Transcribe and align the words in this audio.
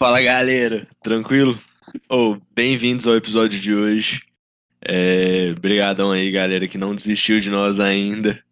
Fala 0.00 0.22
galera, 0.22 0.88
tranquilo? 1.02 1.60
Ou 2.08 2.40
bem-vindos 2.54 3.06
ao 3.06 3.16
episódio 3.16 3.60
de 3.60 3.74
hoje. 3.74 4.22
É, 4.80 5.52
brigadão 5.52 6.10
aí, 6.10 6.30
galera, 6.30 6.66
que 6.66 6.78
não 6.78 6.94
desistiu 6.94 7.38
de 7.38 7.50
nós 7.50 7.78
ainda. 7.78 8.42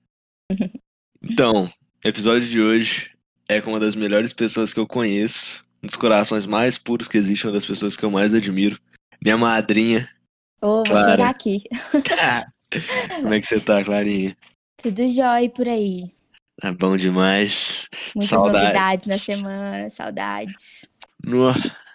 Então, 1.23 1.73
episódio 2.05 2.47
de 2.47 2.61
hoje 2.61 3.11
é 3.49 3.61
com 3.61 3.71
uma 3.71 3.81
das 3.81 3.95
melhores 3.95 4.33
pessoas 4.33 4.73
que 4.73 4.79
eu 4.79 4.87
conheço, 4.87 5.65
um 5.83 5.87
dos 5.87 5.97
corações 5.97 6.47
mais 6.47 6.77
puros 6.79 7.09
que 7.09 7.19
existe, 7.19 7.47
uma 7.47 7.53
das 7.55 7.65
pessoas 7.65 7.97
que 7.97 8.05
eu 8.05 8.11
mais 8.11 8.33
admiro, 8.33 8.79
minha 9.21 9.37
madrinha. 9.37 10.09
Ô, 10.61 10.77
vou 10.77 10.85
Clara. 10.85 11.11
chorar 11.13 11.31
aqui. 11.31 11.63
Como 13.21 13.35
é 13.35 13.41
que 13.41 13.47
você 13.47 13.59
tá, 13.59 13.83
Clarinha? 13.83 14.37
Tudo 14.77 15.09
jóia 15.11 15.51
por 15.51 15.67
aí. 15.67 16.13
Tá 16.61 16.73
bom 16.73 16.97
demais. 16.97 17.89
Muitas 18.15 18.31
Saudades. 18.31 18.63
novidades 18.63 19.07
na 19.07 19.19
semana, 19.19 19.91
saudades. 19.91 20.87
No, 21.29 21.53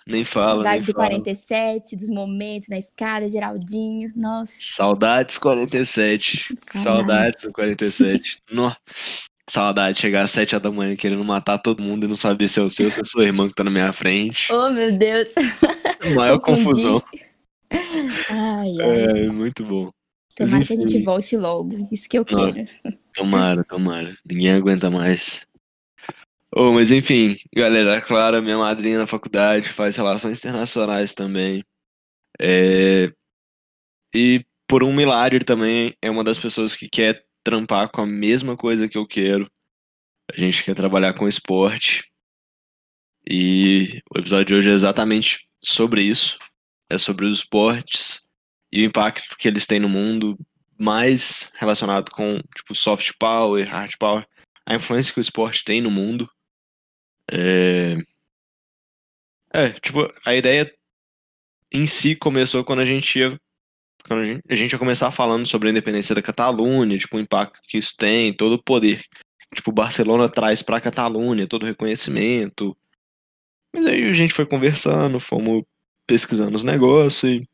nem 0.08 0.24
fala, 0.26 0.64
nem 0.64 0.82
Saudades 0.82 0.86
do 0.86 0.94
fala. 0.94 1.08
47, 1.10 1.96
dos 1.96 2.10
momentos 2.10 2.68
na 2.70 2.78
escada, 2.78 3.28
Geraldinho. 3.28 4.12
Nossa, 4.16 4.54
Saudades 4.60 5.38
47. 5.38 6.56
Saudades. 6.72 6.84
Saudades 6.84 7.44
do 7.44 7.52
47. 7.52 8.38
No. 8.52 8.76
Saudade 9.50 9.96
de 9.96 10.02
chegar 10.02 10.22
às 10.22 10.32
7 10.32 10.58
da 10.58 10.72
manhã 10.72 10.96
querendo 10.96 11.24
matar 11.24 11.58
todo 11.58 11.84
mundo 11.84 12.06
e 12.06 12.08
não 12.08 12.16
saber 12.16 12.48
se 12.48 12.60
é 12.60 12.64
o 12.64 12.70
seu, 12.70 12.90
se 12.90 13.00
é 13.00 13.02
a 13.02 13.06
sua 13.06 13.26
irmã 13.26 13.50
que 13.50 13.54
tá 13.54 13.64
na 13.64 13.70
minha 13.70 13.92
frente. 13.92 14.48
oh 14.52 14.70
meu 14.70 14.98
Deus. 14.98 15.34
Maior 16.16 16.40
confusão. 16.42 17.04
Ai, 17.70 18.72
ai. 18.80 19.26
É, 19.26 19.28
muito 19.28 19.66
bom. 19.66 19.90
Tomara 20.36 20.66
que 20.66 20.74
a 20.74 20.76
gente 20.78 21.04
volte 21.04 21.36
logo. 21.36 21.90
Isso 21.92 22.08
que 22.08 22.18
eu 22.18 22.26
quero. 22.26 22.66
Tomara, 23.14 23.64
tomara. 23.66 24.18
Ninguém 24.26 24.52
aguenta 24.54 24.90
mais. 24.90 25.46
Oh, 26.56 26.72
mas 26.72 26.92
enfim, 26.92 27.36
galera, 27.56 27.98
a 27.98 28.02
Clara, 28.02 28.42
minha 28.42 28.58
madrinha 28.58 29.00
na 29.00 29.08
faculdade, 29.08 29.70
faz 29.70 29.96
relações 29.96 30.38
internacionais 30.40 31.14
também. 31.14 31.64
É, 32.40 33.12
E 34.14 34.46
por 34.68 34.84
um 34.84 34.94
milagre 34.94 35.44
também 35.44 35.96
é 36.02 36.10
uma 36.10 36.24
das 36.24 36.38
pessoas 36.38 36.76
que 36.76 36.90
quer 36.90 37.26
trampar 37.44 37.90
com 37.92 38.02
a 38.02 38.06
mesma 38.06 38.56
coisa 38.56 38.88
que 38.88 38.98
eu 38.98 39.08
quero. 39.08 39.50
A 40.32 40.38
gente 40.40 40.64
quer 40.64 40.76
trabalhar 40.76 41.14
com 41.14 41.28
esporte. 41.28 42.04
E 43.28 44.02
o 44.14 44.20
episódio 44.20 44.46
de 44.46 44.56
hoje 44.56 44.70
é 44.70 44.74
exatamente 44.74 45.48
sobre 45.64 46.04
isso. 46.04 46.38
É 46.90 46.98
sobre 46.98 47.26
os 47.26 47.40
esportes 47.40 48.22
e 48.72 48.82
o 48.84 48.86
impacto 48.86 49.38
que 49.38 49.48
eles 49.48 49.66
têm 49.66 49.80
no 49.80 49.90
mundo, 49.90 50.38
mais 50.80 51.50
relacionado 51.56 52.12
com 52.12 52.40
tipo 52.56 52.76
soft 52.76 53.12
power, 53.20 53.68
hard 53.68 53.94
power, 54.00 54.28
a 54.66 54.76
influência 54.76 55.14
que 55.14 55.20
o 55.20 55.22
esporte 55.22 55.64
tem 55.64 55.82
no 55.82 55.92
mundo. 55.92 56.30
É, 57.32 57.96
é 59.54 59.70
tipo, 59.72 60.12
a 60.26 60.36
ideia 60.36 60.72
em 61.72 61.86
si 61.88 62.16
começou 62.16 62.64
quando 62.64 62.80
a 62.80 62.86
gente 62.86 63.20
ia 63.20 63.38
quando 64.06 64.20
a 64.20 64.26
gente, 64.26 64.44
a 64.50 64.56
gente 64.56 64.72
ia 64.74 64.80
começar 64.80 65.12
falando 65.12 65.46
sobre 65.46 65.70
a 65.70 65.72
independência 65.72 66.14
da 66.14 66.22
Catalunha, 66.22 66.98
tipo, 66.98 67.16
o 67.16 67.20
impacto 67.20 67.62
que 67.68 67.78
isso 67.78 67.96
tem, 67.98 68.36
todo 68.36 68.54
o 68.54 68.64
poder 68.64 69.02
que 69.54 69.56
tipo, 69.56 69.72
Barcelona 69.72 70.28
traz 70.28 70.62
para 70.62 70.78
a 70.78 70.82
Catalunha, 70.82 71.48
todo 71.48 71.64
o 71.64 71.66
reconhecimento. 71.66 72.76
Mas 73.74 73.86
aí 73.86 74.04
a 74.04 74.14
gente 74.14 74.34
foi 74.34 74.46
conversando, 74.46 75.20
fomos 75.20 75.64
pesquisando 76.06 76.56
os 76.56 76.64
negócios 76.64 77.24
e 77.24 77.36
gente 77.36 77.48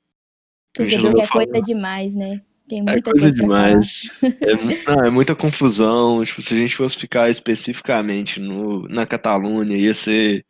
Percebeu 0.74 1.14
que 1.14 1.22
é 1.22 1.28
coisa 1.28 1.62
demais, 1.62 2.16
né? 2.16 2.42
Tem 2.70 2.80
é 2.80 2.84
muita 2.84 3.12
coisa 3.12 3.32
coisa 3.32 3.38
falar. 3.38 3.68
demais. 3.70 4.12
É, 4.42 4.96
não, 4.96 5.06
é 5.06 5.10
muita 5.10 5.36
confusão. 5.36 6.24
Tipo, 6.24 6.42
se 6.42 6.54
a 6.54 6.58
gente 6.58 6.76
fosse 6.76 6.96
ficar 6.96 7.30
especificamente 7.30 8.40
no, 8.40 8.88
na 8.88 9.06
Catalunha, 9.08 9.76
ia 9.76 9.94
ser. 9.94 10.46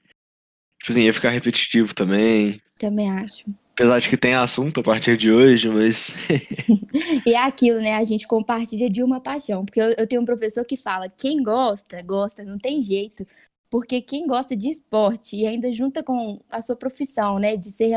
Tipo 0.79 0.91
assim, 0.91 1.03
ia 1.03 1.13
ficar 1.13 1.29
repetitivo 1.29 1.95
também. 1.95 2.61
Também 2.77 3.09
acho. 3.09 3.45
Apesar 3.73 3.99
de 3.99 4.09
que 4.09 4.17
tem 4.17 4.33
assunto 4.33 4.81
a 4.81 4.83
partir 4.83 5.15
de 5.15 5.31
hoje, 5.31 5.69
mas. 5.69 6.13
E 7.25 7.33
é 7.33 7.43
aquilo, 7.43 7.79
né? 7.79 7.95
A 7.95 8.03
gente 8.03 8.27
compartilha 8.27 8.89
de 8.89 9.03
uma 9.03 9.21
paixão. 9.21 9.63
Porque 9.63 9.79
eu, 9.79 9.93
eu 9.97 10.07
tenho 10.07 10.21
um 10.21 10.25
professor 10.25 10.65
que 10.65 10.75
fala: 10.75 11.07
quem 11.07 11.41
gosta, 11.41 12.01
gosta, 12.03 12.43
não 12.43 12.57
tem 12.57 12.81
jeito. 12.81 13.25
Porque 13.69 14.01
quem 14.01 14.25
gosta 14.25 14.55
de 14.55 14.69
esporte 14.69 15.35
e 15.35 15.45
ainda 15.45 15.71
junta 15.71 16.01
com 16.03 16.41
a 16.49 16.61
sua 16.61 16.75
profissão, 16.75 17.39
né? 17.39 17.55
De 17.55 17.69
ser 17.69 17.93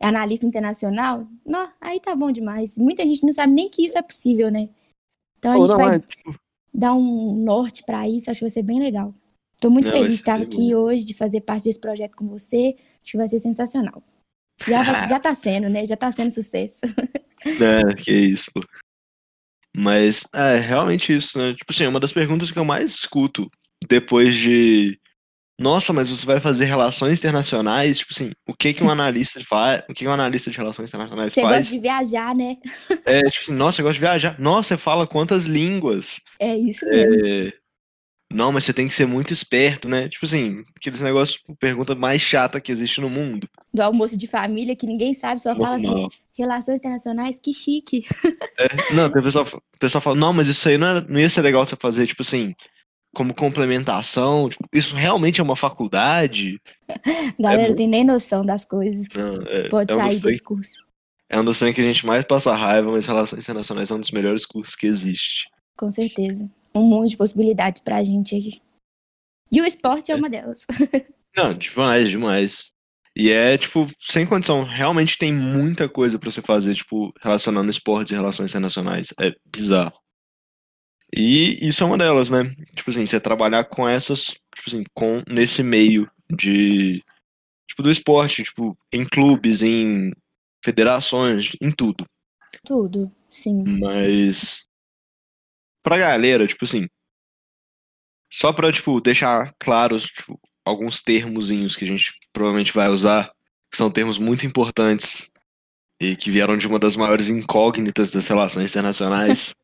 analista 0.00 0.46
internacional, 0.46 1.26
não, 1.44 1.70
aí 1.80 1.98
tá 2.00 2.14
bom 2.14 2.30
demais. 2.30 2.76
Muita 2.76 3.02
gente 3.02 3.24
não 3.24 3.32
sabe 3.32 3.52
nem 3.52 3.68
que 3.68 3.84
isso 3.84 3.98
é 3.98 4.02
possível, 4.02 4.50
né? 4.50 4.68
Então 5.38 5.52
a 5.52 5.56
Ou 5.58 5.66
gente 5.66 5.76
vai 5.76 5.96
é, 5.96 5.98
tipo, 6.00 6.34
dar 6.72 6.94
um 6.94 7.34
norte 7.34 7.82
pra 7.84 8.08
isso, 8.08 8.30
acho 8.30 8.38
que 8.38 8.44
vai 8.44 8.50
ser 8.50 8.62
bem 8.62 8.80
legal. 8.80 9.14
Tô 9.60 9.70
muito 9.70 9.86
Não, 9.86 9.92
feliz 9.92 10.08
de 10.10 10.14
estar 10.14 10.40
aqui 10.40 10.74
hoje, 10.74 11.04
de 11.04 11.14
fazer 11.14 11.40
parte 11.40 11.64
desse 11.64 11.80
projeto 11.80 12.14
com 12.16 12.28
você. 12.28 12.76
Acho 13.02 13.12
que 13.12 13.16
vai 13.16 13.28
ser 13.28 13.40
sensacional. 13.40 14.02
Já, 14.66 14.82
vai- 14.82 15.08
já 15.08 15.18
tá 15.18 15.34
sendo, 15.34 15.68
né? 15.68 15.84
Já 15.86 15.96
tá 15.96 16.10
sendo 16.12 16.30
sucesso. 16.30 16.80
É, 17.44 17.94
que 17.94 18.10
isso, 18.10 18.50
pô. 18.52 18.60
Mas 19.76 20.24
é 20.34 20.56
realmente 20.56 21.14
isso, 21.14 21.38
né? 21.38 21.54
Tipo 21.54 21.70
assim, 21.72 21.84
é 21.84 21.88
uma 21.88 22.00
das 22.00 22.12
perguntas 22.12 22.50
que 22.50 22.58
eu 22.58 22.64
mais 22.64 22.90
escuto 22.90 23.48
depois 23.88 24.34
de. 24.34 24.98
Nossa, 25.58 25.92
mas 25.92 26.08
você 26.08 26.24
vai 26.24 26.38
fazer 26.40 26.66
relações 26.66 27.18
internacionais? 27.18 27.98
Tipo 27.98 28.12
assim, 28.14 28.30
o 28.46 28.54
que 28.54 28.72
que 28.72 28.84
um 28.84 28.90
analista 28.90 29.40
faz? 29.44 29.80
O 29.88 29.94
que 29.94 29.94
que 30.04 30.08
um 30.08 30.12
analista 30.12 30.50
de 30.50 30.56
relações 30.56 30.88
internacionais 30.90 31.34
Você 31.34 31.42
faz? 31.42 31.56
gosta 31.56 31.72
de 31.74 31.80
viajar, 31.80 32.34
né? 32.34 32.56
É, 33.04 33.22
tipo 33.22 33.42
assim, 33.42 33.54
nossa, 33.54 33.80
eu 33.80 33.84
gosto 33.84 33.94
de 33.94 34.00
viajar. 34.00 34.38
Nossa, 34.38 34.68
você 34.68 34.76
fala 34.76 35.06
quantas 35.06 35.46
línguas? 35.46 36.20
É 36.38 36.56
isso 36.56 36.86
mesmo. 36.86 37.14
É, 37.26 37.52
Não, 38.32 38.52
mas 38.52 38.64
você 38.64 38.72
tem 38.72 38.86
que 38.86 38.94
ser 38.94 39.06
muito 39.06 39.32
esperto, 39.32 39.88
né? 39.88 40.08
Tipo 40.08 40.26
assim, 40.26 40.62
aqueles 40.76 41.00
negócios, 41.00 41.38
tipo, 41.38 41.56
pergunta 41.56 41.94
mais 41.94 42.22
chata 42.22 42.60
que 42.60 42.70
existe 42.70 43.00
no 43.00 43.10
mundo. 43.10 43.48
Do 43.74 43.80
almoço 43.82 44.16
de 44.16 44.26
família 44.26 44.76
que 44.76 44.86
ninguém 44.86 45.12
sabe, 45.14 45.40
só 45.42 45.56
fala 45.56 45.76
assim, 45.76 46.06
relações 46.36 46.78
internacionais, 46.78 47.40
que 47.40 47.52
chique. 47.52 48.04
É, 48.58 48.94
não, 48.94 49.06
o 49.06 49.12
pessoal, 49.22 49.44
o 49.46 49.78
pessoal 49.78 50.02
fala, 50.02 50.16
não, 50.16 50.32
mas 50.32 50.46
isso 50.46 50.68
aí 50.68 50.76
não, 50.78 50.86
era- 50.88 51.00
não 51.08 51.18
ia 51.18 51.28
ser 51.30 51.40
legal 51.42 51.64
você 51.64 51.74
fazer, 51.74 52.06
tipo 52.06 52.22
assim, 52.22 52.54
como 53.14 53.34
complementação. 53.34 54.48
Tipo, 54.48 54.64
isso 54.72 54.94
realmente 54.94 55.40
é 55.40 55.44
uma 55.44 55.56
faculdade? 55.56 56.60
Galera, 57.38 57.62
É 57.62 57.68
não 57.68 57.76
tem 57.76 57.88
nem 57.88 58.04
noção 58.04 58.44
das 58.44 58.64
coisas 58.64 59.08
que 59.08 59.18
Não, 59.18 59.42
é, 59.42 59.68
pode 59.68 59.92
é 59.92 59.96
um 59.96 59.98
sair 59.98 60.20
desse 60.20 60.42
curso. 60.42 60.84
é 61.28 61.40
um 61.40 61.44
dos 61.44 61.58
que 61.58 61.64
a 61.64 61.72
gente 61.72 62.06
mais 62.06 62.24
passa 62.24 62.54
raiva, 62.54 62.90
mas 62.90 63.06
relações 63.06 63.42
internacionais 63.42 63.90
é 63.90 63.94
um 63.94 64.00
dos 64.00 64.10
melhores 64.10 64.44
cursos 64.44 64.74
que 64.74 64.86
existe. 64.86 65.48
Com 65.76 65.90
certeza. 65.90 66.48
Um 66.74 66.82
monte 66.82 67.10
de 67.10 67.16
possibilidades 67.16 67.82
pra 67.82 68.02
gente 68.02 68.34
aí. 68.34 68.60
E 69.50 69.60
o 69.60 69.64
esporte 69.64 70.12
é 70.12 70.14
uma 70.14 70.28
delas. 70.28 70.66
Não, 71.36 71.54
demais, 71.54 72.08
demais. 72.08 72.72
E 73.16 73.30
é, 73.30 73.56
tipo, 73.58 73.88
sem 74.00 74.26
condição. 74.26 74.62
Realmente 74.62 75.18
tem 75.18 75.32
muita 75.32 75.88
coisa 75.88 76.18
pra 76.18 76.30
você 76.30 76.40
fazer, 76.42 76.74
tipo, 76.74 77.12
relacionando 77.20 77.70
esportes 77.70 78.12
e 78.12 78.14
relações 78.14 78.50
internacionais. 78.50 79.12
É 79.20 79.32
bizarro. 79.46 79.98
E 81.14 81.66
isso 81.66 81.82
é 81.82 81.86
uma 81.86 81.98
delas, 81.98 82.30
né? 82.30 82.44
Tipo 82.74 82.90
assim, 82.90 83.06
você 83.06 83.18
trabalhar 83.18 83.64
com 83.64 83.88
essas, 83.88 84.24
tipo 84.24 84.64
assim, 84.66 84.84
com, 84.94 85.22
nesse 85.28 85.62
meio 85.62 86.10
de, 86.30 87.02
tipo, 87.66 87.82
do 87.82 87.90
esporte, 87.90 88.42
tipo, 88.42 88.76
em 88.92 89.06
clubes, 89.06 89.62
em 89.62 90.12
federações, 90.62 91.52
em 91.60 91.70
tudo. 91.70 92.04
Tudo, 92.64 93.10
sim. 93.30 93.62
Mas 93.64 94.68
pra 95.82 95.96
galera, 95.96 96.46
tipo 96.46 96.64
assim, 96.64 96.86
só 98.30 98.52
pra, 98.52 98.70
tipo, 98.70 99.00
deixar 99.00 99.54
claros, 99.58 100.04
tipo, 100.04 100.38
alguns 100.64 101.00
termozinhos 101.00 101.76
que 101.76 101.84
a 101.84 101.88
gente 101.88 102.12
provavelmente 102.32 102.74
vai 102.74 102.88
usar, 102.88 103.32
que 103.70 103.76
são 103.76 103.90
termos 103.90 104.18
muito 104.18 104.44
importantes 104.44 105.30
e 106.00 106.14
que 106.14 106.30
vieram 106.30 106.56
de 106.56 106.66
uma 106.66 106.78
das 106.78 106.94
maiores 106.94 107.30
incógnitas 107.30 108.10
das 108.10 108.26
relações 108.26 108.70
internacionais, 108.70 109.54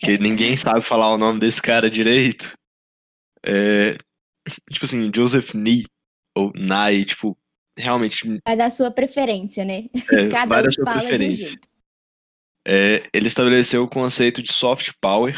que 0.00 0.18
ninguém 0.18 0.56
sabe 0.56 0.80
falar 0.80 1.12
o 1.12 1.18
nome 1.18 1.38
desse 1.40 1.60
cara 1.60 1.90
direito. 1.90 2.52
É, 3.44 3.96
tipo 4.70 4.84
assim, 4.84 5.10
Joseph 5.14 5.54
Nee, 5.54 5.84
ou 6.36 6.52
Nye, 6.54 7.04
tipo, 7.04 7.36
realmente 7.78 8.40
Vai 8.44 8.56
da 8.56 8.70
sua 8.70 8.90
preferência, 8.90 9.64
né? 9.64 9.84
é, 10.12 10.28
Cada 10.32 10.60
um 10.60 10.62
da 10.62 10.70
sua 10.70 10.84
fala 10.84 11.00
de 11.00 11.06
um 11.06 11.08
preferência. 11.08 11.48
jeito. 11.48 11.68
É, 12.66 13.02
ele 13.14 13.26
estabeleceu 13.26 13.82
o 13.82 13.88
conceito 13.88 14.42
de 14.42 14.52
soft 14.52 14.92
power, 15.00 15.34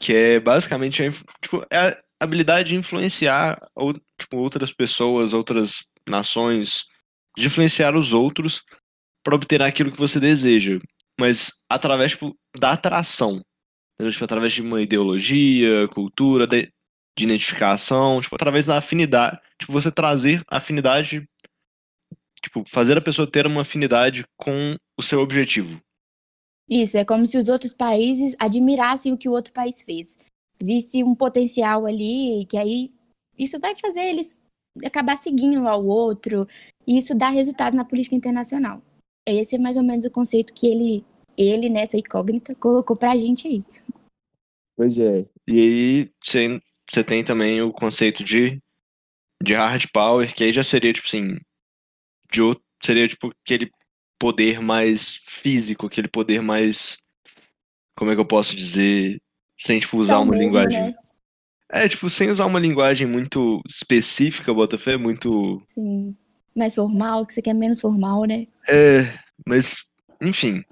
que 0.00 0.14
é 0.14 0.40
basicamente 0.40 1.02
a, 1.02 1.10
tipo, 1.40 1.64
é 1.70 1.78
a 1.78 2.02
habilidade 2.20 2.70
de 2.70 2.76
influenciar 2.76 3.58
ou, 3.74 3.94
tipo, 4.18 4.36
outras 4.36 4.72
pessoas, 4.72 5.32
outras 5.32 5.84
nações, 6.08 6.84
de 7.36 7.46
influenciar 7.46 7.96
os 7.96 8.12
outros 8.12 8.62
para 9.22 9.34
obter 9.34 9.62
aquilo 9.62 9.90
que 9.90 9.98
você 9.98 10.20
deseja, 10.20 10.78
mas 11.18 11.52
através 11.68 12.12
tipo, 12.12 12.36
da 12.58 12.72
atração, 12.72 13.42
entendeu? 13.94 14.12
Tipo, 14.12 14.24
através 14.24 14.52
de 14.52 14.62
uma 14.62 14.82
ideologia, 14.82 15.88
cultura, 15.88 16.46
de, 16.46 16.72
de 17.16 17.24
identificação, 17.24 18.20
tipo, 18.20 18.34
através 18.34 18.66
da 18.66 18.78
afinidade, 18.78 19.40
tipo, 19.58 19.72
você 19.72 19.90
trazer 19.90 20.42
afinidade, 20.48 21.28
tipo, 22.42 22.64
fazer 22.68 22.98
a 22.98 23.02
pessoa 23.02 23.30
ter 23.30 23.46
uma 23.46 23.62
afinidade 23.62 24.24
com 24.36 24.76
o 24.98 25.02
seu 25.02 25.20
objetivo. 25.20 25.80
Isso, 26.68 26.96
é 26.96 27.04
como 27.04 27.26
se 27.26 27.36
os 27.36 27.48
outros 27.48 27.74
países 27.74 28.34
admirassem 28.38 29.12
o 29.12 29.18
que 29.18 29.28
o 29.28 29.32
outro 29.32 29.52
país 29.52 29.82
fez. 29.82 30.18
Visse 30.62 31.04
um 31.04 31.14
potencial 31.14 31.84
ali, 31.84 32.46
que 32.46 32.56
aí 32.56 32.90
isso 33.38 33.58
vai 33.58 33.76
fazer 33.76 34.00
eles 34.00 34.40
acabar 34.84 35.16
seguindo 35.16 35.68
ao 35.68 35.84
outro, 35.84 36.48
e 36.86 36.96
isso 36.96 37.14
dá 37.14 37.28
resultado 37.28 37.76
na 37.76 37.84
política 37.84 38.16
internacional. 38.16 38.82
Esse 39.26 39.56
é 39.56 39.58
mais 39.58 39.76
ou 39.76 39.82
menos 39.82 40.04
o 40.04 40.10
conceito 40.10 40.52
que 40.52 40.66
ele, 40.66 41.04
ele 41.36 41.68
nessa 41.68 41.96
incógnita, 41.96 42.54
colocou 42.54 42.96
pra 42.96 43.16
gente 43.16 43.48
aí. 43.48 43.64
Pois 44.76 44.98
é. 44.98 45.26
E 45.46 45.60
aí 45.60 46.10
você 46.22 47.04
tem 47.04 47.24
também 47.24 47.62
o 47.62 47.72
conceito 47.72 48.22
de, 48.22 48.60
de 49.42 49.54
hard 49.54 49.86
power, 49.92 50.34
que 50.34 50.44
aí 50.44 50.52
já 50.52 50.64
seria, 50.64 50.92
tipo 50.92 51.06
assim, 51.06 51.38
de 52.30 52.42
outro, 52.42 52.62
seria 52.82 53.08
tipo 53.08 53.32
aquele 53.44 53.70
poder 54.18 54.60
mais 54.60 55.14
físico, 55.14 55.86
aquele 55.86 56.08
poder 56.08 56.42
mais. 56.42 56.96
Como 57.96 58.10
é 58.10 58.14
que 58.14 58.20
eu 58.20 58.26
posso 58.26 58.54
dizer? 58.54 59.18
Sem, 59.56 59.78
tipo, 59.78 59.96
usar 59.96 60.18
uma 60.18 60.32
mesmo, 60.32 60.44
linguagem. 60.44 60.80
Né? 60.80 60.94
É, 61.70 61.88
tipo, 61.88 62.10
sem 62.10 62.28
usar 62.28 62.46
uma 62.46 62.58
linguagem 62.58 63.06
muito 63.06 63.62
específica, 63.68 64.52
Botafé, 64.52 64.96
muito. 64.96 65.62
Sim. 65.72 66.16
Mais 66.54 66.74
formal, 66.74 67.26
que 67.26 67.34
você 67.34 67.42
quer 67.42 67.54
menos 67.54 67.80
formal, 67.80 68.24
né? 68.24 68.46
É, 68.68 69.02
mas, 69.46 69.84
enfim. 70.20 70.64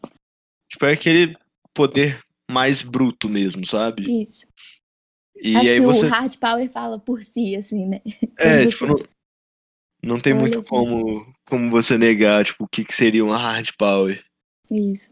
Tipo, 0.71 0.87
é 0.87 0.93
aquele 0.93 1.37
poder 1.75 2.23
mais 2.51 2.83
bruto 2.83 3.29
mesmo, 3.29 3.67
sabe? 3.67 4.23
Isso. 4.23 4.47
E 5.37 5.57
Acho 5.57 5.73
aí 5.73 5.81
que 5.81 5.87
você... 5.87 6.07
o 6.07 6.09
hard 6.09 6.37
power 6.37 6.71
fala 6.71 6.99
por 6.99 7.25
si, 7.25 7.57
assim, 7.57 7.87
né? 7.87 8.01
É, 8.39 8.67
tipo, 8.67 8.87
não, 8.87 8.97
não 10.03 10.21
tem 10.21 10.35
muito 10.35 10.61
assim. 10.61 10.69
como, 10.69 11.35
como 11.47 11.71
você 11.71 11.99
negar, 11.99 12.45
tipo, 12.45 12.65
o 12.65 12.69
que, 12.69 12.85
que 12.85 12.95
seria 12.95 13.25
uma 13.25 13.37
hard 13.37 13.71
power. 13.77 14.25
Isso. 14.71 15.11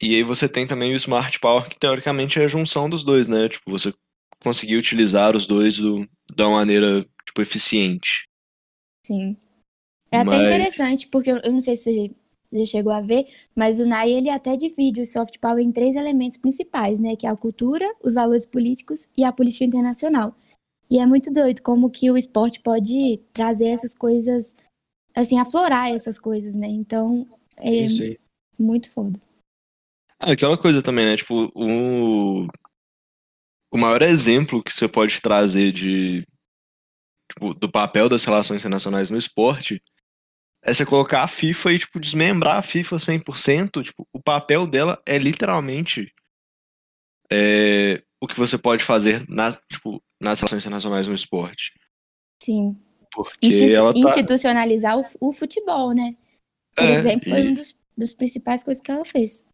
E 0.00 0.14
aí 0.14 0.22
você 0.22 0.48
tem 0.48 0.66
também 0.66 0.92
o 0.92 0.96
smart 0.96 1.38
power, 1.40 1.68
que 1.68 1.78
teoricamente 1.78 2.38
é 2.38 2.44
a 2.44 2.48
junção 2.48 2.88
dos 2.88 3.04
dois, 3.04 3.26
né? 3.26 3.48
Tipo, 3.48 3.70
você 3.70 3.92
conseguir 4.40 4.76
utilizar 4.76 5.36
os 5.36 5.46
dois 5.46 5.76
do, 5.76 6.08
da 6.34 6.48
maneira, 6.48 7.04
tipo, 7.26 7.42
eficiente. 7.42 8.24
Sim. 9.04 9.36
É 10.10 10.24
Mas... 10.24 10.34
até 10.34 10.46
interessante, 10.46 11.08
porque 11.08 11.30
eu 11.30 11.52
não 11.52 11.60
sei 11.60 11.76
se 11.76 11.84
você 11.84 12.10
já 12.52 12.66
chegou 12.66 12.92
a 12.92 13.00
ver, 13.00 13.26
mas 13.54 13.78
o 13.78 13.86
NAI 13.86 14.10
ele 14.10 14.30
até 14.30 14.56
divide 14.56 15.02
o 15.02 15.06
soft 15.06 15.38
power 15.38 15.62
em 15.62 15.70
três 15.70 15.96
elementos 15.96 16.38
principais, 16.38 16.98
né, 16.98 17.14
que 17.14 17.26
é 17.26 17.30
a 17.30 17.36
cultura, 17.36 17.84
os 18.02 18.14
valores 18.14 18.46
políticos 18.46 19.06
e 19.16 19.22
a 19.22 19.32
política 19.32 19.64
internacional. 19.64 20.34
E 20.90 20.98
é 20.98 21.04
muito 21.04 21.30
doido 21.30 21.62
como 21.62 21.90
que 21.90 22.10
o 22.10 22.16
esporte 22.16 22.60
pode 22.60 23.20
trazer 23.34 23.66
essas 23.66 23.94
coisas, 23.94 24.56
assim, 25.14 25.38
aflorar 25.38 25.90
essas 25.90 26.18
coisas, 26.18 26.54
né? 26.54 26.66
Então, 26.66 27.26
é 27.58 28.16
muito 28.58 28.90
foda. 28.90 29.20
Ah, 30.18 30.32
aquela 30.32 30.56
coisa 30.56 30.82
também, 30.82 31.04
né? 31.04 31.16
Tipo, 31.16 31.52
o, 31.54 32.48
o 33.70 33.76
maior 33.76 34.00
exemplo 34.00 34.62
que 34.62 34.72
você 34.72 34.88
pode 34.88 35.20
trazer 35.20 35.70
de 35.72 36.26
tipo, 37.30 37.52
do 37.52 37.70
papel 37.70 38.08
das 38.08 38.24
relações 38.24 38.60
internacionais 38.60 39.10
no 39.10 39.18
esporte 39.18 39.82
é 40.62 40.74
você 40.74 40.84
colocar 40.84 41.22
a 41.22 41.28
FIFA 41.28 41.72
e, 41.72 41.78
tipo, 41.78 42.00
desmembrar 42.00 42.56
a 42.56 42.62
FIFA 42.62 42.96
100%. 42.96 43.82
Tipo, 43.82 44.06
o 44.12 44.22
papel 44.22 44.66
dela 44.66 45.00
é 45.06 45.16
literalmente 45.18 46.12
é, 47.30 48.02
o 48.20 48.26
que 48.26 48.38
você 48.38 48.58
pode 48.58 48.84
fazer 48.84 49.24
nas, 49.28 49.60
tipo, 49.70 50.02
nas 50.20 50.40
relações 50.40 50.62
internacionais 50.62 51.06
no 51.06 51.14
esporte. 51.14 51.72
Sim. 52.42 52.76
Porque 53.12 53.46
Insti 53.46 53.72
ela 53.72 53.92
tá... 53.92 53.98
Institucionalizar 53.98 54.98
o, 54.98 55.04
o, 55.20 55.32
futebol, 55.32 55.92
né? 55.92 56.16
Por 56.74 56.84
é, 56.84 56.94
exemplo, 56.94 57.30
foi 57.30 57.40
e... 57.40 57.48
um 57.48 57.54
dos, 57.54 57.74
dos 57.96 58.14
principais 58.14 58.62
coisas 58.62 58.82
que 58.82 58.90
ela 58.90 59.04
fez. 59.04 59.48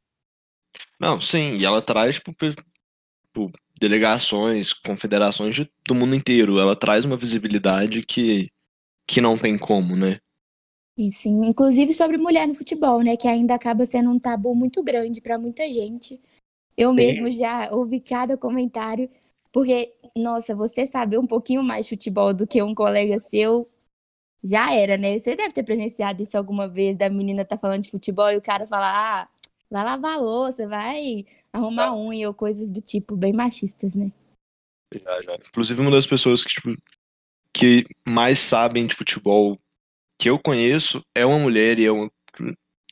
Não, 0.99 1.21
sim, 1.21 1.57
e 1.57 1.65
ela 1.65 1.81
traz, 1.81 2.17
tipo, 2.17 2.33
tipo 2.33 3.53
delegações, 3.79 4.73
confederações 4.73 5.55
de, 5.55 5.71
do 5.87 5.95
mundo 5.95 6.15
inteiro. 6.15 6.59
Ela 6.59 6.75
traz 6.75 7.05
uma 7.05 7.17
visibilidade 7.17 8.03
que, 8.03 8.51
que 9.07 9.21
não 9.21 9.37
tem 9.37 9.59
como, 9.59 9.97
né? 9.97 10.19
E 10.97 11.11
sim, 11.11 11.45
inclusive 11.45 11.93
sobre 11.93 12.17
mulher 12.17 12.47
no 12.47 12.55
futebol, 12.55 13.03
né? 13.03 13.17
Que 13.17 13.27
ainda 13.27 13.55
acaba 13.55 13.85
sendo 13.85 14.11
um 14.11 14.19
tabu 14.19 14.55
muito 14.55 14.83
grande 14.83 15.21
para 15.21 15.39
muita 15.39 15.71
gente. 15.71 16.21
Eu 16.77 16.93
mesmo 16.93 17.31
já 17.31 17.71
ouvi 17.73 18.01
cada 18.01 18.37
comentário, 18.37 19.11
porque, 19.53 19.93
nossa, 20.17 20.55
você 20.55 20.87
saber 20.87 21.19
um 21.19 21.27
pouquinho 21.27 21.63
mais 21.63 21.87
de 21.87 21.91
futebol 21.91 22.33
do 22.35 22.47
que 22.47 22.63
um 22.63 22.75
colega 22.75 23.21
seu, 23.21 23.67
já 24.43 24.73
era, 24.73 24.97
né? 24.97 25.19
Você 25.19 25.35
deve 25.35 25.53
ter 25.53 25.63
presenciado 25.63 26.23
isso 26.23 26.37
alguma 26.37 26.69
vez, 26.69 26.97
da 26.97 27.09
menina 27.09 27.45
tá 27.45 27.57
falando 27.57 27.83
de 27.83 27.91
futebol 27.91 28.31
e 28.31 28.37
o 28.37 28.43
cara 28.43 28.67
fala, 28.67 29.23
ah, 29.23 29.29
vai 29.71 29.85
lavar 29.85 30.21
louça, 30.21 30.69
vai 30.69 31.25
arrumar 31.53 31.87
ah. 31.87 31.97
unha 31.97 32.29
ou 32.29 32.35
coisas 32.35 32.71
do 32.71 32.81
tipo, 32.81 33.17
bem 33.17 33.33
machistas, 33.33 33.95
né? 33.95 34.13
Já, 34.95 35.23
já. 35.23 35.35
Inclusive, 35.37 35.81
uma 35.81 35.91
das 35.91 36.07
pessoas 36.07 36.45
que, 36.45 36.51
tipo, 36.51 36.77
que 37.53 37.85
mais 38.07 38.39
sabem 38.39 38.87
de 38.87 38.95
futebol 38.95 39.59
que 40.19 40.31
eu 40.31 40.39
conheço 40.39 41.05
é 41.15 41.25
uma 41.25 41.39
mulher 41.39 41.79
e 41.79 41.87
é 41.87 41.93
uma. 41.93 42.11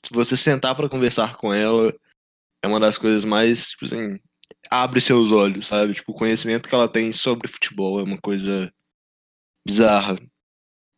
Se 0.04 0.12
você 0.12 0.36
sentar 0.36 0.74
para 0.74 0.88
conversar 0.88 1.36
com 1.36 1.52
ela, 1.52 1.94
é 2.62 2.68
uma 2.68 2.80
das 2.80 2.98
coisas 2.98 3.24
mais, 3.24 3.68
tipo 3.70 3.84
assim, 3.84 4.18
abre 4.70 5.00
seus 5.00 5.30
olhos, 5.30 5.66
sabe? 5.66 5.94
Tipo, 5.94 6.12
o 6.12 6.16
conhecimento 6.16 6.68
que 6.68 6.74
ela 6.74 6.88
tem 6.88 7.12
sobre 7.12 7.48
futebol 7.48 8.00
é 8.00 8.02
uma 8.02 8.18
coisa 8.18 8.72
bizarra. 9.66 10.16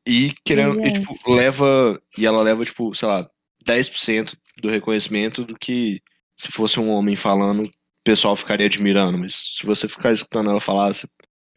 E 0.07 0.35
querendo, 0.45 0.85
e, 0.87 0.93
tipo, 0.93 1.15
leva. 1.31 2.01
E 2.17 2.27
ela 2.27 2.43
leva, 2.43 2.65
tipo, 2.65 2.95
sei 2.95 3.09
lá, 3.09 3.29
10% 3.65 4.37
do 4.61 4.69
reconhecimento 4.69 5.45
do 5.45 5.59
que 5.59 6.03
se 6.37 6.49
fosse 6.51 6.79
um 6.79 6.91
homem 6.91 7.17
falando, 7.17 7.65
o 7.65 7.71
pessoal 8.05 8.37
ficaria 8.37 8.67
admirando. 8.67 9.19
Mas 9.19 9.57
se 9.59 9.67
você 9.67 9.89
ficar 9.89 10.13
escutando 10.13 10.51
ela 10.51 10.61
falar, 10.61 10.93
você, 10.93 11.07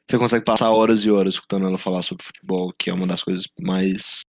você 0.09 0.17
consegue 0.17 0.45
passar 0.45 0.71
horas 0.71 1.01
e 1.01 1.11
horas 1.11 1.33
escutando 1.33 1.67
ela 1.67 1.77
falar 1.77 2.03
sobre 2.03 2.23
futebol, 2.23 2.73
que 2.77 2.89
é 2.89 2.93
uma 2.93 3.07
das 3.07 3.21
coisas 3.21 3.45
mais 3.59 4.21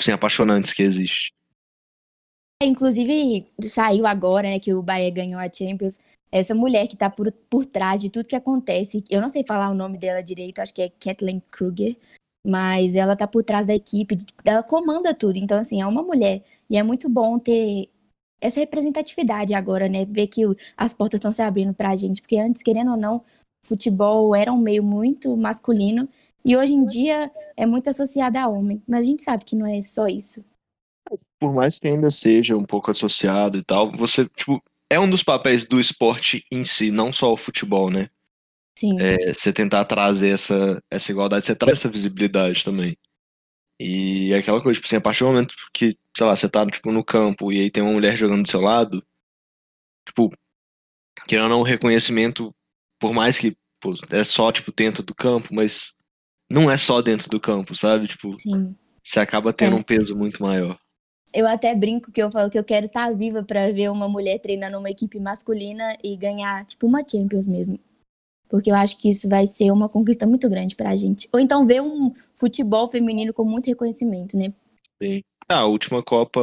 assim, 0.00 0.12
apaixonantes 0.12 0.72
que 0.72 0.82
existe. 0.82 1.32
Inclusive, 2.62 3.46
saiu 3.68 4.06
agora, 4.06 4.48
né, 4.48 4.58
que 4.58 4.72
o 4.72 4.82
Bahia 4.82 5.10
ganhou 5.10 5.38
a 5.38 5.52
Champions. 5.52 5.98
Essa 6.32 6.54
mulher 6.54 6.86
que 6.88 6.96
tá 6.96 7.08
por, 7.10 7.30
por 7.50 7.66
trás 7.66 8.00
de 8.00 8.10
tudo 8.10 8.28
que 8.28 8.36
acontece, 8.36 9.04
eu 9.10 9.20
não 9.20 9.28
sei 9.28 9.44
falar 9.46 9.70
o 9.70 9.74
nome 9.74 9.98
dela 9.98 10.22
direito, 10.22 10.60
acho 10.60 10.72
que 10.74 10.82
é 10.82 10.88
Kathleen 10.88 11.42
Kruger, 11.52 11.96
mas 12.46 12.94
ela 12.94 13.14
tá 13.16 13.26
por 13.26 13.44
trás 13.44 13.66
da 13.66 13.74
equipe, 13.74 14.16
ela 14.44 14.62
comanda 14.62 15.14
tudo. 15.14 15.36
Então, 15.36 15.58
assim, 15.58 15.80
é 15.80 15.86
uma 15.86 16.02
mulher. 16.02 16.42
E 16.68 16.76
é 16.76 16.82
muito 16.82 17.08
bom 17.08 17.38
ter 17.38 17.88
essa 18.40 18.60
representatividade 18.60 19.54
agora, 19.54 19.88
né? 19.88 20.04
Ver 20.04 20.26
que 20.26 20.42
as 20.76 20.94
portas 20.94 21.18
estão 21.18 21.32
se 21.32 21.42
abrindo 21.42 21.74
pra 21.74 21.96
gente, 21.96 22.20
porque 22.20 22.38
antes, 22.38 22.62
querendo 22.62 22.92
ou 22.92 22.96
não, 22.96 23.22
futebol 23.66 24.34
era 24.34 24.52
um 24.52 24.58
meio 24.58 24.82
muito 24.82 25.36
masculino 25.36 26.08
e 26.46 26.56
hoje 26.56 26.72
em 26.72 26.86
dia 26.86 27.30
é 27.56 27.66
muito 27.66 27.90
associado 27.90 28.38
a 28.38 28.48
homem. 28.48 28.82
Mas 28.86 29.00
a 29.00 29.08
gente 29.08 29.22
sabe 29.22 29.44
que 29.44 29.56
não 29.56 29.66
é 29.66 29.82
só 29.82 30.06
isso 30.06 30.44
por 31.38 31.52
mais 31.52 31.78
que 31.78 31.88
ainda 31.88 32.10
seja 32.10 32.56
um 32.56 32.64
pouco 32.64 32.90
associado 32.90 33.58
e 33.58 33.64
tal, 33.64 33.92
você, 33.92 34.26
tipo, 34.28 34.62
é 34.88 34.98
um 34.98 35.08
dos 35.08 35.22
papéis 35.22 35.66
do 35.66 35.80
esporte 35.80 36.44
em 36.50 36.64
si, 36.64 36.90
não 36.90 37.12
só 37.12 37.32
o 37.32 37.36
futebol, 37.36 37.90
né? 37.90 38.08
Sim. 38.78 39.00
É, 39.00 39.32
você 39.32 39.52
tentar 39.52 39.84
trazer 39.84 40.30
essa, 40.30 40.82
essa 40.90 41.10
igualdade, 41.10 41.46
você 41.46 41.54
traz 41.54 41.78
essa 41.78 41.88
visibilidade 41.88 42.64
também. 42.64 42.96
E 43.78 44.32
é 44.32 44.38
aquela 44.38 44.62
coisa, 44.62 44.76
tipo 44.76 44.86
assim, 44.86 44.96
a 44.96 45.00
partir 45.00 45.24
do 45.24 45.30
momento 45.30 45.54
que, 45.72 45.98
sei 46.16 46.26
lá, 46.26 46.34
você 46.34 46.48
tá, 46.48 46.66
tipo, 46.66 46.90
no 46.90 47.04
campo 47.04 47.52
e 47.52 47.60
aí 47.60 47.70
tem 47.70 47.82
uma 47.82 47.92
mulher 47.92 48.16
jogando 48.16 48.42
do 48.42 48.50
seu 48.50 48.60
lado, 48.60 49.02
tipo, 50.06 50.30
querendo 51.26 51.44
ou 51.44 51.50
não, 51.50 51.60
o 51.60 51.64
reconhecimento, 51.64 52.54
por 52.98 53.12
mais 53.12 53.38
que 53.38 53.56
pô, 53.80 53.94
é 54.10 54.24
só, 54.24 54.50
tipo, 54.50 54.72
dentro 54.72 55.02
do 55.02 55.14
campo, 55.14 55.54
mas 55.54 55.94
não 56.50 56.70
é 56.70 56.76
só 56.76 57.02
dentro 57.02 57.28
do 57.28 57.40
campo, 57.40 57.74
sabe? 57.74 58.08
Tipo, 58.08 58.36
Sim. 58.40 58.74
você 59.02 59.20
acaba 59.20 59.52
tendo 59.52 59.76
é. 59.76 59.78
um 59.78 59.82
peso 59.82 60.16
muito 60.16 60.42
maior. 60.42 60.78
Eu 61.32 61.46
até 61.46 61.74
brinco 61.74 62.10
que 62.10 62.22
eu 62.22 62.30
falo 62.30 62.50
que 62.50 62.58
eu 62.58 62.64
quero 62.64 62.86
estar 62.86 63.08
tá 63.08 63.12
viva 63.12 63.42
para 63.42 63.70
ver 63.72 63.90
uma 63.90 64.08
mulher 64.08 64.38
treinando 64.38 64.78
uma 64.78 64.90
equipe 64.90 65.20
masculina 65.20 65.96
e 66.02 66.16
ganhar, 66.16 66.64
tipo, 66.64 66.86
uma 66.86 67.06
Champions 67.06 67.46
mesmo. 67.46 67.78
Porque 68.48 68.70
eu 68.70 68.76
acho 68.76 68.96
que 68.96 69.08
isso 69.08 69.28
vai 69.28 69.46
ser 69.46 69.70
uma 69.72 69.88
conquista 69.88 70.26
muito 70.26 70.48
grande 70.48 70.76
pra 70.76 70.96
gente. 70.96 71.28
Ou 71.32 71.40
então 71.40 71.66
ver 71.66 71.82
um 71.82 72.14
futebol 72.36 72.88
feminino 72.88 73.34
com 73.34 73.44
muito 73.44 73.66
reconhecimento, 73.66 74.36
né? 74.36 74.52
Sim. 75.02 75.22
Ah, 75.48 75.60
a 75.60 75.66
última 75.66 76.02
Copa. 76.02 76.40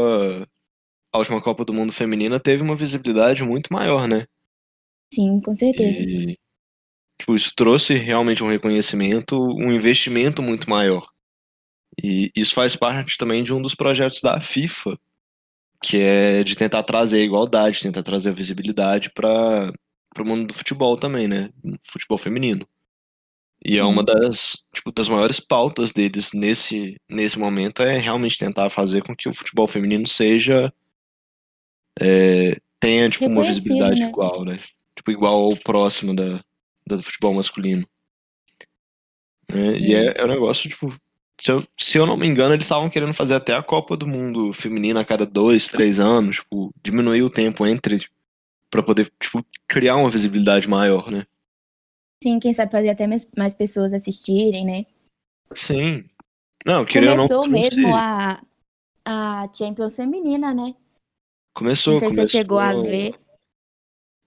A 1.11 1.17
última 1.17 1.41
Copa 1.41 1.63
do 1.63 1.73
Mundo 1.73 1.93
Feminina 1.93 2.39
teve 2.39 2.63
uma 2.63 2.75
visibilidade 2.75 3.43
muito 3.43 3.71
maior, 3.71 4.07
né? 4.07 4.25
Sim, 5.13 5.39
com 5.39 5.55
certeza. 5.55 5.99
E, 5.99 6.37
tipo, 7.23 7.35
isso 7.35 7.53
trouxe 7.55 7.93
realmente 7.93 8.43
um 8.43 8.49
reconhecimento, 8.49 9.39
um 9.39 9.71
investimento 9.71 10.43
muito 10.43 10.69
maior. 10.69 11.07
E 12.03 12.29
isso 12.35 12.53
faz 12.53 12.75
parte 12.75 13.17
também 13.17 13.43
de 13.43 13.53
um 13.53 13.61
dos 13.61 13.73
projetos 13.73 14.19
da 14.21 14.41
FIFA, 14.41 14.97
que 15.81 15.97
é 15.97 16.43
de 16.43 16.55
tentar 16.55 16.83
trazer 16.83 17.21
a 17.21 17.23
igualdade, 17.25 17.81
tentar 17.81 18.03
trazer 18.03 18.29
a 18.29 18.33
visibilidade 18.33 19.09
para 19.11 19.71
o 20.19 20.25
mundo 20.25 20.47
do 20.47 20.53
futebol 20.53 20.97
também, 20.97 21.27
né? 21.27 21.49
Futebol 21.83 22.17
feminino. 22.17 22.67
E 23.63 23.73
Sim. 23.73 23.79
é 23.79 23.83
uma 23.85 24.03
das, 24.03 24.61
tipo, 24.73 24.91
das 24.91 25.07
maiores 25.07 25.39
pautas 25.39 25.93
deles 25.93 26.33
nesse, 26.33 26.97
nesse 27.09 27.39
momento 27.39 27.81
é 27.81 27.97
realmente 27.97 28.37
tentar 28.37 28.69
fazer 28.69 29.01
com 29.01 29.15
que 29.15 29.29
o 29.29 29.33
futebol 29.33 29.67
feminino 29.67 30.05
seja 30.05 30.73
é, 32.01 32.59
tenha 32.81 33.09
tipo 33.09 33.27
uma 33.27 33.43
visibilidade 33.43 34.01
né? 34.01 34.09
igual, 34.09 34.43
né? 34.43 34.59
Tipo 34.93 35.11
igual 35.11 35.45
ao 35.45 35.55
próximo 35.55 36.13
da, 36.13 36.33
da 36.33 36.43
do 36.85 37.01
futebol 37.03 37.33
masculino. 37.33 37.87
Né? 39.51 39.77
E 39.77 39.93
é, 39.93 40.13
é 40.17 40.23
um 40.23 40.27
negócio 40.27 40.69
tipo 40.69 40.93
Se 41.39 41.51
eu, 41.51 41.63
se 41.77 41.97
eu 41.97 42.05
não 42.05 42.17
me 42.17 42.27
engano, 42.27 42.53
eles 42.53 42.65
estavam 42.65 42.89
querendo 42.89 43.13
fazer 43.13 43.35
até 43.35 43.53
a 43.53 43.63
Copa 43.63 43.97
do 43.97 44.07
Mundo 44.07 44.53
feminina 44.53 45.01
a 45.01 45.05
cada 45.05 45.25
dois, 45.25 45.67
três 45.67 45.99
anos, 45.99 46.37
tipo, 46.37 46.73
diminuir 46.83 47.23
o 47.23 47.29
tempo 47.29 47.65
entre 47.65 48.07
para 48.69 48.81
poder 48.83 49.11
tipo, 49.19 49.45
criar 49.67 49.97
uma 49.97 50.09
visibilidade 50.09 50.67
maior, 50.67 51.11
né? 51.11 51.25
Sim, 52.23 52.39
quem 52.39 52.53
sabe 52.53 52.71
fazer 52.71 52.89
até 52.89 53.05
mais, 53.05 53.53
pessoas 53.53 53.93
assistirem, 53.93 54.65
né? 54.65 54.85
Sim. 55.53 56.05
Não, 56.65 56.85
queria 56.85 57.15
Começou 57.15 57.43
não, 57.43 57.51
mesmo 57.51 57.93
a, 57.93 58.41
a 59.05 59.49
Champions 59.53 59.95
feminina, 59.95 60.53
né? 60.53 60.73
Começou, 61.53 61.93
Não 61.93 61.99
sei 61.99 62.09
começou. 62.09 62.25
se 62.25 62.31
você 62.31 62.37
chegou 62.37 62.59
a 62.59 62.73
ver. 62.73 63.13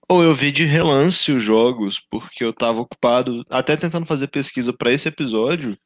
Ou 0.09 0.23
eu 0.23 0.33
vi 0.33 0.51
de 0.51 0.63
relance 0.63 1.31
os 1.31 1.43
jogos, 1.43 1.99
porque 2.09 2.43
eu 2.43 2.53
tava 2.53 2.79
ocupado, 2.79 3.43
até 3.49 3.75
tentando 3.75 4.05
fazer 4.05 4.27
pesquisa 4.27 4.71
pra 4.71 4.91
esse 4.91 5.09
episódio, 5.09 5.77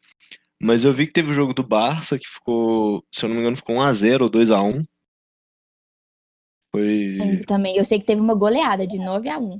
mas 0.62 0.86
eu 0.86 0.94
vi 0.94 1.08
que 1.08 1.14
teve 1.14 1.32
o 1.32 1.34
jogo 1.34 1.56
do 1.56 1.64
Barça, 1.64 2.20
que 2.20 2.28
ficou, 2.28 3.04
se 3.12 3.26
eu 3.26 3.30
não 3.30 3.36
me 3.36 3.42
engano, 3.42 3.58
ficou 3.58 3.76
1x0 3.78 4.22
ou 4.22 4.30
2x1. 4.30 4.86
Foi. 6.72 7.18
Lembro 7.18 7.46
também. 7.46 7.76
Eu 7.76 7.84
sei 7.84 8.00
que 8.00 8.06
teve 8.06 8.22
uma 8.22 8.36
goleada 8.36 8.86
de 8.86 8.98
9 8.98 9.28
a 9.28 9.40
1. 9.40 9.60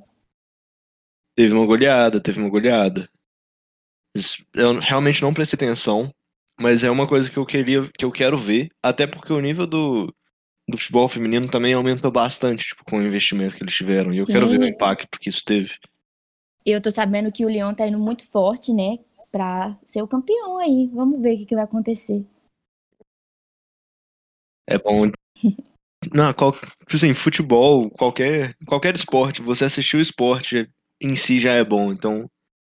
Teve 1.36 1.54
uma 1.54 1.66
goleada, 1.66 2.22
teve 2.22 2.40
uma 2.40 2.50
goleada. 2.50 3.10
Eu 4.54 4.80
realmente 4.80 5.24
não 5.24 5.34
prestei 5.34 5.58
atenção, 5.58 6.14
mas 6.60 6.84
é 6.84 6.92
uma 6.92 7.08
coisa 7.08 7.32
que 7.32 7.38
eu 7.38 7.46
queria, 7.46 7.90
que 7.98 8.06
eu 8.06 8.12
quero 8.12 8.38
ver, 8.38 8.70
até 8.84 9.08
porque 9.08 9.34
o 9.34 9.40
nível 9.40 9.66
do, 9.66 10.14
do 10.72 10.78
futebol 10.78 11.08
feminino 11.08 11.50
também 11.50 11.74
aumentou 11.74 12.12
bastante, 12.12 12.66
tipo, 12.66 12.84
com 12.86 12.98
o 12.98 13.06
investimento 13.06 13.56
que 13.56 13.64
eles 13.64 13.76
tiveram, 13.76 14.14
e 14.14 14.18
eu 14.18 14.26
quero 14.26 14.48
ver 14.48 14.60
o 14.60 14.64
Sim. 14.64 14.70
impacto 14.70 15.20
que 15.20 15.30
isso 15.30 15.44
teve. 15.46 15.72
Eu 16.66 16.82
tô 16.82 16.92
sabendo 16.92 17.32
que 17.32 17.46
o 17.46 17.50
Lyon 17.50 17.74
tá 17.74 17.88
indo 17.88 18.00
muito 18.00 18.26
forte, 18.28 18.74
né? 18.74 19.00
Pra 19.32 19.78
ser 19.84 20.02
o 20.02 20.08
campeão 20.08 20.58
aí. 20.58 20.90
Vamos 20.94 21.22
ver 21.22 21.36
o 21.36 21.38
que, 21.40 21.46
que 21.48 21.56
vai 21.56 21.64
acontecer. 21.64 22.26
É 24.68 24.78
bom. 24.78 25.12
Não, 26.14 26.34
qual, 26.34 26.54
tipo 26.54 26.96
assim, 26.96 27.14
futebol, 27.14 27.90
qualquer, 27.92 28.56
qualquer 28.66 28.96
esporte, 28.96 29.42
você 29.42 29.66
assistir 29.66 29.98
o 29.98 30.02
esporte 30.02 30.68
em 31.00 31.16
si 31.16 31.40
já 31.40 31.54
é 31.54 31.64
bom. 31.64 31.92
Então, 31.92 32.30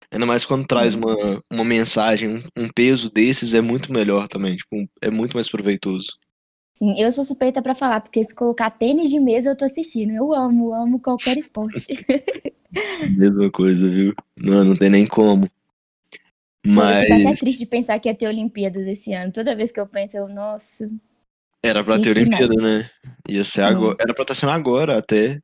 ainda 0.10 0.26
mais 0.26 0.46
quando 0.46 0.66
traz 0.66 0.94
Sim. 0.94 1.00
uma, 1.00 1.44
uma 1.52 1.64
mensagem, 1.66 2.30
um, 2.30 2.64
um 2.64 2.70
peso 2.70 3.10
desses, 3.12 3.54
é 3.54 3.62
muito 3.62 3.92
melhor 3.92 4.28
também. 4.28 4.56
Tipo, 4.56 4.88
é 5.02 5.10
muito 5.10 5.36
mais 5.36 5.50
proveitoso. 5.50 6.08
Sim, 6.78 6.94
eu 6.96 7.12
sou 7.12 7.26
suspeita 7.26 7.60
pra 7.60 7.74
falar, 7.74 8.02
porque 8.02 8.24
se 8.24 8.36
colocar 8.36 8.70
tênis 8.70 9.10
de 9.10 9.20
mesa 9.20 9.50
eu 9.50 9.58
tô 9.58 9.66
assistindo. 9.66 10.12
Eu 10.12 10.32
amo, 10.32 10.72
amo 10.76 11.00
qualquer 11.00 11.36
esporte. 11.36 11.88
Mesma 13.18 13.50
coisa, 13.50 13.90
viu? 13.90 14.14
Não, 14.38 14.64
não 14.64 14.76
tem 14.76 14.88
nem 14.88 15.08
como. 15.08 15.50
Eu 16.64 16.72
fico 16.72 16.82
até 16.82 17.18
Mas 17.24 17.40
triste 17.40 17.58
de 17.58 17.66
pensar 17.66 18.00
que 18.00 18.08
ia 18.08 18.14
ter 18.14 18.28
Olimpíadas 18.28 18.86
esse 18.86 19.12
ano. 19.12 19.32
Toda 19.32 19.56
vez 19.56 19.72
que 19.72 19.80
eu 19.80 19.88
penso, 19.88 20.18
eu, 20.18 20.28
nossa. 20.28 20.88
era 21.64 21.84
pra 21.84 22.00
ter 22.00 22.16
Olimpíada, 22.16 22.50
demais. 22.50 22.84
né? 22.84 22.90
Ia 23.28 23.44
ser 23.44 23.62
Sim. 23.62 23.68
agora. 23.68 23.98
Era 24.00 24.14
pra 24.14 24.22
estar 24.22 24.36
sendo 24.36 24.52
agora 24.52 25.00
até. 25.00 25.42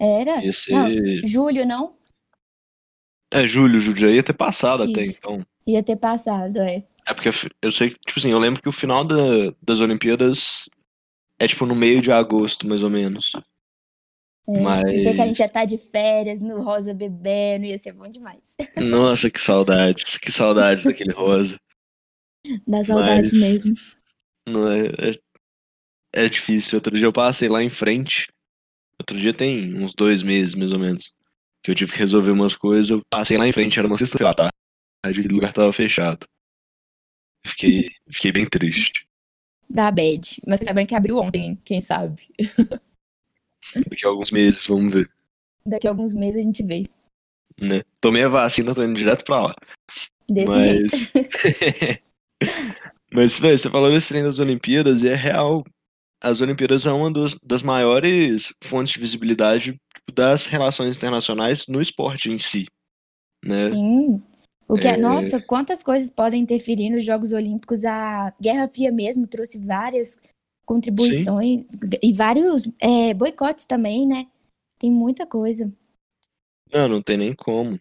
Era? 0.00 0.44
Ia 0.44 0.52
ser. 0.52 0.72
Não, 0.72 0.90
julho, 1.28 1.64
não? 1.64 1.94
É, 3.32 3.46
julho, 3.46 3.78
julho 3.78 3.98
já 3.98 4.08
ia 4.08 4.22
ter 4.22 4.32
passado 4.32 4.82
até 4.82 5.02
Isso. 5.02 5.18
então. 5.18 5.46
Ia 5.64 5.82
ter 5.82 5.96
passado, 5.96 6.58
é. 6.58 6.82
É 7.08 7.14
porque 7.14 7.30
eu 7.62 7.70
sei 7.72 7.90
que, 7.90 7.98
tipo 8.06 8.18
assim, 8.18 8.30
eu 8.30 8.38
lembro 8.38 8.60
que 8.60 8.68
o 8.68 8.72
final 8.72 9.04
da- 9.04 9.54
das 9.62 9.80
Olimpíadas 9.80 10.68
é 11.38 11.46
tipo 11.46 11.64
no 11.66 11.74
meio 11.74 12.00
de 12.02 12.10
agosto, 12.10 12.66
mais 12.66 12.82
ou 12.82 12.90
menos. 12.90 13.30
É, 14.48 14.60
Mas. 14.60 14.92
Eu 14.92 14.98
sei 14.98 15.14
que 15.14 15.20
a 15.20 15.26
gente 15.26 15.38
já 15.38 15.48
tá 15.48 15.64
de 15.64 15.78
férias 15.78 16.40
no 16.40 16.62
Rosa 16.62 16.92
bebendo, 16.94 17.64
ia 17.66 17.78
ser 17.78 17.92
bom 17.92 18.08
demais. 18.08 18.54
Nossa, 18.76 19.30
que 19.30 19.40
saudades. 19.40 20.18
Que 20.18 20.30
saudades 20.32 20.84
daquele 20.84 21.12
rosa. 21.12 21.58
Dá 22.66 22.82
saudades 22.84 23.32
Mas- 23.32 23.40
mesmo. 23.40 23.74
Não 24.48 24.70
é, 24.70 24.86
é, 24.86 25.18
é 26.24 26.28
difícil. 26.28 26.76
Outro 26.76 26.96
dia 26.96 27.06
eu 27.06 27.12
passei 27.12 27.48
lá 27.48 27.62
em 27.62 27.68
frente. 27.68 28.28
Outro 29.00 29.18
dia 29.20 29.34
tem 29.34 29.76
uns 29.82 29.92
dois 29.94 30.22
meses, 30.22 30.54
mais 30.54 30.72
ou 30.72 30.78
menos. 30.78 31.12
Que 31.62 31.70
eu 31.72 31.74
tive 31.74 31.92
que 31.92 31.98
resolver 31.98 32.30
umas 32.30 32.54
coisas. 32.54 32.90
Eu 32.90 33.02
passei 33.10 33.36
lá 33.36 33.46
em 33.48 33.52
frente, 33.52 33.78
era 33.78 33.88
uma 33.88 33.98
sexta-feira 33.98 34.30
à 34.30 34.34
tarde, 34.34 35.20
e 35.20 35.26
o 35.26 35.32
lugar 35.32 35.52
tava 35.52 35.72
fechado. 35.72 36.24
Fiquei, 37.58 37.88
fiquei 38.10 38.32
bem 38.32 38.46
triste. 38.46 39.06
Dá 39.68 39.90
bad. 39.90 40.40
Mas 40.46 40.60
tá 40.60 40.72
bem 40.74 40.84
que 40.86 40.94
abriu 40.94 41.18
ontem, 41.18 41.56
quem 41.64 41.80
sabe? 41.80 42.22
Daqui 43.88 44.04
a 44.04 44.08
alguns 44.08 44.30
meses, 44.30 44.66
vamos 44.66 44.92
ver. 44.92 45.10
Daqui 45.64 45.86
a 45.86 45.90
alguns 45.90 46.14
meses 46.14 46.36
a 46.40 46.42
gente 46.42 46.62
vê. 46.62 46.84
Né? 47.60 47.82
Tomei 48.00 48.22
a 48.22 48.28
vacina, 48.28 48.74
tô 48.74 48.84
indo 48.84 48.94
direto 48.94 49.24
pra 49.24 49.46
lá. 49.46 49.54
Desse 50.28 50.46
Mas. 50.46 50.90
jeito. 50.90 52.02
Mas, 53.12 53.38
velho, 53.38 53.58
você 53.58 53.70
falou 53.70 53.90
desse 53.90 54.08
trem 54.08 54.22
das 54.22 54.38
Olimpíadas 54.38 55.02
e 55.02 55.08
é 55.08 55.14
real. 55.14 55.64
As 56.20 56.40
Olimpíadas 56.40 56.82
são 56.82 57.00
uma 57.00 57.10
dos- 57.10 57.38
das 57.42 57.62
maiores 57.62 58.52
fontes 58.62 58.92
de 58.92 59.00
visibilidade 59.00 59.72
tipo, 59.94 60.12
das 60.12 60.46
relações 60.46 60.96
internacionais 60.96 61.66
no 61.66 61.80
esporte 61.80 62.30
em 62.30 62.38
si. 62.38 62.66
Né? 63.44 63.66
Sim. 63.66 64.22
O 64.68 64.76
que 64.76 64.88
é... 64.88 64.92
É. 64.92 64.96
Nossa, 64.96 65.40
quantas 65.40 65.82
coisas 65.82 66.10
podem 66.10 66.42
interferir 66.42 66.90
nos 66.90 67.04
Jogos 67.04 67.32
Olímpicos? 67.32 67.84
A 67.84 68.32
Guerra 68.40 68.68
Fria 68.68 68.90
mesmo 68.90 69.26
trouxe 69.26 69.58
várias 69.58 70.18
contribuições 70.64 71.64
e 72.02 72.12
vários 72.12 72.68
é, 72.80 73.14
boicotes 73.14 73.64
também, 73.66 74.06
né? 74.06 74.26
Tem 74.78 74.90
muita 74.90 75.26
coisa. 75.26 75.72
Não, 76.72 76.88
não 76.88 77.02
tem 77.02 77.16
nem 77.16 77.34
como. 77.34 77.78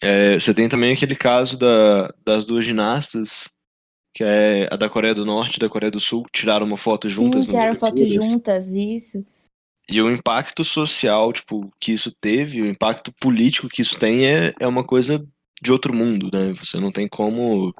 É, 0.00 0.38
você 0.38 0.52
tem 0.52 0.68
também 0.68 0.92
aquele 0.92 1.14
caso 1.14 1.56
da- 1.56 2.12
das 2.24 2.44
duas 2.44 2.64
ginastas, 2.64 3.48
que 4.12 4.24
é 4.24 4.68
a 4.70 4.76
da 4.76 4.90
Coreia 4.90 5.14
do 5.14 5.24
Norte 5.24 5.56
e 5.56 5.60
da 5.60 5.68
Coreia 5.68 5.90
do 5.90 6.00
Sul, 6.00 6.24
que 6.24 6.40
tiraram 6.40 6.66
uma 6.66 6.76
foto 6.76 7.08
juntas 7.08 7.44
Sim, 7.44 7.52
tiraram 7.52 7.76
fotos 7.76 8.00
Olimpíadas. 8.00 8.26
juntas, 8.32 8.66
isso. 8.68 9.24
E 9.88 10.00
o 10.02 10.10
impacto 10.10 10.64
social, 10.64 11.32
tipo, 11.32 11.70
que 11.78 11.92
isso 11.92 12.10
teve, 12.20 12.60
o 12.60 12.66
impacto 12.66 13.12
político 13.20 13.68
que 13.68 13.82
isso 13.82 13.98
tem 13.98 14.26
é, 14.26 14.52
é 14.58 14.66
uma 14.66 14.84
coisa 14.84 15.24
de 15.62 15.72
outro 15.72 15.94
mundo, 15.94 16.30
né? 16.32 16.52
Você 16.54 16.78
não 16.78 16.92
tem 16.92 17.08
como. 17.08 17.74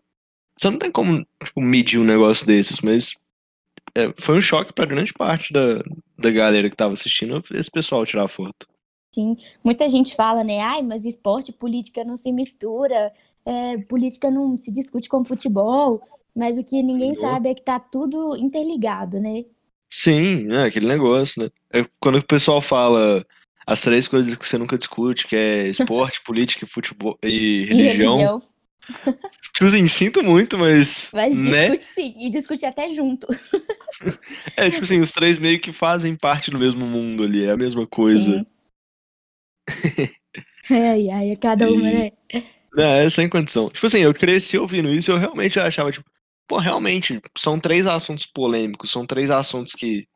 Você 0.58 0.70
não 0.70 0.78
tem 0.78 0.90
como, 0.90 1.26
tipo, 1.42 1.60
medir 1.60 1.98
um 1.98 2.04
negócio 2.04 2.46
desses, 2.46 2.80
mas 2.80 3.14
é, 3.94 4.12
foi 4.16 4.36
um 4.36 4.40
choque 4.40 4.72
pra 4.72 4.86
grande 4.86 5.12
parte 5.12 5.52
da, 5.52 5.82
da 6.18 6.30
galera 6.30 6.70
que 6.70 6.76
tava 6.76 6.92
assistindo 6.92 7.42
esse 7.52 7.70
pessoal 7.70 8.06
tirar 8.06 8.28
foto. 8.28 8.68
Sim. 9.14 9.36
Muita 9.62 9.88
gente 9.88 10.14
fala, 10.14 10.42
né? 10.42 10.60
Ai, 10.60 10.82
mas 10.82 11.04
esporte 11.04 11.50
e 11.50 11.54
política 11.54 12.04
não 12.04 12.16
se 12.16 12.32
mistura, 12.32 13.12
é, 13.44 13.78
política 13.78 14.30
não 14.30 14.58
se 14.58 14.72
discute 14.72 15.08
com 15.08 15.24
futebol. 15.24 16.02
Mas 16.34 16.58
o 16.58 16.64
que 16.64 16.82
ninguém 16.82 17.14
sabe 17.14 17.48
é 17.48 17.54
que 17.54 17.62
tá 17.62 17.78
tudo 17.78 18.36
interligado, 18.36 19.20
né? 19.20 19.44
Sim, 19.88 20.52
é 20.52 20.64
aquele 20.64 20.86
negócio, 20.86 21.44
né? 21.44 21.50
É 21.72 21.86
quando 22.00 22.18
o 22.18 22.26
pessoal 22.26 22.60
fala 22.60 23.24
as 23.66 23.80
três 23.82 24.08
coisas 24.08 24.34
que 24.36 24.46
você 24.46 24.58
nunca 24.58 24.78
discute, 24.78 25.26
que 25.26 25.36
é 25.36 25.68
esporte, 25.68 26.22
política 26.24 26.64
e 26.64 26.68
futebol 26.68 27.18
e 27.22 27.64
E 27.70 27.74
religião. 27.74 28.18
religião. 28.18 28.42
Tipo 29.54 29.66
assim, 29.66 29.86
sinto 29.86 30.22
muito, 30.22 30.58
mas, 30.58 31.12
Mas 31.12 31.38
né? 31.44 31.68
discute 31.68 31.84
sim, 31.84 32.14
e 32.18 32.30
discute 32.30 32.66
até 32.66 32.92
junto. 32.92 33.26
É 34.56 34.70
tipo 34.70 34.82
assim, 34.84 35.00
os 35.00 35.12
três 35.12 35.38
meio 35.38 35.60
que 35.60 35.72
fazem 35.72 36.16
parte 36.16 36.50
do 36.50 36.58
mesmo 36.58 36.84
mundo 36.86 37.22
ali, 37.22 37.44
é 37.44 37.50
a 37.50 37.56
mesma 37.56 37.86
coisa. 37.86 38.44
Ai, 40.70 41.10
ai, 41.10 41.30
é 41.30 41.36
cada 41.36 41.70
uma, 41.70 41.90
E- 41.90 41.92
né? 41.92 42.10
Não, 42.74 42.84
é 42.84 43.08
sem 43.10 43.28
condição. 43.28 43.70
Tipo 43.70 43.86
assim, 43.86 44.00
eu 44.00 44.14
cresci 44.14 44.58
ouvindo 44.58 44.90
isso 44.90 45.10
e 45.10 45.14
eu 45.14 45.18
realmente 45.18 45.60
achava, 45.60 45.92
tipo, 45.92 46.08
pô, 46.48 46.58
realmente, 46.58 47.20
são 47.38 47.58
três 47.60 47.86
assuntos 47.86 48.26
polêmicos, 48.26 48.90
são 48.92 49.06
três 49.06 49.30
assuntos 49.30 49.74
que 49.74 50.06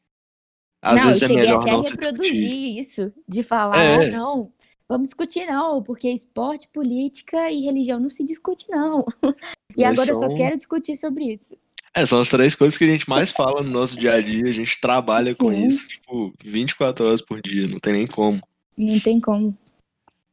às 0.82 0.96
não, 1.00 1.08
eu 1.10 1.14
é 1.16 1.18
cheguei 1.18 1.48
até 1.50 1.70
a 1.70 1.80
reproduzir 1.80 2.32
discutir. 2.32 2.78
isso, 2.78 3.12
de 3.28 3.42
falar, 3.42 3.76
É. 3.82 4.08
ah, 4.08 4.10
não, 4.16 4.52
vamos 4.88 5.06
discutir 5.08 5.46
não, 5.46 5.82
porque 5.82 6.08
esporte, 6.10 6.68
política 6.72 7.50
e 7.50 7.60
religião 7.64 7.98
não 8.00 8.10
se 8.10 8.24
discute 8.24 8.66
não. 8.68 9.04
E 9.76 9.84
agora 9.84 10.10
eu 10.10 10.14
só 10.16 10.26
são- 10.26 10.34
quero 10.36 10.56
discutir 10.56 10.96
sobre 10.96 11.32
isso. 11.32 11.54
É, 11.94 12.04
são 12.04 12.20
as 12.20 12.28
três 12.28 12.54
coisas 12.54 12.76
que 12.76 12.84
a 12.84 12.86
gente 12.88 13.08
mais 13.08 13.30
fala 13.30 13.62
no 13.62 13.70
nosso 13.70 13.96
dia 13.96 14.14
a 14.14 14.20
dia, 14.20 14.44
a 14.48 14.52
gente 14.52 14.80
trabalha 14.80 15.34
com 15.34 15.52
Sim. 15.52 15.66
isso, 15.68 15.86
tipo, 15.88 16.32
24 16.44 17.06
horas 17.06 17.20
por 17.20 17.40
dia, 17.40 17.66
não 17.68 17.78
tem 17.78 17.92
nem 17.92 18.06
como. 18.06 18.40
Não 18.76 18.98
tem 19.00 19.20
como. 19.20 19.56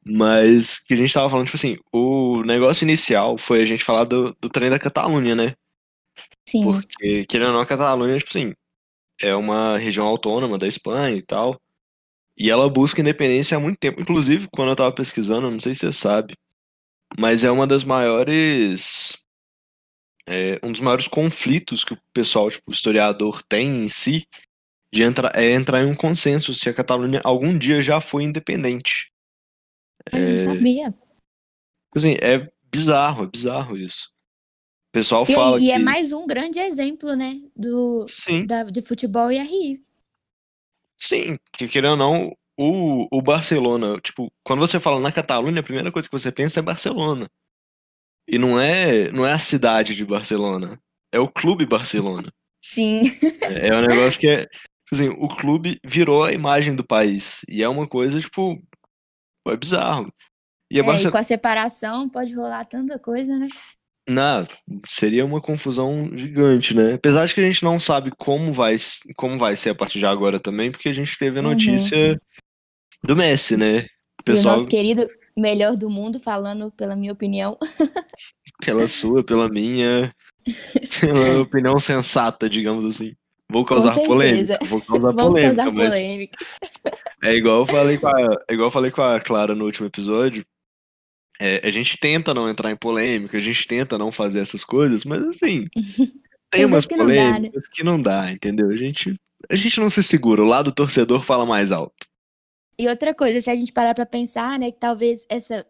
Mas 0.03 0.79
que 0.79 0.93
a 0.93 0.97
gente 0.97 1.13
tava 1.13 1.29
falando, 1.29 1.45
tipo 1.45 1.57
assim, 1.57 1.77
o 1.91 2.43
negócio 2.43 2.83
inicial 2.83 3.37
foi 3.37 3.61
a 3.61 3.65
gente 3.65 3.83
falar 3.83 4.03
do, 4.03 4.35
do 4.39 4.49
trem 4.49 4.69
da 4.69 4.77
Catalunha, 4.77 5.33
né? 5.35 5.53
Sim, 6.47 6.63
Porque, 6.63 7.25
querendo 7.25 7.47
ou 7.47 7.53
não, 7.53 7.61
a 7.61 7.65
Catalunha, 7.65 8.17
tipo 8.17 8.29
assim, 8.29 8.53
é 9.21 9.35
uma 9.35 9.77
região 9.77 10.05
autônoma 10.05 10.57
da 10.57 10.67
Espanha 10.67 11.15
e 11.15 11.21
tal. 11.21 11.59
E 12.37 12.49
ela 12.49 12.69
busca 12.69 12.99
independência 12.99 13.55
há 13.55 13.59
muito 13.59 13.79
tempo. 13.79 14.01
Inclusive, 14.01 14.47
quando 14.51 14.69
eu 14.69 14.75
tava 14.75 14.91
pesquisando, 14.91 15.49
não 15.49 15.59
sei 15.59 15.73
se 15.73 15.81
você 15.81 15.93
sabe, 15.93 16.35
mas 17.17 17.43
é 17.43 17.51
uma 17.51 17.65
das 17.65 17.83
maiores. 17.83 19.17
é, 20.27 20.59
um 20.63 20.71
dos 20.71 20.81
maiores 20.81 21.07
conflitos 21.07 21.83
que 21.83 21.93
o 21.93 22.01
pessoal, 22.13 22.49
tipo, 22.49 22.69
o 22.69 22.73
historiador 22.73 23.41
tem 23.43 23.85
em 23.85 23.87
si, 23.87 24.27
de 24.91 25.03
entrar, 25.03 25.31
é 25.35 25.53
entrar 25.53 25.81
em 25.81 25.89
um 25.89 25.95
consenso 25.95 26.53
se 26.53 26.69
a 26.69 26.73
Catalunha 26.73 27.21
algum 27.23 27.57
dia 27.57 27.81
já 27.81 28.01
foi 28.01 28.23
independente. 28.23 29.11
eu 30.11 30.19
não 30.19 30.39
sabia. 30.39 30.93
Assim, 31.95 32.15
é 32.21 32.49
bizarro, 32.69 33.23
é 33.23 33.27
bizarro 33.27 33.77
isso. 33.77 34.14
Pessoal 34.95 35.25
E, 35.27 35.33
fala 35.33 35.61
e 35.65 35.71
é 35.71 35.77
que. 35.77 35.79
mais 35.79 36.11
um 36.11 36.25
grande 36.27 36.59
exemplo, 36.59 37.15
né, 37.15 37.41
do, 37.55 38.07
Sim, 38.07 38.47
da, 38.47 38.63
de 38.63 38.81
futebol 38.81 39.31
e 39.31 39.39
a 39.39 39.43
Rio. 39.43 39.83
sim, 40.97 41.37
porque 41.51 41.67
querendo 41.67 41.91
ou 41.91 41.97
não, 41.97 42.37
o, 42.57 43.07
o 43.17 43.21
Barcelona, 43.21 43.99
tipo, 44.01 44.31
quando 44.43 44.59
você 44.59 44.79
fala 44.79 44.99
na 44.99 45.11
Catalunha, 45.11 45.59
a 45.59 45.63
primeira 45.63 45.91
coisa 45.91 46.07
que 46.09 46.17
você 46.17 46.31
pensa 46.31 46.59
é 46.59 46.63
Barcelona. 46.63 47.29
E 48.27 48.37
não 48.37 48.59
é, 48.59 49.11
não 49.11 49.25
é 49.25 49.33
a 49.33 49.39
cidade 49.39 49.95
de 49.95 50.05
Barcelona, 50.05 50.79
é 51.11 51.19
o 51.19 51.27
clube 51.31 51.65
Barcelona. 51.65 52.31
Sim. 52.61 53.03
É, 53.47 53.67
é 53.69 53.75
um 53.75 53.81
negócio 53.81 54.19
que 54.19 54.27
é, 54.27 54.45
tipo 54.45 54.93
assim, 54.93 55.09
o 55.09 55.27
clube 55.27 55.79
virou 55.85 56.23
a 56.23 56.31
imagem 56.33 56.75
do 56.75 56.85
país. 56.85 57.41
E 57.49 57.63
é 57.63 57.69
uma 57.69 57.87
coisa, 57.87 58.19
tipo, 58.19 58.61
é 59.47 59.57
bizarro. 59.57 60.13
E 60.71 60.79
É, 60.79 60.83
e 60.83 60.83
Barcelona. 60.83 61.09
com 61.09 61.17
a 61.17 61.23
separação 61.23 62.09
pode 62.09 62.33
rolar 62.33 62.65
tanta 62.65 62.99
coisa, 62.99 63.37
né? 63.37 63.47
Não, 64.07 64.47
seria 64.87 65.25
uma 65.25 65.41
confusão 65.41 66.11
gigante, 66.15 66.75
né? 66.75 66.93
Apesar 66.93 67.25
de 67.25 67.33
que 67.33 67.41
a 67.41 67.45
gente 67.45 67.63
não 67.63 67.79
sabe 67.79 68.11
como 68.17 68.53
vai, 68.53 68.75
como 69.15 69.37
vai 69.37 69.55
ser 69.55 69.71
a 69.71 69.75
partir 69.75 69.99
de 69.99 70.05
agora 70.05 70.39
também, 70.39 70.71
porque 70.71 70.89
a 70.89 70.93
gente 70.93 71.17
teve 71.17 71.39
a 71.39 71.41
Uhum. 71.41 71.49
notícia 71.49 72.19
do 73.03 73.15
Messi, 73.15 73.57
né? 73.57 73.79
O 73.79 73.81
E 73.81 73.87
o 74.21 74.23
pessoal, 74.23 74.57
nosso 74.57 74.67
querido 74.67 75.07
melhor 75.35 75.75
do 75.75 75.89
mundo, 75.89 76.19
falando 76.19 76.71
pela 76.71 76.95
minha 76.95 77.13
opinião. 77.13 77.57
pela 78.63 78.87
sua, 78.87 79.23
pela 79.23 79.49
minha, 79.49 80.13
pela 81.01 81.41
opinião 81.41 81.79
sensata, 81.79 82.49
digamos 82.49 82.85
assim. 82.85 83.15
Vou 83.49 83.63
causar 83.63 83.95
polêmica, 83.95 84.59
vou 84.67 84.81
causar 84.81 85.13
Vamos 85.13 85.33
polêmica, 85.33 85.63
causar 85.63 85.71
mas 85.71 85.89
polêmica. 85.93 86.45
é 87.23 87.35
igual 87.35 87.59
eu 87.59 87.65
falei 87.65 87.97
com 87.97 88.07
a, 88.07 88.21
é 88.49 88.53
igual 88.53 88.67
eu 88.67 88.71
falei 88.71 88.91
com 88.91 89.01
a 89.01 89.19
Clara 89.19 89.53
no 89.53 89.65
último 89.65 89.87
episódio. 89.87 90.45
É, 91.39 91.67
a 91.67 91.71
gente 91.71 91.97
tenta 91.97 92.33
não 92.33 92.49
entrar 92.49 92.71
em 92.71 92.75
polêmica, 92.77 93.37
a 93.37 93.41
gente 93.41 93.67
tenta 93.67 93.97
não 93.97 94.11
fazer 94.11 94.39
essas 94.39 94.63
coisas, 94.63 95.03
mas 95.03 95.23
assim, 95.23 95.65
tem 95.75 96.13
Tem 96.51 96.65
umas 96.65 96.85
que 96.85 96.95
não 96.95 97.07
dá, 97.07 97.13
né? 97.13 97.33
polêmicas 97.33 97.67
que 97.67 97.83
não 97.83 98.01
dá, 98.01 98.31
entendeu? 98.31 98.69
A 98.69 98.77
gente, 98.77 99.15
a 99.49 99.55
gente 99.55 99.79
não 99.79 99.89
se 99.89 100.01
segura, 100.01 100.41
o 100.41 100.45
lado 100.45 100.71
torcedor 100.71 101.23
fala 101.23 101.45
mais 101.45 101.71
alto. 101.71 102.07
E 102.77 102.87
outra 102.87 103.13
coisa, 103.13 103.39
se 103.41 103.49
a 103.49 103.55
gente 103.55 103.71
parar 103.71 103.93
pra 103.93 104.05
pensar, 104.05 104.59
né, 104.59 104.71
que 104.71 104.79
talvez 104.79 105.25
essa 105.29 105.65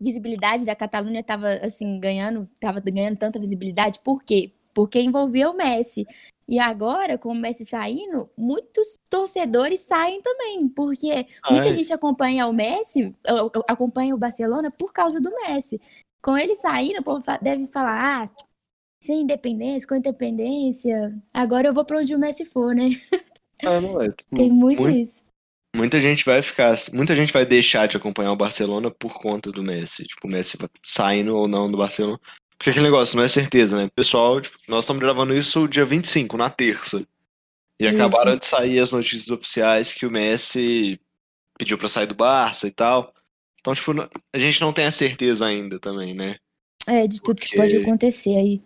visibilidade 0.00 0.64
da 0.64 0.74
Catalunha 0.76 1.22
tava 1.22 1.48
assim 1.54 1.98
ganhando, 1.98 2.48
tava 2.60 2.80
ganhando 2.80 3.16
tanta 3.16 3.38
visibilidade, 3.38 4.00
por 4.04 4.22
quê? 4.22 4.52
Porque 4.78 5.00
envolvia 5.00 5.50
o 5.50 5.56
Messi. 5.56 6.06
E 6.48 6.56
agora, 6.60 7.18
com 7.18 7.30
o 7.30 7.34
Messi 7.34 7.64
saindo, 7.64 8.30
muitos 8.38 8.96
torcedores 9.10 9.80
saem 9.80 10.22
também, 10.22 10.68
porque 10.68 11.26
muita 11.50 11.66
Ai. 11.66 11.72
gente 11.72 11.92
acompanha 11.92 12.46
o 12.46 12.52
Messi, 12.52 13.12
acompanha 13.66 14.14
o 14.14 14.18
Barcelona 14.18 14.70
por 14.70 14.92
causa 14.92 15.20
do 15.20 15.34
Messi. 15.34 15.80
Com 16.22 16.38
ele 16.38 16.54
saindo, 16.54 17.00
o 17.00 17.02
povo 17.02 17.24
deve 17.42 17.66
falar, 17.66 18.22
ah, 18.22 18.30
sem 19.02 19.22
independência, 19.22 19.88
com 19.88 19.96
independência, 19.96 21.12
agora 21.34 21.66
eu 21.66 21.74
vou 21.74 21.84
pra 21.84 21.98
onde 21.98 22.14
o 22.14 22.18
Messi 22.18 22.44
for, 22.44 22.72
né? 22.72 22.90
Ah, 23.66 23.80
não 23.82 24.00
é. 24.00 24.12
tipo, 24.12 24.36
Tem 24.36 24.48
muito 24.48 24.82
muito- 24.82 24.96
isso. 24.96 25.24
muita 25.74 25.98
gente 26.00 26.24
vai 26.24 26.40
ficar, 26.40 26.76
muita 26.94 27.16
gente 27.16 27.32
vai 27.32 27.44
deixar 27.44 27.88
de 27.88 27.96
acompanhar 27.96 28.30
o 28.30 28.36
Barcelona 28.36 28.92
por 28.92 29.14
conta 29.20 29.50
do 29.50 29.60
Messi, 29.60 30.04
tipo, 30.04 30.28
o 30.28 30.30
Messi 30.30 30.56
saindo 30.84 31.36
ou 31.36 31.48
não 31.48 31.68
do 31.68 31.76
Barcelona. 31.76 32.20
Porque 32.58 32.70
aquele 32.70 32.86
negócio 32.86 33.16
não 33.16 33.22
é 33.22 33.28
certeza, 33.28 33.76
né? 33.76 33.88
Pessoal, 33.94 34.40
tipo, 34.40 34.58
nós 34.68 34.84
estamos 34.84 35.00
gravando 35.00 35.32
isso 35.34 35.68
dia 35.68 35.84
25, 35.84 36.36
na 36.36 36.50
terça. 36.50 37.06
E 37.80 37.86
Isso. 37.86 37.94
acabaram 37.94 38.36
de 38.36 38.44
sair 38.44 38.80
as 38.80 38.90
notícias 38.90 39.28
oficiais 39.28 39.94
que 39.94 40.04
o 40.04 40.10
Messi 40.10 41.00
pediu 41.56 41.78
pra 41.78 41.88
sair 41.88 42.06
do 42.08 42.14
Barça 42.14 42.66
e 42.66 42.72
tal. 42.72 43.14
Então, 43.60 43.72
tipo, 43.74 43.92
a 44.34 44.38
gente 44.38 44.60
não 44.60 44.72
tem 44.72 44.86
a 44.86 44.90
certeza 44.90 45.46
ainda 45.46 45.78
também, 45.78 46.14
né? 46.14 46.36
É, 46.86 47.06
de 47.06 47.20
tudo 47.22 47.40
que 47.40 47.48
Porque- 47.48 47.56
pode 47.56 47.76
acontecer 47.76 48.36
aí. 48.36 48.60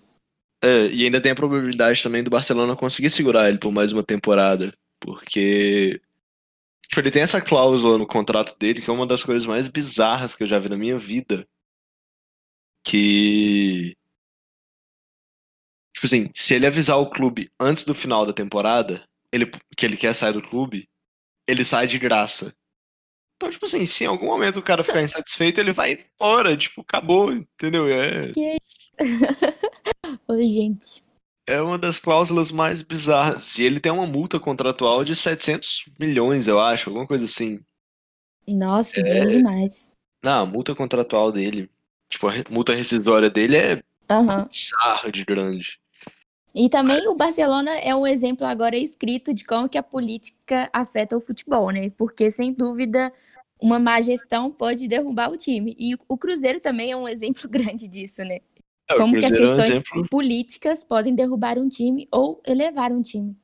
É, 0.65 0.87
e 0.87 1.05
ainda 1.05 1.21
tem 1.21 1.33
a 1.33 1.35
probabilidade 1.35 2.03
também 2.03 2.23
do 2.23 2.31
Barcelona 2.31 2.77
conseguir 2.77 3.11
segurar 3.11 3.49
ele 3.49 3.59
por 3.59 3.73
mais 3.73 3.93
uma 3.93 4.03
temporada. 4.03 4.73
Porque. 5.01 6.01
Tipo, 6.89 7.01
ele 7.01 7.11
tem 7.11 7.23
essa 7.23 7.41
cláusula 7.41 7.99
no 7.99 8.07
contrato 8.07 8.57
dele, 8.59 8.81
que 8.81 8.89
é 8.89 8.93
uma 8.93 9.07
das 9.07 9.23
coisas 9.25 9.45
mais 9.45 9.67
bizarras 9.67 10.35
que 10.35 10.43
eu 10.43 10.47
já 10.47 10.59
vi 10.59 10.69
na 10.69 10.77
minha 10.77 10.97
vida. 10.97 11.47
Que. 12.85 13.97
Tipo 15.95 16.07
assim, 16.07 16.31
se 16.35 16.55
ele 16.55 16.67
avisar 16.67 16.99
o 16.99 17.11
clube 17.11 17.51
antes 17.61 17.85
do 17.85 17.95
final 17.95 18.27
da 18.27 18.33
temporada, 18.33 19.05
ele, 19.31 19.47
que 19.77 19.87
ele 19.87 19.97
quer 19.97 20.15
sair 20.15 20.33
do 20.33 20.43
clube, 20.43 20.89
ele 21.47 21.65
sai 21.65 21.87
de 21.87 21.99
graça. 21.99 22.53
Então, 23.37 23.51
tipo 23.51 23.67
assim, 23.67 23.85
se 23.87 24.05
em 24.05 24.07
algum 24.07 24.27
momento 24.27 24.59
o 24.59 24.63
cara 24.63 24.85
ficar 24.85 25.03
insatisfeito, 25.03 25.61
ele 25.61 25.73
vai 25.73 25.93
embora, 25.95 26.57
tipo, 26.57 26.81
acabou, 26.81 27.33
entendeu? 27.33 27.89
É. 27.89 28.31
Oi, 30.29 30.47
gente. 30.47 31.03
É 31.49 31.61
uma 31.61 31.77
das 31.77 31.99
cláusulas 31.99 32.53
mais 32.53 32.83
bizarras. 32.83 33.59
E 33.59 33.65
ele 33.65 33.81
tem 33.81 33.91
uma 33.91 34.07
multa 34.07 34.39
contratual 34.39 35.05
de 35.05 35.17
700 35.17 35.87
milhões, 35.99 36.47
eu 36.47 36.61
acho, 36.61 36.89
alguma 36.89 37.07
coisa 37.07 37.25
assim. 37.25 37.59
Nossa, 38.47 39.01
É. 39.01 39.03
dinheiro 39.03 39.31
demais. 39.31 39.91
Não, 40.23 40.43
a 40.43 40.47
multa 40.47 40.75
contratual 40.75 41.33
dele, 41.33 41.69
tipo, 42.13 42.29
a 42.29 42.33
multa 42.51 42.75
rescisória 42.75 43.31
dele 43.31 43.57
é 43.57 43.83
Aham. 44.09 44.49
bizarra 44.49 45.11
de 45.11 45.25
grande. 45.25 45.81
E 46.55 46.69
também 46.69 47.09
o 47.09 47.17
Barcelona 47.17 47.73
é 47.79 47.95
um 47.95 48.07
exemplo 48.07 48.47
agora 48.47 48.77
escrito 48.77 49.33
de 49.33 49.43
como 49.43 49.69
que 49.69 49.79
a 49.79 49.83
política 49.83 50.69
afeta 50.71 51.17
o 51.17 51.21
futebol, 51.21 51.71
né? 51.71 51.91
Porque, 51.97 52.31
sem 52.31 52.53
dúvida, 52.53 53.11
uma 53.59 53.79
má 53.79 54.01
gestão 54.03 54.51
pode 54.51 54.87
derrubar 54.87 55.31
o 55.31 55.37
time. 55.37 55.75
E 55.79 55.95
o 56.07 56.19
Cruzeiro 56.19 56.61
também 56.61 56.93
é 56.93 56.97
um 56.97 57.09
exemplo 57.09 57.43
grande 57.49 57.89
disso, 57.89 58.23
né? 58.23 58.41
É, 58.91 58.97
Como 58.97 59.19
que 59.19 59.25
as 59.25 59.33
Cruzeiro 59.33 59.63
é 59.63 59.65
um 59.65 59.81
questões 59.81 60.09
políticas 60.11 60.85
podem 60.85 61.15
derrubar 61.15 61.59
um 61.59 61.69
time 61.69 62.07
ou 62.13 62.43
elevar 62.47 62.93
um 62.93 63.01
time. 63.01 63.35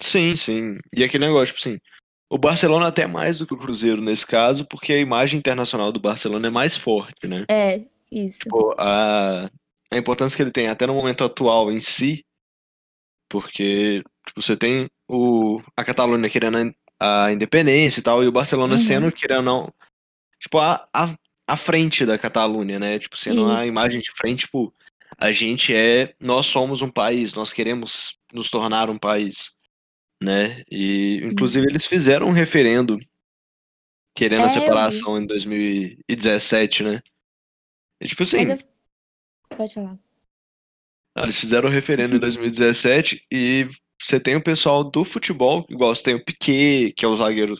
Sim, 0.00 0.34
sim. 0.34 0.78
E 0.96 1.04
aquele 1.04 1.26
negócio, 1.26 1.54
tipo 1.54 1.68
assim, 1.68 1.78
o 2.30 2.38
Barcelona 2.38 2.86
até 2.86 3.06
mais 3.06 3.38
do 3.38 3.46
que 3.46 3.52
o 3.54 3.58
Cruzeiro 3.58 4.00
nesse 4.00 4.26
caso, 4.26 4.66
porque 4.66 4.92
a 4.92 4.98
imagem 4.98 5.38
internacional 5.38 5.90
do 5.90 6.00
Barcelona 6.00 6.46
é 6.46 6.50
mais 6.50 6.76
forte, 6.76 7.26
né? 7.26 7.44
É, 7.50 7.82
isso. 8.10 8.40
Tipo, 8.40 8.74
a, 8.78 9.50
a 9.90 9.96
importância 9.96 10.36
que 10.36 10.42
ele 10.42 10.50
tem 10.50 10.68
até 10.68 10.86
no 10.86 10.94
momento 10.94 11.24
atual 11.24 11.70
em 11.72 11.80
si, 11.80 12.24
porque 13.28 14.02
tipo, 14.26 14.42
você 14.42 14.56
tem 14.56 14.88
o, 15.08 15.60
a 15.76 15.84
Catalunha 15.84 16.28
querendo 16.30 16.74
a, 16.98 17.26
a 17.26 17.32
independência 17.32 18.00
e 18.00 18.02
tal, 18.02 18.22
e 18.22 18.26
o 18.26 18.32
Barcelona 18.32 18.74
Uhum. 18.74 18.78
sendo, 18.78 19.12
querendo 19.12 19.42
não, 19.42 19.72
tipo, 20.40 20.58
a, 20.58 20.88
a, 20.92 21.14
a 21.46 21.56
frente 21.56 22.04
da 22.04 22.18
Catalunha, 22.18 22.78
né? 22.78 22.98
Tipo, 22.98 23.16
sendo 23.16 23.46
a 23.46 23.62
Isso. 23.62 23.68
imagem 23.68 24.00
de 24.00 24.10
frente, 24.12 24.40
tipo, 24.40 24.72
a 25.16 25.32
gente 25.32 25.74
é, 25.74 26.14
nós 26.20 26.46
somos 26.46 26.82
um 26.82 26.90
país, 26.90 27.34
nós 27.34 27.52
queremos 27.52 28.18
nos 28.32 28.50
tornar 28.50 28.90
um 28.90 28.98
país, 28.98 29.56
né? 30.22 30.62
E, 30.70 31.20
Sim. 31.22 31.30
inclusive, 31.30 31.66
eles 31.68 31.86
fizeram 31.86 32.28
um 32.28 32.32
referendo 32.32 32.98
querendo 34.14 34.42
É, 34.42 34.46
a 34.46 34.48
eu 34.48 34.50
separação 34.50 35.18
em 35.18 35.26
2017, 35.26 36.82
né? 36.82 37.00
E, 38.00 38.06
tipo 38.06 38.22
assim, 38.22 38.42
eu... 38.42 38.58
Pode 39.56 39.74
falar. 39.74 39.98
Ah, 41.16 41.22
Eles 41.24 41.38
fizeram 41.38 41.68
o 41.68 41.72
referendo 41.72 42.16
em 42.16 42.20
2017 42.20 43.26
e 43.32 43.66
você 44.00 44.20
tem 44.20 44.36
o 44.36 44.42
pessoal 44.42 44.84
do 44.84 45.04
futebol, 45.04 45.66
igual 45.68 45.94
você 45.94 46.02
tem 46.02 46.14
o 46.14 46.24
Piquet, 46.24 46.92
que 46.92 47.04
é 47.04 47.08
o 47.08 47.16
zagueiro 47.16 47.56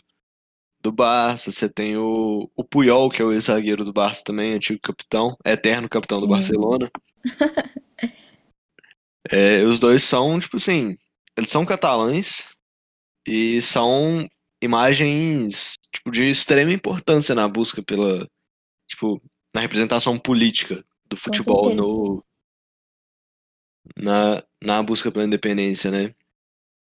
do 0.81 0.91
Barça, 0.91 1.51
você 1.51 1.67
tem 1.67 1.97
o, 1.97 2.49
o 2.55 2.63
Puyol, 2.63 3.09
que 3.09 3.21
é 3.21 3.25
o 3.25 3.33
ex-zagueiro 3.33 3.83
do 3.83 3.91
Barça 3.91 4.23
também, 4.23 4.53
antigo 4.53 4.79
capitão, 4.81 5.35
eterno 5.45 5.89
capitão 5.89 6.19
do 6.19 6.25
Sim. 6.25 6.31
Barcelona. 6.31 6.89
É, 9.31 9.61
os 9.63 9.77
dois 9.77 10.01
são, 10.01 10.39
tipo 10.39 10.57
assim, 10.57 10.97
eles 11.37 11.49
são 11.49 11.65
catalães 11.65 12.47
e 13.27 13.61
são 13.61 14.27
imagens, 14.61 15.75
tipo, 15.93 16.09
de 16.09 16.23
extrema 16.23 16.71
importância 16.71 17.35
na 17.35 17.47
busca 17.47 17.83
pela, 17.83 18.27
tipo, 18.87 19.21
na 19.59 19.61
representação 19.61 20.17
política 20.17 20.83
do 21.09 21.17
futebol 21.17 21.69
no, 21.75 22.23
na, 23.97 24.41
na 24.63 24.81
busca 24.81 25.11
pela 25.11 25.25
independência, 25.25 25.91
né? 25.91 26.13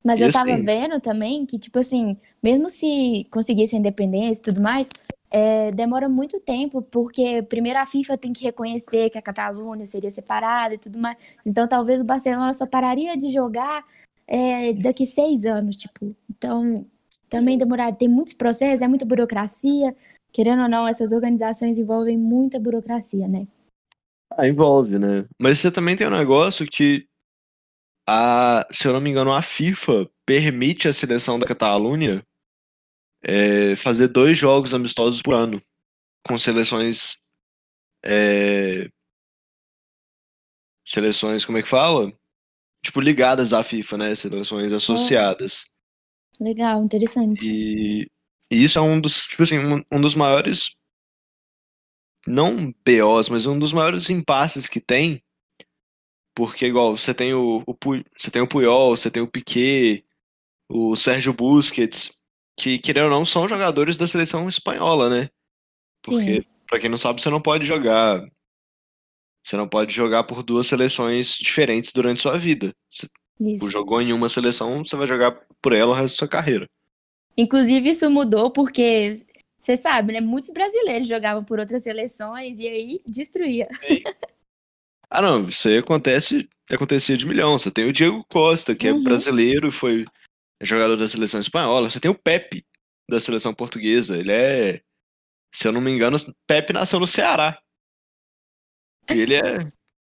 Mas 0.04 0.20
E 0.20 0.24
eu 0.24 0.32
tava 0.32 0.54
assim- 0.54 0.64
vendo 0.64 1.00
também 1.00 1.46
que, 1.46 1.60
tipo 1.60 1.78
assim, 1.78 2.18
mesmo 2.42 2.70
se 2.70 3.28
conseguisse 3.30 3.76
a 3.76 3.80
independência 3.80 4.40
e 4.40 4.44
tudo 4.44 4.62
mais, 4.62 4.88
é, 5.30 5.72
demora 5.72 6.08
muito 6.10 6.40
tempo, 6.40 6.82
porque 6.82 7.42
primeiro 7.44 7.78
a 7.78 7.86
FIFA 7.86 8.18
tem 8.18 8.34
que 8.34 8.44
reconhecer 8.44 9.10
que 9.10 9.18
a 9.18 9.22
Catalunha 9.22 9.86
seria 9.86 10.10
separada 10.10 10.74
e 10.74 10.78
tudo 10.78 10.98
mais. 10.98 11.18
Então 11.46 11.68
talvez 11.68 12.02
o 12.02 12.06
Barcelona 12.06 12.54
só 12.54 12.66
pararia 12.66 13.16
de 13.18 13.32
jogar 13.32 13.86
é, 14.26 14.74
daqui 14.74 15.06
seis 15.06 15.46
anos, 15.46 15.76
tipo. 15.76 16.16
Então 16.30 16.86
também 17.30 17.58
demorar. 17.58 17.94
Tem 17.96 18.08
muitos 18.10 18.34
processos, 18.34 18.82
é 18.82 18.88
muita 18.88 19.06
burocracia. 19.06 19.96
Querendo 20.32 20.64
ou 20.64 20.70
não, 20.70 20.88
essas 20.88 21.12
organizações 21.12 21.78
envolvem 21.78 22.18
muita 22.18 22.60
burocracia, 22.60 23.28
né? 23.28 23.48
Ah, 24.32 24.48
envolve, 24.48 24.98
né? 24.98 25.28
Mas 25.40 25.60
você 25.60 25.70
também 25.70 25.96
tem 25.98 26.08
um 26.08 26.18
negócio 26.18 26.66
que, 26.66 27.06
a, 28.08 28.66
se 28.72 28.88
eu 28.88 28.94
não 28.94 29.02
me 29.02 29.10
engano, 29.10 29.34
a 29.34 29.42
FIFA 29.42 30.10
permite 30.26 30.88
a 30.88 30.94
seleção 30.94 31.38
da 31.38 31.46
Catalunha 31.46 32.26
é, 33.22 33.76
fazer 33.76 34.08
dois 34.08 34.38
jogos 34.38 34.74
amistosos 34.74 35.22
por 35.22 35.34
ano 35.34 35.62
com 36.26 36.40
seleções 36.40 37.18
é, 38.04 38.90
seleções, 40.88 41.46
como 41.46 41.58
é 41.58 41.62
que 41.62 41.70
fala? 41.70 42.12
Tipo, 42.84 43.00
ligadas 43.00 43.54
à 43.54 43.64
FIFA, 43.64 43.98
né? 43.98 44.16
Seleções 44.16 44.74
associadas. 44.74 45.66
Legal, 46.40 46.84
interessante. 46.84 47.48
E, 47.48 48.08
e 48.52 48.64
isso 48.64 48.78
é 48.78 48.82
um 48.82 49.00
dos, 49.00 49.22
tipo 49.22 49.44
assim, 49.44 49.58
um, 49.58 49.82
um 49.90 50.02
dos 50.02 50.14
maiores, 50.14 50.76
não 52.28 52.74
BOs, 52.86 53.30
mas 53.30 53.46
um 53.46 53.58
dos 53.58 53.72
maiores 53.72 54.10
impasses 54.10 54.68
que 54.68 54.82
tem, 54.82 55.24
porque 56.36 56.66
igual, 56.66 56.96
você 56.96 57.14
tem 57.14 57.34
o, 57.34 57.64
o, 57.66 57.76
você 58.18 58.30
tem 58.30 58.42
o 58.42 58.48
Puyol, 58.48 58.96
você 58.96 59.10
tem 59.10 59.24
o 59.24 59.28
Piquet, 59.28 60.06
o 60.70 60.98
Sérgio 60.98 61.34
Busquets, 61.34 62.12
que, 62.58 62.78
querendo 62.78 63.06
ou 63.06 63.10
não, 63.10 63.24
são 63.24 63.48
jogadores 63.48 63.96
da 63.96 64.06
seleção 64.06 64.50
espanhola, 64.50 65.10
né? 65.10 65.30
Porque, 66.04 66.46
para 66.68 66.80
quem 66.80 66.90
não 66.90 66.98
sabe, 66.98 67.22
você 67.22 67.30
não 67.30 67.42
pode 67.42 67.66
jogar. 67.66 68.22
Você 69.44 69.56
não 69.56 69.68
pode 69.68 69.94
jogar 69.94 70.26
por 70.26 70.44
duas 70.44 70.68
seleções 70.68 71.36
diferentes 71.36 71.92
durante 71.92 72.22
sua 72.22 72.38
vida. 72.38 72.76
Você 72.90 73.08
Isso. 73.40 73.72
jogou 73.72 74.02
em 74.02 74.12
uma 74.12 74.30
seleção, 74.30 74.84
você 74.84 74.96
vai 74.96 75.08
jogar 75.08 75.32
por 75.62 75.74
ela 75.74 75.92
o 75.92 75.96
resto 75.96 76.16
da 76.16 76.20
sua 76.20 76.28
carreira. 76.28 76.70
Inclusive, 77.38 77.90
isso 77.90 78.10
mudou 78.10 78.52
porque, 78.52 79.22
você 79.62 79.78
sabe, 79.78 80.14
né? 80.14 80.22
Muitos 80.22 80.50
brasileiros 80.50 81.08
jogavam 81.08 81.44
por 81.44 81.60
outras 81.60 81.84
seleções 81.84 82.60
e 82.60 82.68
aí 82.68 83.02
destruía. 83.08 83.68
Ah, 85.10 85.22
não, 85.22 85.44
isso 85.44 85.68
aí 85.68 85.78
acontece, 85.78 86.50
acontecia 86.70 87.18
de 87.18 87.26
milhão. 87.26 87.58
Você 87.58 87.70
tem 87.70 87.86
o 87.86 87.94
Diego 87.94 88.24
Costa, 88.30 88.76
que 88.76 88.88
é 88.88 88.94
Uhum. 88.94 89.04
brasileiro 89.04 89.68
e 89.68 89.72
foi 89.72 90.06
jogador 90.62 90.96
da 90.96 91.08
seleção 91.08 91.40
espanhola. 91.40 91.90
Você 91.90 92.00
tem 92.00 92.10
o 92.12 92.18
Pepe, 92.18 92.66
da 93.10 93.20
seleção 93.20 93.54
portuguesa. 93.54 94.18
Ele 94.18 94.32
é, 94.32 94.82
se 95.54 95.68
eu 95.68 95.72
não 95.72 95.82
me 95.82 95.92
engano, 95.92 96.18
Pepe 96.48 96.72
nasceu 96.74 97.00
no 97.00 97.08
Ceará. 97.08 97.60
E 99.10 99.20
ele 99.20 99.36
é, 99.36 99.60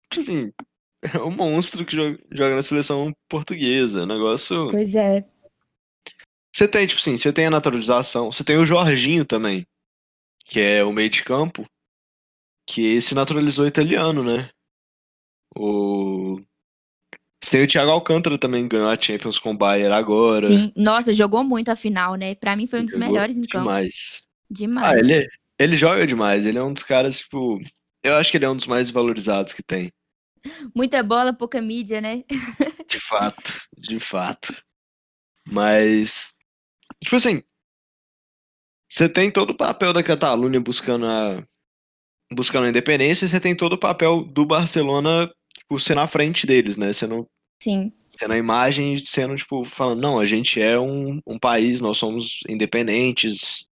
tipo 0.09 0.19
assim, 0.19 0.51
é 1.13 1.19
um 1.21 1.29
monstro 1.31 1.85
que 1.85 1.95
joga, 1.95 2.17
joga 2.31 2.55
na 2.55 2.63
seleção 2.63 3.13
portuguesa. 3.29 4.05
Negócio. 4.05 4.69
Pois 4.71 4.95
é. 4.95 5.23
Você 6.57 6.67
tem, 6.67 6.87
tipo 6.87 6.99
assim, 6.99 7.15
você 7.15 7.31
tem 7.31 7.45
a 7.45 7.51
naturalização. 7.51 8.31
Você 8.31 8.43
tem 8.43 8.57
o 8.57 8.65
Jorginho 8.65 9.23
também, 9.23 9.63
que 10.43 10.59
é 10.59 10.83
o 10.83 10.91
meio 10.91 11.07
de 11.07 11.23
campo, 11.23 11.69
que 12.65 12.99
se 12.99 13.13
naturalizou 13.13 13.67
italiano, 13.67 14.23
né? 14.23 14.49
O... 15.55 16.41
Você 17.39 17.51
tem 17.51 17.63
o 17.63 17.67
Thiago 17.67 17.91
Alcântara 17.91 18.39
também, 18.39 18.63
que 18.63 18.75
ganhou 18.75 18.89
a 18.89 18.99
Champions 18.99 19.37
com 19.37 19.51
o 19.51 19.57
Bayern 19.57 19.93
agora. 19.93 20.47
Sim. 20.47 20.73
Nossa, 20.75 21.13
jogou 21.13 21.43
muito 21.43 21.69
a 21.69 21.75
final, 21.75 22.15
né? 22.15 22.33
Pra 22.33 22.55
mim 22.55 22.65
foi 22.65 22.81
um 22.81 22.85
dos 22.85 22.93
Jogou 22.93 23.07
melhores 23.07 23.37
em 23.37 23.43
campo. 23.43 23.65
Demais. 23.65 24.25
Demais. 24.49 24.97
Ah, 24.97 24.99
ele, 24.99 25.27
ele 25.59 25.77
joga 25.77 26.07
demais. 26.07 26.43
Ele 26.43 26.57
é 26.57 26.63
um 26.63 26.73
dos 26.73 26.81
caras, 26.81 27.19
tipo. 27.19 27.61
Eu 28.01 28.15
acho 28.15 28.31
que 28.31 28.37
ele 28.37 28.45
é 28.45 28.49
um 28.49 28.55
dos 28.55 28.65
mais 28.65 28.89
valorizados 28.89 29.53
que 29.53 29.61
tem. 29.61 29.91
Muita 30.75 31.03
bola, 31.03 31.33
pouca 31.33 31.61
mídia, 31.61 32.01
né? 32.01 32.23
De 32.89 32.99
fato, 32.99 33.61
de 33.77 33.99
fato. 33.99 34.55
Mas, 35.45 36.35
tipo 37.01 37.15
assim, 37.15 37.41
você 38.89 39.09
tem 39.09 39.29
todo 39.29 39.51
o 39.51 39.57
papel 39.57 39.91
da 39.91 40.01
Catalunha 40.01 40.59
buscando 40.59 41.05
a, 41.05 41.43
buscando 42.31 42.65
a 42.65 42.69
independência 42.69 43.25
e 43.25 43.29
você 43.29 43.39
tem 43.39 43.55
todo 43.55 43.73
o 43.73 43.77
papel 43.77 44.23
do 44.23 44.45
Barcelona, 44.45 45.31
tipo, 45.57 45.79
ser 45.79 45.95
na 45.95 46.07
frente 46.07 46.47
deles, 46.47 46.77
né? 46.77 46.93
Sendo, 46.93 47.27
Sim. 47.61 47.91
sendo 48.17 48.33
a 48.33 48.37
imagem, 48.37 48.97
sendo, 48.97 49.35
tipo, 49.35 49.65
falando, 49.65 50.01
não, 50.01 50.19
a 50.19 50.25
gente 50.25 50.61
é 50.61 50.79
um, 50.79 51.19
um 51.27 51.37
país, 51.37 51.81
nós 51.81 51.97
somos 51.97 52.39
independentes. 52.47 53.67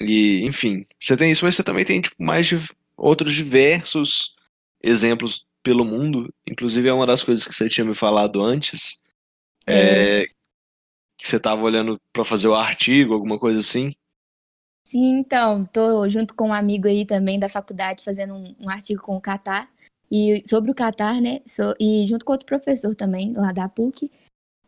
E, 0.00 0.44
enfim, 0.44 0.84
você 1.00 1.16
tem 1.16 1.32
isso, 1.32 1.44
mas 1.44 1.54
você 1.54 1.62
também 1.62 1.84
tem, 1.84 2.00
tipo, 2.00 2.16
mais 2.22 2.46
de 2.46 2.58
outros 2.96 3.32
diversos 3.32 4.34
exemplos 4.82 5.46
pelo 5.62 5.84
mundo. 5.84 6.32
Inclusive, 6.46 6.88
é 6.88 6.92
uma 6.92 7.06
das 7.06 7.22
coisas 7.22 7.46
que 7.46 7.54
você 7.54 7.68
tinha 7.68 7.84
me 7.84 7.94
falado 7.94 8.42
antes. 8.42 9.00
É, 9.66 10.26
que 11.18 11.26
você 11.26 11.38
tava 11.38 11.62
olhando 11.62 11.98
pra 12.12 12.24
fazer 12.24 12.48
o 12.48 12.54
artigo, 12.54 13.12
alguma 13.12 13.38
coisa 13.38 13.58
assim. 13.58 13.92
Sim, 14.84 15.18
então, 15.18 15.66
tô 15.66 16.08
junto 16.08 16.34
com 16.34 16.48
um 16.48 16.54
amigo 16.54 16.88
aí 16.88 17.04
também 17.04 17.38
da 17.38 17.48
faculdade 17.48 18.02
fazendo 18.02 18.34
um, 18.34 18.56
um 18.58 18.70
artigo 18.70 19.02
com 19.02 19.16
o 19.16 19.20
Catar 19.20 19.70
e 20.10 20.42
sobre 20.46 20.70
o 20.70 20.74
Catar, 20.74 21.20
né? 21.20 21.40
So- 21.46 21.74
e 21.78 22.06
junto 22.06 22.24
com 22.24 22.32
outro 22.32 22.46
professor 22.46 22.94
também 22.94 23.34
lá 23.34 23.52
da 23.52 23.68
PUC. 23.68 24.10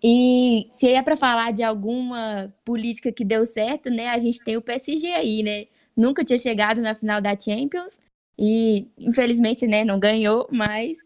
E 0.03 0.67
se 0.73 0.89
é 0.89 1.03
para 1.03 1.17
falar 1.17 1.53
de 1.53 1.63
alguma 1.63 2.53
política 2.65 3.13
que 3.13 3.25
deu 3.25 3.47
certo, 3.47 3.91
né? 3.91 4.09
A 4.09 4.19
gente 4.19 4.43
tem 4.43 4.57
o 4.57 4.63
PSG 4.63 5.07
aí, 5.13 5.43
né? 5.43 5.67
Nunca 5.97 6.25
tinha 6.25 6.39
chegado 6.39 6.81
na 6.81 6.95
final 6.95 7.21
da 7.21 7.39
Champions 7.39 7.99
e 8.39 8.89
infelizmente, 8.99 9.67
né, 9.67 9.85
não 9.85 9.99
ganhou, 10.01 10.49
mas 10.51 10.97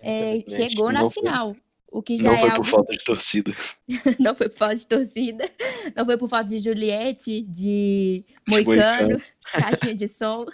é, 0.00 0.38
chegou 0.48 0.92
na 0.92 1.04
final. 1.10 1.56
O 1.94 2.02
que 2.02 2.16
já 2.16 2.24
Não 2.24 2.34
é 2.34 2.38
foi 2.38 2.48
por 2.48 2.56
algo 2.56 2.64
falta 2.64 2.92
de 2.92 3.04
torcida. 3.04 3.54
não 4.18 4.34
foi 4.34 4.48
por 4.48 4.56
falta 4.56 4.74
de 4.74 4.84
torcida, 4.84 5.48
não 5.94 6.04
foi 6.04 6.16
por 6.16 6.28
falta 6.28 6.46
de 6.46 6.58
Juliette, 6.58 7.42
de 7.42 8.24
Moicano, 8.48 9.16
caixinha 9.52 9.94
de 9.94 10.08
som, 10.08 10.44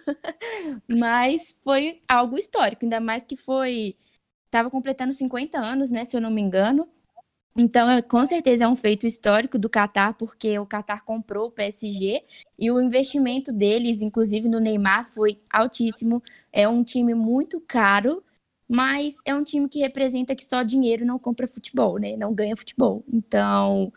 mas 0.86 1.56
foi 1.64 2.02
algo 2.06 2.36
histórico, 2.36 2.84
ainda 2.84 3.00
mais 3.00 3.24
que 3.24 3.36
foi. 3.36 3.96
Estava 4.44 4.68
completando 4.68 5.14
50 5.14 5.58
anos, 5.58 5.88
né, 5.88 6.04
se 6.04 6.14
eu 6.14 6.20
não 6.20 6.30
me 6.30 6.42
engano. 6.42 6.86
Então, 7.56 7.88
é- 7.88 8.02
com 8.02 8.24
certeza 8.26 8.64
é 8.64 8.68
um 8.68 8.76
feito 8.76 9.06
histórico 9.06 9.58
do 9.58 9.70
Qatar, 9.70 10.12
porque 10.18 10.58
o 10.58 10.66
Qatar 10.66 11.04
comprou 11.06 11.46
o 11.46 11.50
PSG 11.50 12.22
e 12.58 12.70
o 12.70 12.78
investimento 12.78 13.50
deles, 13.50 14.02
inclusive 14.02 14.46
no 14.46 14.60
Neymar, 14.60 15.08
foi 15.08 15.40
altíssimo. 15.50 16.22
É 16.52 16.68
um 16.68 16.84
time 16.84 17.14
muito 17.14 17.62
caro, 17.62 18.22
mas 18.70 19.16
é 19.24 19.34
um 19.34 19.42
time 19.42 19.68
que 19.68 19.80
representa 19.80 20.36
que 20.36 20.44
só 20.44 20.62
dinheiro 20.62 21.04
não 21.04 21.18
compra 21.18 21.48
futebol, 21.48 21.98
né? 21.98 22.16
Não 22.16 22.32
ganha 22.32 22.54
futebol. 22.54 23.02
Então, 23.12 23.92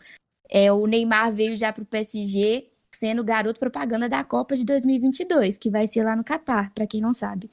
é, 0.50 0.72
o 0.72 0.84
Neymar 0.84 1.32
veio 1.32 1.56
já 1.56 1.72
para 1.72 1.84
o 1.84 1.86
PSG 1.86 2.72
sendo 2.90 3.22
garoto 3.22 3.60
propaganda 3.60 4.08
da 4.08 4.24
Copa 4.24 4.56
de 4.56 4.64
2022, 4.64 5.56
que 5.58 5.70
vai 5.70 5.86
ser 5.86 6.02
lá 6.02 6.16
no 6.16 6.24
Catar, 6.24 6.72
para 6.74 6.88
quem 6.88 7.00
não 7.00 7.12
sabe. 7.12 7.48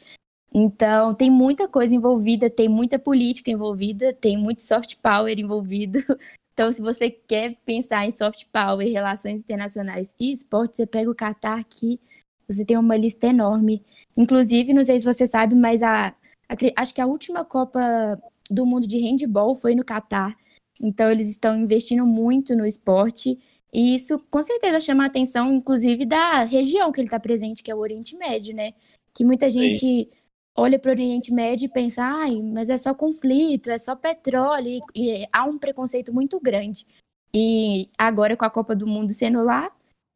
Então, 0.51 1.13
tem 1.13 1.29
muita 1.29 1.67
coisa 1.67 1.93
envolvida, 1.93 2.49
tem 2.49 2.67
muita 2.67 2.97
política 2.97 3.51
envolvida, 3.51 4.13
tem 4.13 4.35
muito 4.35 4.63
soft 4.63 4.95
power 4.97 5.37
envolvido. 5.39 5.99
Então, 6.53 6.69
se 6.69 6.81
você 6.81 7.09
quer 7.09 7.55
pensar 7.65 8.05
em 8.05 8.11
soft 8.11 8.45
power, 8.51 8.85
relações 8.85 9.41
internacionais 9.41 10.13
e 10.19 10.33
esporte, 10.33 10.75
você 10.75 10.85
pega 10.85 11.09
o 11.09 11.15
Catar 11.15 11.63
que 11.63 11.97
você 12.45 12.65
tem 12.65 12.77
uma 12.77 12.97
lista 12.97 13.27
enorme. 13.27 13.81
Inclusive, 14.17 14.73
não 14.73 14.83
sei 14.83 14.99
se 14.99 15.05
você 15.05 15.25
sabe, 15.25 15.55
mas 15.55 15.81
a, 15.81 16.13
acho 16.75 16.93
que 16.93 17.01
a 17.01 17.05
última 17.05 17.45
Copa 17.45 18.21
do 18.49 18.65
Mundo 18.65 18.87
de 18.87 18.99
Handball 18.99 19.55
foi 19.55 19.75
no 19.75 19.85
Catar. 19.85 20.35
Então, 20.79 21.09
eles 21.09 21.29
estão 21.29 21.55
investindo 21.57 22.05
muito 22.05 22.55
no 22.55 22.65
esporte. 22.65 23.39
E 23.73 23.95
isso, 23.95 24.19
com 24.29 24.43
certeza, 24.43 24.79
chama 24.79 25.03
a 25.03 25.07
atenção, 25.07 25.53
inclusive, 25.53 26.05
da 26.05 26.43
região 26.43 26.91
que 26.91 26.99
ele 26.99 27.07
está 27.07 27.19
presente, 27.19 27.63
que 27.63 27.71
é 27.71 27.75
o 27.75 27.79
Oriente 27.79 28.17
Médio, 28.17 28.53
né? 28.55 28.73
Que 29.13 29.23
muita 29.23 29.49
gente 29.49 30.09
olha 30.57 30.77
para 30.77 30.89
o 30.89 30.91
Oriente 30.91 31.33
Médio 31.33 31.65
e 31.65 31.69
pensa, 31.69 32.03
ai, 32.03 32.41
mas 32.41 32.69
é 32.69 32.77
só 32.77 32.93
conflito, 32.93 33.69
é 33.69 33.77
só 33.77 33.95
petróleo, 33.95 34.81
e, 34.93 35.21
e 35.21 35.27
há 35.31 35.45
um 35.45 35.57
preconceito 35.57 36.13
muito 36.13 36.39
grande. 36.39 36.85
E 37.33 37.89
agora, 37.97 38.35
com 38.35 38.43
a 38.43 38.49
Copa 38.49 38.75
do 38.75 38.85
Mundo 38.85 39.11
sendo 39.11 39.43
lá, 39.43 39.71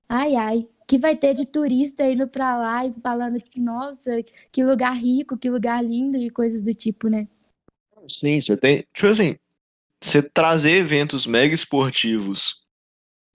ai, 0.10 0.36
ai, 0.36 0.68
que 0.88 0.98
vai 0.98 1.16
ter 1.16 1.34
de 1.34 1.46
turista 1.46 2.06
indo 2.08 2.28
para 2.28 2.58
lá 2.58 2.86
e 2.86 2.94
falando, 3.02 3.42
nossa, 3.56 4.12
que 4.52 4.64
lugar 4.64 4.96
rico, 4.96 5.38
que 5.38 5.50
lugar 5.50 5.84
lindo 5.84 6.18
e 6.18 6.30
coisas 6.30 6.62
do 6.64 6.74
tipo, 6.74 7.08
né? 7.08 7.28
Sim, 8.08 8.40
você 8.40 8.56
tem. 8.56 8.86
Tipo 8.94 9.08
assim, 9.08 9.36
você 10.02 10.22
trazer 10.22 10.78
eventos 10.78 11.26
mega 11.26 11.56
esportivos 11.56 12.62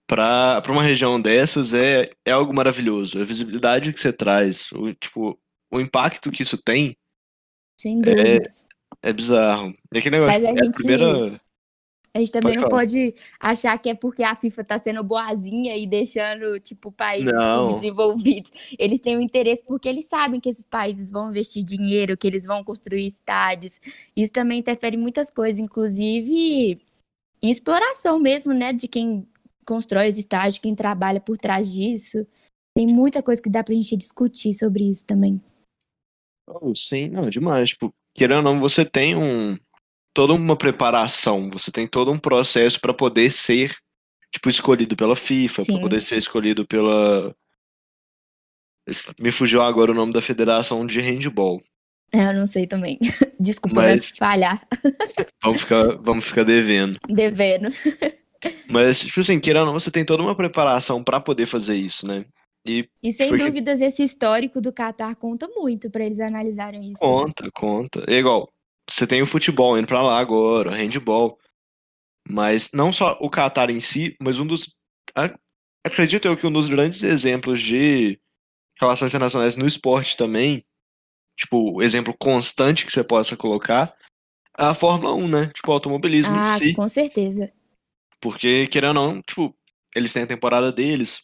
pra, 0.07 0.61
pra 0.61 0.71
uma 0.71 0.83
região 0.83 1.19
dessas 1.19 1.73
é, 1.73 2.09
é 2.25 2.31
algo 2.31 2.53
maravilhoso. 2.53 3.19
A 3.19 3.25
visibilidade 3.25 3.91
que 3.91 3.99
você 3.99 4.13
traz, 4.13 4.71
o, 4.71 4.93
tipo, 4.93 5.37
o 5.69 5.79
impacto 5.79 6.31
que 6.31 6.43
isso 6.43 6.57
tem 6.57 6.95
Sem 7.79 7.99
dúvidas. 7.99 8.65
é 9.01 9.11
bizarro. 9.11 9.75
E 9.93 9.97
aquele 9.97 10.17
negócio, 10.19 10.39
Mas 10.41 10.49
a 10.49 10.57
é 10.57 10.61
a 10.61 10.63
gente- 10.63 10.75
primeira. 10.75 11.41
A 12.13 12.19
gente 12.19 12.31
também 12.31 12.53
Pode 12.53 12.61
não 12.61 12.69
falar. 12.69 12.81
pode 12.81 13.15
achar 13.39 13.77
que 13.77 13.89
é 13.89 13.93
porque 13.95 14.21
a 14.21 14.35
FIFA 14.35 14.63
tá 14.65 14.77
sendo 14.77 15.01
boazinha 15.01 15.77
e 15.77 15.87
deixando, 15.87 16.59
tipo, 16.59 16.91
países 16.91 17.31
Não. 17.31 17.69
subdesenvolvidos. 17.69 18.51
Eles 18.77 18.99
têm 18.99 19.17
um 19.17 19.21
interesse 19.21 19.63
porque 19.65 19.87
eles 19.87 20.05
sabem 20.05 20.39
que 20.39 20.49
esses 20.49 20.65
países 20.65 21.09
vão 21.09 21.29
investir 21.29 21.63
dinheiro, 21.63 22.17
que 22.17 22.27
eles 22.27 22.45
vão 22.45 22.65
construir 22.65 23.07
estádios. 23.07 23.79
Isso 24.13 24.33
também 24.33 24.59
interfere 24.59 24.97
em 24.97 24.99
muitas 24.99 25.31
coisas, 25.31 25.57
inclusive 25.57 26.81
em 27.41 27.49
exploração 27.49 28.19
mesmo, 28.19 28.53
né, 28.53 28.73
de 28.73 28.87
quem 28.89 29.25
constrói 29.65 30.09
os 30.09 30.17
estádios, 30.17 30.57
quem 30.57 30.75
trabalha 30.75 31.21
por 31.21 31.37
trás 31.37 31.71
disso. 31.71 32.27
Tem 32.75 32.87
muita 32.87 33.23
coisa 33.23 33.41
que 33.41 33.49
dá 33.49 33.63
pra 33.63 33.73
gente 33.73 33.95
discutir 33.95 34.53
sobre 34.53 34.83
isso 34.83 35.05
também. 35.05 35.41
Oh, 36.45 36.75
sim, 36.75 37.07
não, 37.07 37.29
demais. 37.29 37.69
Tipo, 37.69 37.93
querendo 38.13 38.37
ou 38.37 38.53
não, 38.53 38.59
você 38.59 38.83
tem 38.83 39.15
um 39.15 39.57
toda 40.13 40.33
uma 40.33 40.55
preparação, 40.55 41.49
você 41.51 41.71
tem 41.71 41.87
todo 41.87 42.11
um 42.11 42.17
processo 42.19 42.79
para 42.79 42.93
poder 42.93 43.31
ser 43.31 43.75
tipo 44.33 44.49
escolhido 44.49 44.95
pela 44.95 45.15
FIFA, 45.15 45.65
para 45.65 45.79
poder 45.79 46.01
ser 46.01 46.17
escolhido 46.17 46.65
pela 46.65 47.33
me 49.19 49.31
fugiu 49.31 49.61
agora 49.61 49.91
o 49.91 49.95
nome 49.95 50.11
da 50.11 50.21
federação 50.21 50.85
de 50.85 50.99
handball, 50.99 51.61
É, 52.13 52.27
eu 52.27 52.33
não 52.33 52.47
sei 52.47 52.67
também. 52.67 52.97
Desculpa 53.39 53.83
né, 53.83 53.95
Mas- 53.95 54.11
falhar. 54.17 54.67
Vamos 55.41 55.61
ficar, 55.61 55.95
vamos 55.97 56.25
ficar 56.25 56.43
devendo. 56.43 56.99
Devendo. 57.07 57.69
Mas, 58.67 59.01
tipo 59.01 59.19
assim, 59.19 59.39
querendo 59.39 59.61
ou 59.61 59.65
não, 59.67 59.79
você 59.79 59.91
tem 59.91 60.03
toda 60.03 60.23
uma 60.23 60.35
preparação 60.35 61.03
pra 61.03 61.19
poder 61.21 61.45
fazer 61.45 61.75
isso, 61.75 62.07
né? 62.07 62.25
E 62.65 62.87
E 63.01 63.13
sem 63.13 63.29
Porque- 63.29 63.45
dúvidas, 63.45 63.79
esse 63.81 64.03
histórico 64.03 64.59
do 64.59 64.73
Catar 64.73 65.15
conta 65.15 65.47
muito 65.47 65.89
para 65.89 66.03
eles 66.05 66.19
analisarem 66.19 66.91
isso. 66.91 66.99
conta, 66.99 67.49
conta. 67.53 68.03
É 68.07 68.15
igual, 68.17 68.49
você 68.89 69.07
tem 69.07 69.21
o 69.21 69.27
futebol 69.27 69.77
indo 69.77 69.87
pra 69.87 70.01
lá 70.01 70.19
agora, 70.19 70.69
o 70.69 70.73
handball. 70.73 71.37
Mas 72.27 72.71
não 72.71 72.91
só 72.93 73.17
o 73.19 73.29
Qatar 73.29 73.69
em 73.71 73.79
si, 73.79 74.15
mas 74.21 74.39
um 74.39 74.45
dos. 74.45 74.75
Acredito 75.83 76.27
eu 76.27 76.37
que 76.37 76.45
um 76.45 76.51
dos 76.51 76.69
grandes 76.69 77.01
exemplos 77.03 77.59
de 77.59 78.19
relações 78.79 79.11
internacionais 79.11 79.55
no 79.55 79.65
esporte 79.65 80.15
também, 80.15 80.63
tipo, 81.37 81.77
o 81.77 81.81
exemplo 81.81 82.15
constante 82.17 82.85
que 82.85 82.91
você 82.91 83.03
possa 83.03 83.35
colocar, 83.35 83.95
é 84.57 84.65
a 84.65 84.75
Fórmula 84.75 85.15
1, 85.15 85.27
né? 85.27 85.51
Tipo, 85.53 85.71
o 85.71 85.73
automobilismo 85.73 86.35
Ah, 86.35 86.55
em 86.55 86.59
si. 86.59 86.73
com 86.73 86.87
certeza. 86.87 87.51
Porque, 88.19 88.67
querendo 88.67 88.97
ou 88.99 89.07
não, 89.07 89.21
tipo, 89.21 89.55
eles 89.95 90.13
têm 90.13 90.23
a 90.23 90.27
temporada 90.27 90.71
deles 90.71 91.21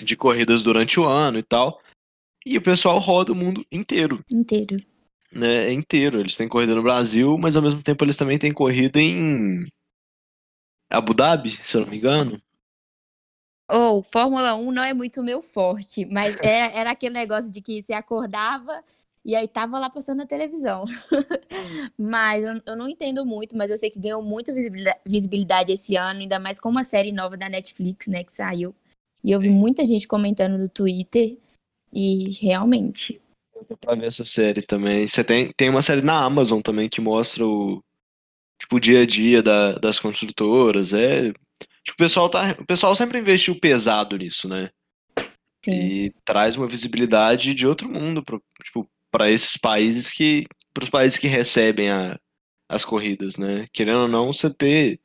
de 0.00 0.16
corridas 0.16 0.62
durante 0.62 0.98
o 0.98 1.04
ano 1.04 1.38
e 1.38 1.42
tal. 1.42 1.80
E 2.46 2.56
o 2.56 2.62
pessoal 2.62 2.98
roda 2.98 3.32
o 3.32 3.36
mundo 3.36 3.64
inteiro, 3.70 4.24
Inteiro. 4.32 4.76
Né? 5.34 5.68
É 5.68 5.72
inteiro. 5.72 6.20
Eles 6.20 6.36
têm 6.36 6.48
corrida 6.48 6.74
no 6.74 6.82
Brasil, 6.82 7.36
mas 7.38 7.56
ao 7.56 7.62
mesmo 7.62 7.82
tempo 7.82 8.04
eles 8.04 8.16
também 8.16 8.38
têm 8.38 8.52
corrida 8.52 9.00
em 9.00 9.66
Abu 10.90 11.14
Dhabi, 11.14 11.58
se 11.64 11.76
eu 11.76 11.82
não 11.82 11.88
me 11.88 11.96
engano. 11.96 12.40
Ou, 13.68 14.02
Fórmula 14.02 14.54
1 14.54 14.72
não 14.72 14.84
é 14.84 14.92
muito 14.92 15.22
meu 15.22 15.42
forte, 15.42 16.04
mas 16.04 16.36
era, 16.42 16.66
era 16.72 16.90
aquele 16.90 17.14
negócio 17.14 17.50
de 17.50 17.60
que 17.60 17.82
você 17.82 17.92
acordava 17.92 18.84
e 19.24 19.34
aí 19.34 19.48
tava 19.48 19.78
lá 19.78 19.88
passando 19.88 20.18
na 20.18 20.26
televisão. 20.26 20.84
Mas 21.98 22.44
eu, 22.44 22.60
eu 22.66 22.76
não 22.76 22.88
entendo 22.88 23.24
muito, 23.24 23.56
mas 23.56 23.70
eu 23.70 23.78
sei 23.78 23.88
que 23.88 23.98
ganhou 23.98 24.20
muita 24.22 24.52
visibilidade, 24.52 25.00
visibilidade 25.06 25.72
esse 25.72 25.96
ano, 25.96 26.20
ainda 26.20 26.38
mais 26.38 26.60
com 26.60 26.68
uma 26.68 26.84
série 26.84 27.10
nova 27.10 27.36
da 27.36 27.48
Netflix, 27.48 28.06
né, 28.06 28.22
que 28.22 28.32
saiu. 28.32 28.74
E 29.22 29.30
eu 29.30 29.40
vi 29.40 29.48
muita 29.48 29.84
gente 29.86 30.06
comentando 30.06 30.58
no 30.58 30.68
Twitter 30.68 31.38
e 31.90 32.32
realmente. 32.32 33.20
Pra 33.80 33.94
ver 33.94 34.06
essa 34.06 34.24
série 34.24 34.62
também. 34.62 35.06
Você 35.06 35.22
tem, 35.24 35.52
tem 35.56 35.68
uma 35.70 35.82
série 35.82 36.02
na 36.02 36.24
Amazon 36.24 36.60
também 36.60 36.88
que 36.88 37.00
mostra 37.00 37.46
o, 37.46 37.82
tipo, 38.60 38.76
o 38.76 38.80
dia 38.80 39.02
a 39.02 39.06
dia 39.06 39.42
da- 39.42 39.74
das 39.74 40.00
construtoras. 40.00 40.92
É, 40.94 41.32
tipo, 41.32 41.94
o 41.94 41.96
pessoal 41.96 42.30
tá, 42.30 42.56
o 42.60 42.66
pessoal 42.66 42.94
sempre 42.96 43.18
investiu 43.20 43.58
pesado 43.60 44.16
nisso, 44.18 44.48
né? 44.48 44.70
Sim, 45.64 45.72
E 45.72 46.14
traz 46.24 46.56
uma 46.56 46.66
visibilidade 46.66 47.54
de 47.54 47.66
outro 47.66 47.88
mundo 47.88 48.22
pro, 48.22 48.42
tipo, 48.64 48.88
para 49.10 49.30
esses 49.30 49.56
países 49.56 50.10
que, 50.10 50.46
para 50.74 50.84
os 50.84 50.90
países 50.90 51.18
que 51.18 51.28
recebem 51.28 51.90
a- 51.90 52.18
as 52.68 52.84
corridas, 52.84 53.36
né? 53.38 53.66
Querendo 53.72 54.02
ou 54.02 54.08
não, 54.08 54.32
você 54.32 54.52
ter, 54.52 55.00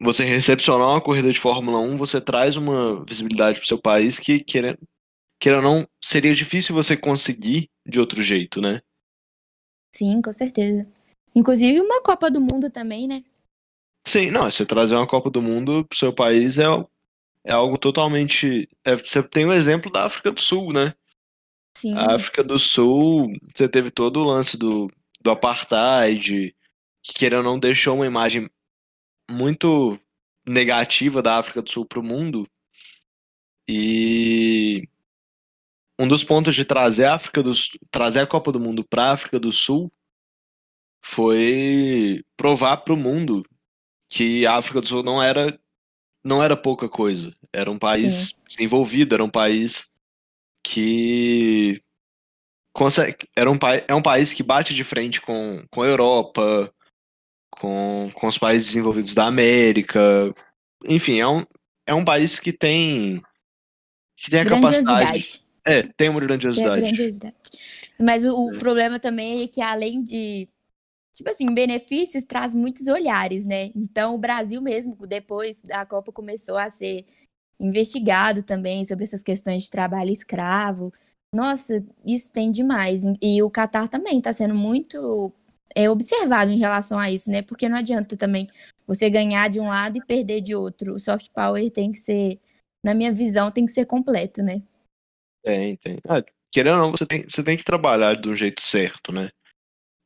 você 0.00 0.24
recepcionar 0.24 0.88
uma 0.88 1.00
corrida 1.00 1.32
de 1.32 1.40
Fórmula 1.40 1.78
1, 1.80 1.96
você 1.96 2.20
traz 2.20 2.56
uma 2.56 3.04
visibilidade 3.04 3.58
pro 3.58 3.66
seu 3.68 3.80
país 3.80 4.18
que, 4.18 4.40
querendo, 4.40 4.78
querendo 5.38 5.66
ou 5.66 5.74
não, 5.74 5.88
seria 6.02 6.34
difícil 6.34 6.74
você 6.74 6.96
conseguir 6.96 7.70
de 7.86 8.00
outro 8.00 8.22
jeito, 8.22 8.60
né? 8.60 8.80
sim, 9.94 10.20
com 10.20 10.32
certeza. 10.32 10.86
Inclusive 11.34 11.80
uma 11.80 12.02
Copa 12.02 12.28
do 12.30 12.40
Mundo 12.40 12.68
também, 12.68 13.06
né? 13.06 13.24
Sim, 14.06 14.30
não, 14.30 14.50
você 14.50 14.66
trazer 14.66 14.96
uma 14.96 15.06
Copa 15.06 15.30
do 15.30 15.40
Mundo 15.40 15.84
pro 15.84 15.96
seu 15.96 16.12
país 16.12 16.58
é, 16.58 16.64
é 17.44 17.52
algo 17.52 17.78
totalmente. 17.78 18.68
é, 18.84 18.96
você 18.96 19.22
tem 19.22 19.46
o 19.46 19.52
exemplo 19.52 19.90
da 19.90 20.04
África 20.04 20.32
do 20.32 20.40
Sul, 20.40 20.72
né? 20.72 20.94
Sim, 21.76 21.94
A 21.94 22.14
África 22.14 22.42
do 22.42 22.58
Sul, 22.58 23.32
você 23.54 23.68
teve 23.68 23.90
todo 23.90 24.20
o 24.20 24.24
lance 24.24 24.56
do, 24.56 24.90
do 25.20 25.30
apartheid, 25.30 26.54
que 27.02 27.14
querendo 27.14 27.38
ou 27.38 27.44
não 27.44 27.58
deixou 27.58 27.96
uma 27.96 28.06
imagem 28.06 28.48
muito 29.30 29.98
negativa 30.46 31.22
da 31.22 31.38
África 31.38 31.62
do 31.62 31.70
Sul 31.70 31.86
para 31.86 31.98
o 31.98 32.02
mundo. 32.02 32.48
E 33.68 34.82
um 35.98 36.08
dos 36.08 36.24
pontos 36.24 36.54
de 36.54 36.64
trazer 36.64 37.04
a 37.04 37.14
África 37.14 37.42
do, 37.42 37.52
trazer 37.90 38.20
a 38.20 38.26
Copa 38.26 38.50
do 38.50 38.60
Mundo 38.60 38.84
para 38.84 39.04
a 39.04 39.12
África 39.12 39.38
do 39.38 39.52
Sul 39.52 39.92
foi 41.04 42.24
provar 42.36 42.78
para 42.78 42.94
o 42.94 42.96
mundo 42.96 43.44
que 44.08 44.46
a 44.46 44.56
África 44.56 44.80
do 44.80 44.86
Sul 44.86 45.02
não 45.02 45.22
era 45.22 45.58
não 46.24 46.42
era 46.42 46.56
pouca 46.56 46.88
coisa. 46.88 47.36
Era 47.52 47.70
um 47.70 47.78
país 47.78 48.14
Sim. 48.14 48.34
desenvolvido, 48.48 49.14
era 49.14 49.22
um 49.22 49.30
país 49.30 49.90
que 50.64 51.82
consegue, 52.72 53.28
era 53.36 53.50
um, 53.50 53.58
é 53.86 53.94
um 53.94 54.02
país 54.02 54.32
que 54.32 54.42
bate 54.42 54.74
de 54.74 54.82
frente 54.82 55.20
com, 55.20 55.62
com 55.70 55.82
a 55.82 55.86
Europa, 55.86 56.74
com, 57.50 58.10
com 58.14 58.26
os 58.26 58.38
países 58.38 58.68
desenvolvidos 58.68 59.12
da 59.12 59.26
América. 59.26 60.34
Enfim, 60.86 61.20
é 61.20 61.28
um, 61.28 61.44
é 61.86 61.94
um 61.94 62.04
país 62.04 62.38
que 62.38 62.52
tem 62.52 63.22
que 64.16 64.30
tem 64.30 64.40
a 64.40 64.48
capacidade. 64.48 65.43
É, 65.64 65.82
tem 65.96 66.08
uma 66.08 66.20
grandiosidade. 66.20 66.82
grandiosidade. 66.82 67.34
Mas 67.98 68.24
o, 68.24 68.36
o 68.36 68.54
É. 68.54 68.58
problema 68.58 68.98
também 69.00 69.42
é 69.42 69.48
que 69.48 69.60
além 69.60 70.02
de, 70.02 70.48
tipo 71.12 71.30
assim, 71.30 71.52
benefícios, 71.54 72.24
traz 72.24 72.54
muitos 72.54 72.86
olhares, 72.86 73.44
né? 73.44 73.70
Então 73.74 74.14
o 74.14 74.18
Brasil 74.18 74.60
mesmo, 74.60 74.94
depois 75.06 75.62
da 75.62 75.86
Copa, 75.86 76.12
começou 76.12 76.58
a 76.58 76.68
ser 76.68 77.06
investigado 77.58 78.42
também 78.42 78.84
sobre 78.84 79.04
essas 79.04 79.22
questões 79.22 79.64
de 79.64 79.70
trabalho 79.70 80.10
escravo. 80.10 80.92
Nossa, 81.34 81.84
isso 82.04 82.30
tem 82.30 82.50
demais. 82.50 83.02
E 83.22 83.42
o 83.42 83.50
Catar 83.50 83.88
também 83.88 84.18
está 84.18 84.32
sendo 84.32 84.54
muito 84.54 85.32
é, 85.74 85.88
observado 85.88 86.50
em 86.50 86.58
relação 86.58 86.98
a 86.98 87.10
isso, 87.10 87.30
né? 87.30 87.42
Porque 87.42 87.68
não 87.68 87.78
adianta 87.78 88.16
também 88.16 88.48
você 88.86 89.08
ganhar 89.08 89.48
de 89.48 89.60
um 89.60 89.68
lado 89.68 89.96
e 89.96 90.04
perder 90.04 90.40
de 90.42 90.54
outro. 90.54 90.94
O 90.94 90.98
soft 90.98 91.30
power 91.32 91.70
tem 91.70 91.90
que 91.90 91.98
ser, 91.98 92.38
na 92.84 92.92
minha 92.92 93.12
visão, 93.12 93.50
tem 93.50 93.64
que 93.64 93.72
ser 93.72 93.86
completo, 93.86 94.42
né? 94.42 94.62
Tem, 95.44 95.76
tem. 95.76 95.98
Ah, 96.08 96.24
querendo 96.50 96.76
ou 96.76 96.82
não, 96.86 96.90
você 96.90 97.04
tem, 97.04 97.22
você 97.28 97.42
tem 97.44 97.56
que 97.56 97.62
trabalhar 97.62 98.16
do 98.16 98.34
jeito 98.34 98.62
certo, 98.62 99.12
né? 99.12 99.30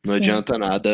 Não 0.05 0.15
Sim. 0.15 0.21
adianta 0.21 0.59
nada, 0.59 0.91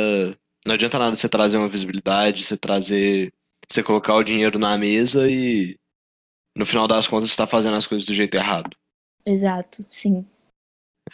não 0.66 0.74
adianta 0.74 0.98
nada 0.98 1.16
você 1.16 1.28
trazer 1.28 1.56
uma 1.56 1.68
visibilidade, 1.68 2.44
você 2.44 2.56
trazer, 2.56 3.32
você 3.68 3.82
colocar 3.82 4.14
o 4.14 4.22
dinheiro 4.22 4.58
na 4.58 4.76
mesa 4.76 5.30
e 5.30 5.78
no 6.54 6.66
final 6.66 6.86
das 6.86 7.08
contas 7.08 7.30
você 7.30 7.36
tá 7.36 7.46
fazendo 7.46 7.76
as 7.76 7.86
coisas 7.86 8.06
do 8.06 8.12
jeito 8.12 8.34
errado. 8.34 8.76
Exato, 9.24 9.86
sim. 9.88 10.26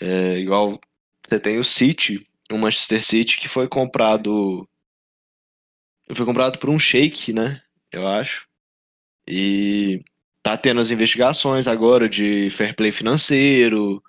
É 0.01 0.38
igual 0.38 0.81
você 1.29 1.38
tem 1.38 1.59
o 1.59 1.64
City, 1.64 2.27
o 2.51 2.59
Manchester 2.59 3.05
City 3.05 3.38
que 3.38 3.49
foi 3.49 3.69
comprado 3.69 4.69
foi 6.14 6.27
comprado 6.27 6.59
por 6.59 6.69
um 6.69 6.79
sheik, 6.79 7.33
né? 7.33 7.62
Eu 7.93 8.07
acho. 8.07 8.49
E 9.27 10.03
tá 10.42 10.57
tendo 10.57 10.81
as 10.81 10.90
investigações 10.90 11.66
agora 11.66 12.09
de 12.09 12.50
fair 12.50 12.74
play 12.74 12.92
financeiro, 12.92 14.03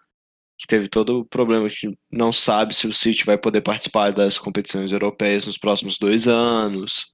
que 0.57 0.67
teve 0.67 0.87
todo 0.87 1.19
o 1.19 1.25
problema 1.25 1.67
que 1.69 1.91
não 2.11 2.31
sabe 2.31 2.73
se 2.73 2.85
o 2.85 2.93
City 2.93 3.25
vai 3.25 3.37
poder 3.37 3.61
participar 3.61 4.11
das 4.11 4.37
competições 4.37 4.91
europeias 4.91 5.45
nos 5.45 5.57
próximos 5.57 5.97
dois 5.97 6.27
anos. 6.27 7.11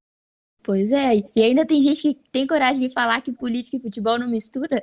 Pois 0.64 0.92
é. 0.92 1.24
E 1.34 1.42
ainda 1.42 1.66
tem 1.66 1.82
gente 1.82 2.02
que 2.02 2.18
tem 2.30 2.46
coragem 2.46 2.82
de 2.82 2.88
me 2.88 2.94
falar 2.94 3.22
que 3.22 3.32
política 3.32 3.78
e 3.78 3.80
futebol 3.80 4.20
não 4.20 4.30
mistura. 4.30 4.82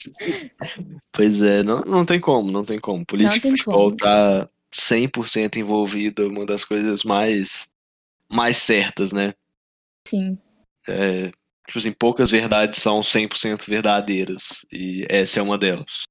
Pois 1.10 1.40
é, 1.40 1.64
não, 1.64 1.80
não 1.80 2.04
tem 2.04 2.20
como, 2.20 2.52
não 2.52 2.64
tem 2.64 2.78
como. 2.78 3.04
Política 3.04 3.40
tem 3.40 3.52
e 3.52 3.58
futebol 3.58 3.86
como. 3.86 3.96
tá 3.96 4.48
100% 4.72 5.56
envolvida, 5.56 6.28
uma 6.28 6.46
das 6.46 6.64
coisas 6.64 7.02
mais, 7.02 7.68
mais 8.30 8.58
certas, 8.58 9.10
né? 9.10 9.34
Sim, 10.06 10.38
É, 10.86 11.32
tipo 11.68 11.78
assim, 11.78 11.92
poucas 11.92 12.30
verdades 12.30 12.80
são 12.80 13.00
100% 13.00 13.68
verdadeiras, 13.68 14.64
e 14.72 15.06
essa 15.08 15.38
é 15.38 15.42
uma 15.42 15.58
delas. 15.58 16.04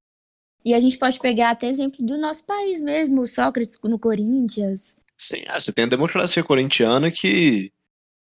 E 0.64 0.72
a 0.72 0.80
gente 0.80 0.96
pode 0.96 1.18
pegar 1.18 1.50
até 1.50 1.66
exemplo 1.66 2.04
do 2.04 2.16
nosso 2.16 2.44
país 2.44 2.80
mesmo, 2.80 3.26
Sócrates 3.26 3.76
no 3.82 3.98
Corinthians. 3.98 4.96
Sim, 5.16 5.42
ah, 5.48 5.58
você 5.58 5.72
tem 5.72 5.84
a 5.84 5.88
democracia 5.88 6.44
corintiana 6.44 7.10
que 7.10 7.72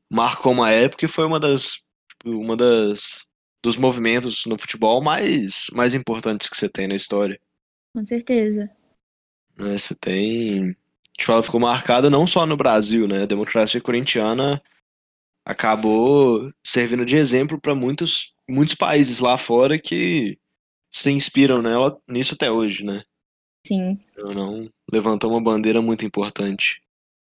marcou 0.09 0.53
uma 0.53 0.71
época 0.71 1.05
e 1.05 1.09
foi 1.09 1.25
uma 1.25 1.39
das, 1.39 1.81
tipo, 2.09 2.29
uma 2.29 2.55
das 2.55 3.25
dos 3.61 3.75
movimentos 3.77 4.45
no 4.45 4.57
futebol 4.59 5.01
mais, 5.01 5.65
mais 5.73 5.93
importantes 5.95 6.47
que 6.47 6.55
você 6.55 6.69
tem 6.69 6.87
na 6.87 6.95
história. 6.95 7.39
Com 7.93 8.05
certeza. 8.05 8.69
né? 9.57 9.77
Você 9.77 9.95
tem. 9.95 10.77
Tipo, 11.17 11.31
ela 11.31 11.43
ficou 11.43 11.59
marcada 11.59 12.09
não 12.09 12.27
só 12.27 12.45
no 12.45 12.55
Brasil, 12.55 13.07
né? 13.07 13.23
A 13.23 13.25
democracia 13.25 13.81
corintiana 13.81 14.61
acabou 15.45 16.51
servindo 16.65 17.05
de 17.05 17.15
exemplo 17.15 17.61
para 17.61 17.75
muitos, 17.75 18.33
muitos 18.49 18.73
países 18.73 19.19
lá 19.19 19.37
fora 19.37 19.77
que 19.79 20.37
se 20.91 21.11
inspiram 21.11 21.61
nela 21.61 21.97
nisso 22.07 22.33
até 22.33 22.51
hoje, 22.51 22.83
né? 22.83 23.03
Sim. 23.67 23.99
Não 24.17 24.69
levantou 24.91 25.29
uma 25.29 25.41
bandeira 25.41 25.81
muito 25.81 26.05
importante. 26.05 26.81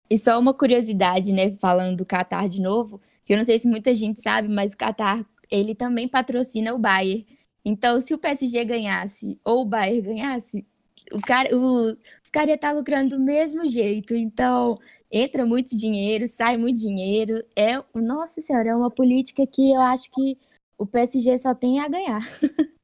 E 0.09 0.17
só 0.17 0.39
uma 0.39 0.53
curiosidade, 0.53 1.33
né, 1.33 1.55
falando 1.59 1.97
do 1.97 2.05
Qatar 2.05 2.47
de 2.47 2.61
novo, 2.61 3.01
que 3.25 3.33
eu 3.33 3.37
não 3.37 3.43
sei 3.43 3.59
se 3.59 3.67
muita 3.67 3.93
gente 3.93 4.21
sabe, 4.21 4.47
mas 4.47 4.73
o 4.73 4.77
Qatar, 4.77 5.25
ele 5.51 5.75
também 5.75 6.07
patrocina 6.07 6.73
o 6.73 6.79
Bayern. 6.79 7.25
Então, 7.63 7.99
se 7.99 8.13
o 8.13 8.17
PSG 8.17 8.63
ganhasse 8.63 9.37
ou 9.43 9.63
o 9.63 9.65
Bayern 9.65 10.01
ganhasse, 10.01 10.65
o 11.11 11.19
cara, 11.19 11.55
o, 11.55 11.87
os 11.87 12.29
caras 12.31 12.55
estão 12.55 12.71
tá 12.71 12.77
lucrando 12.77 13.17
do 13.17 13.23
mesmo 13.23 13.67
jeito. 13.67 14.15
Então, 14.15 14.77
entra 15.11 15.45
muito 15.45 15.77
dinheiro, 15.77 16.27
sai 16.27 16.57
muito 16.57 16.79
dinheiro. 16.79 17.43
É, 17.55 17.81
nossa 17.95 18.41
senhora, 18.41 18.69
é 18.69 18.75
uma 18.75 18.91
política 18.91 19.45
que 19.47 19.71
eu 19.71 19.81
acho 19.81 20.09
que 20.11 20.37
o 20.77 20.85
PSG 20.85 21.37
só 21.37 21.55
tem 21.55 21.79
a 21.79 21.87
ganhar. 21.87 22.21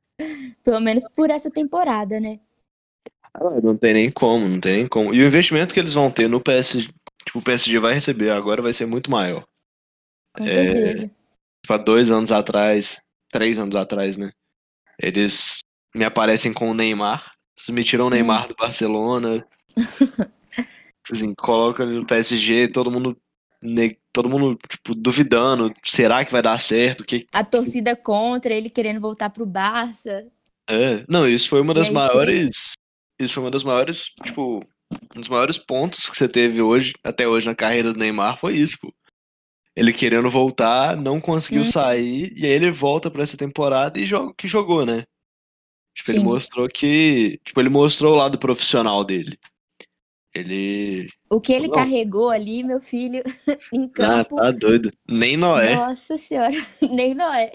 Pelo 0.64 0.80
menos 0.80 1.04
por 1.16 1.30
essa 1.30 1.52
temporada, 1.52 2.20
né? 2.20 2.40
Ah, 3.34 3.62
não 3.62 3.76
tem 3.76 3.94
nem 3.94 4.12
como, 4.12 4.48
não 4.48 4.60
tem 4.60 4.78
nem 4.78 4.88
como. 4.88 5.14
E 5.14 5.22
o 5.22 5.28
investimento 5.28 5.74
que 5.74 5.80
eles 5.80 5.94
vão 5.94 6.12
ter 6.12 6.28
no 6.28 6.40
PSG, 6.40 6.90
tipo, 7.26 7.40
o 7.40 7.42
PSG 7.42 7.80
vai 7.80 7.94
receber 7.94 8.30
agora 8.30 8.62
vai 8.62 8.74
ser 8.74 8.86
muito 8.86 9.10
maior. 9.10 9.44
Com 10.36 10.44
certeza. 10.44 11.06
É, 11.06 11.08
tipo, 11.08 11.74
há 11.74 11.78
dois 11.78 12.12
anos 12.12 12.32
atrás, 12.32 13.02
três 13.30 13.58
anos 13.58 13.76
atrás, 13.76 14.18
né? 14.18 14.32
Eles 15.00 15.60
me 15.96 16.06
aparecem 16.06 16.54
com 16.54 16.70
o 16.70 16.74
Neymar. 16.74 17.34
Eles 17.58 17.70
me 17.70 17.84
tiram 17.84 18.08
o 18.08 18.10
Neymar 18.10 18.46
hum. 18.46 18.48
do 18.50 18.56
Barcelona. 18.56 19.48
Tipo 21.04 21.18
assim, 21.18 21.34
coloca 21.36 21.84
ele 21.84 22.00
no 22.00 22.06
PSG, 22.06 22.70
todo 22.70 22.92
mundo 22.92 23.18
todo 24.12 24.30
mundo 24.30 24.60
tipo, 24.68 24.94
duvidando, 24.94 25.74
será 25.84 26.26
que 26.26 26.32
vai 26.32 26.42
dar 26.42 26.60
certo? 26.60 27.06
Que... 27.06 27.26
A 27.32 27.44
torcida 27.44 27.96
contra, 27.96 28.54
ele 28.54 28.70
querendo 28.70 29.00
voltar 29.00 29.30
pro 29.30 29.46
Barça. 29.46 30.28
É, 30.70 31.06
não, 31.08 31.28
isso 31.28 31.50
foi 31.50 31.62
uma 31.62 31.74
das 31.74 31.90
maiores, 31.90 32.74
isso 33.20 33.36
foi 33.36 33.44
uma 33.44 33.52
das 33.52 33.64
maiores, 33.64 34.12
tipo, 34.24 34.66
um 35.16 35.20
dos 35.20 35.30
maiores 35.30 35.58
pontos 35.58 36.10
que 36.10 36.18
você 36.18 36.28
teve 36.28 36.62
hoje, 36.62 36.94
até 37.04 37.28
hoje 37.28 37.48
na 37.48 37.56
carreira 37.56 37.92
do 37.92 38.00
Neymar 38.00 38.38
foi 38.38 38.58
isso, 38.58 38.74
tipo, 38.74 38.94
ele 39.76 39.92
querendo 39.92 40.30
voltar, 40.30 40.96
não 40.96 41.20
conseguiu 41.20 41.64
hum. 41.64 41.66
sair, 41.66 42.32
e 42.36 42.46
aí 42.46 42.52
ele 42.52 42.72
volta 42.72 43.10
para 43.10 43.24
essa 43.24 43.36
temporada 43.36 44.00
e 44.00 44.06
joga 44.06 44.34
que 44.38 44.48
jogou, 44.48 44.86
né? 44.86 45.04
Tipo, 45.96 46.12
Sim. 46.12 46.18
ele 46.18 46.26
mostrou 46.26 46.68
que, 46.68 47.40
tipo, 47.44 47.60
ele 47.60 47.70
mostrou 47.70 48.14
o 48.14 48.18
lado 48.18 48.38
profissional 48.38 49.04
dele. 49.04 49.38
Ele. 50.36 51.10
O 51.30 51.40
que 51.40 51.54
ele 51.54 51.68
Não. 51.68 51.76
carregou 51.76 52.30
ali, 52.30 52.64
meu 52.64 52.82
filho, 52.82 53.22
em 53.72 53.86
ah, 53.86 53.90
campo. 53.94 54.40
Ah, 54.40 54.46
tá 54.46 54.52
doido. 54.52 54.92
Nem 55.08 55.38
Noé. 55.38 55.76
Nossa 55.76 56.18
senhora, 56.18 56.56
nem 56.82 57.14
Noé. 57.14 57.52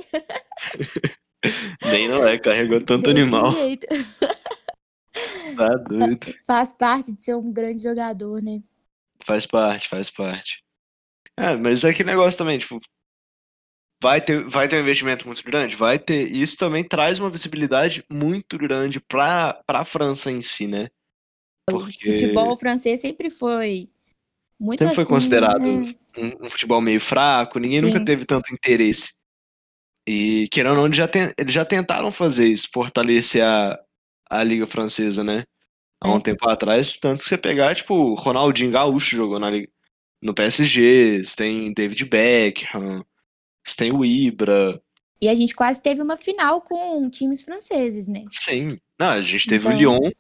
nem 1.91 2.09
Noé 2.09 2.39
carregou 2.39 2.81
tanto 2.81 3.13
Desse 3.13 3.21
animal. 3.21 3.51
Jeito. 3.53 3.87
Tá 5.57 5.69
doido. 5.89 6.33
Faz 6.47 6.73
parte 6.73 7.13
de 7.13 7.25
ser 7.25 7.35
um 7.35 7.53
grande 7.53 7.83
jogador, 7.83 8.41
né? 8.41 8.63
Faz 9.25 9.45
parte, 9.45 9.89
faz 9.89 10.09
parte. 10.09 10.63
É, 11.37 11.57
mas 11.57 11.83
é 11.83 11.93
que 11.93 12.05
negócio 12.05 12.39
também, 12.39 12.59
tipo, 12.59 12.81
vai 14.01 14.21
ter, 14.21 14.45
vai 14.45 14.69
ter 14.69 14.77
um 14.77 14.81
investimento 14.81 15.27
muito 15.27 15.43
grande? 15.43 15.75
Vai 15.75 15.99
ter. 15.99 16.31
Isso 16.31 16.57
também 16.57 16.85
traz 16.85 17.19
uma 17.19 17.31
visibilidade 17.31 18.05
muito 18.09 18.57
grande 18.57 19.01
para 19.01 19.61
a 19.67 19.85
França 19.85 20.31
em 20.31 20.41
si, 20.41 20.67
né? 20.67 20.89
Porque... 21.71 22.09
O 22.09 22.13
futebol 22.13 22.57
francês 22.57 23.01
sempre 23.01 23.31
foi 23.31 23.89
muito 24.59 24.81
Sempre 24.81 24.87
assim, 24.87 24.95
foi 24.97 25.07
considerado 25.07 25.61
né? 25.61 25.95
um, 26.17 26.47
um, 26.47 26.51
futebol 26.51 26.81
meio 26.81 27.01
fraco, 27.01 27.59
ninguém 27.59 27.81
Sim. 27.81 27.87
nunca 27.87 28.05
teve 28.05 28.25
tanto 28.25 28.53
interesse. 28.53 29.13
E, 30.07 30.49
querendo 30.51 30.73
ou 30.73 30.77
não, 30.79 30.87
eles 30.87 30.97
já, 30.97 31.09
eles 31.37 31.53
já 31.53 31.65
tentaram 31.65 32.11
fazer 32.11 32.49
isso, 32.49 32.69
fortalecer 32.73 33.45
a, 33.45 33.79
a 34.29 34.43
Liga 34.43 34.67
Francesa, 34.67 35.23
né? 35.23 35.45
Há 36.01 36.11
um 36.11 36.17
é. 36.17 36.21
tempo 36.21 36.49
atrás, 36.49 36.99
tanto 36.99 37.23
que 37.23 37.29
você 37.29 37.37
pegar, 37.37 37.75
tipo, 37.75 38.15
Ronaldinho 38.15 38.71
Gaúcho 38.71 39.17
jogou 39.17 39.39
na 39.39 39.51
Liga, 39.51 39.69
no 40.21 40.35
PSG, 40.35 41.23
você 41.23 41.37
tem 41.37 41.73
David 41.73 42.05
Beckham, 42.07 43.05
você 43.65 43.77
tem 43.77 43.93
o 43.93 44.05
Ibra. 44.05 44.81
E 45.21 45.29
a 45.29 45.35
gente 45.35 45.55
quase 45.55 45.81
teve 45.81 46.01
uma 46.01 46.17
final 46.17 46.61
com 46.63 47.09
times 47.11 47.43
franceses, 47.43 48.07
né? 48.07 48.25
Sim. 48.31 48.79
Não, 48.99 49.11
a 49.11 49.21
gente 49.21 49.47
teve 49.47 49.67
então... 49.67 49.77
o 49.77 49.79
Lyon, 49.79 50.11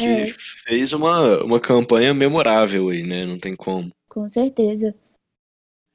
que 0.00 0.30
é. 0.30 0.34
fez 0.64 0.92
uma, 0.92 1.42
uma 1.42 1.60
campanha 1.60 2.14
memorável 2.14 2.88
aí, 2.88 3.02
né? 3.02 3.24
Não 3.24 3.38
tem 3.38 3.54
como. 3.54 3.90
Com 4.08 4.28
certeza. 4.28 4.94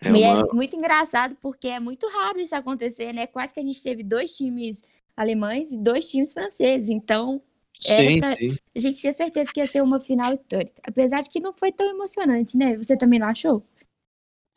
É, 0.01 0.09
uma... 0.09 0.41
é, 0.41 0.53
muito 0.53 0.75
engraçado 0.75 1.35
porque 1.41 1.67
é 1.67 1.79
muito 1.79 2.07
raro 2.07 2.39
isso 2.39 2.55
acontecer, 2.55 3.13
né? 3.13 3.27
Quase 3.27 3.53
que 3.53 3.59
a 3.59 3.63
gente 3.63 3.81
teve 3.81 4.03
dois 4.03 4.35
times 4.35 4.83
alemães 5.15 5.71
e 5.71 5.77
dois 5.77 6.09
times 6.09 6.33
franceses. 6.33 6.89
Então, 6.89 7.41
sim, 7.79 8.19
pra... 8.19 8.35
sim. 8.35 8.57
a 8.75 8.79
gente 8.79 8.99
tinha 8.99 9.13
certeza 9.13 9.51
que 9.51 9.59
ia 9.59 9.67
ser 9.67 9.81
uma 9.81 9.99
final 9.99 10.33
histórica. 10.33 10.81
Apesar 10.83 11.21
de 11.21 11.29
que 11.29 11.39
não 11.39 11.53
foi 11.53 11.71
tão 11.71 11.89
emocionante, 11.89 12.57
né? 12.57 12.77
Você 12.77 12.97
também 12.97 13.19
não 13.19 13.27
achou? 13.27 13.65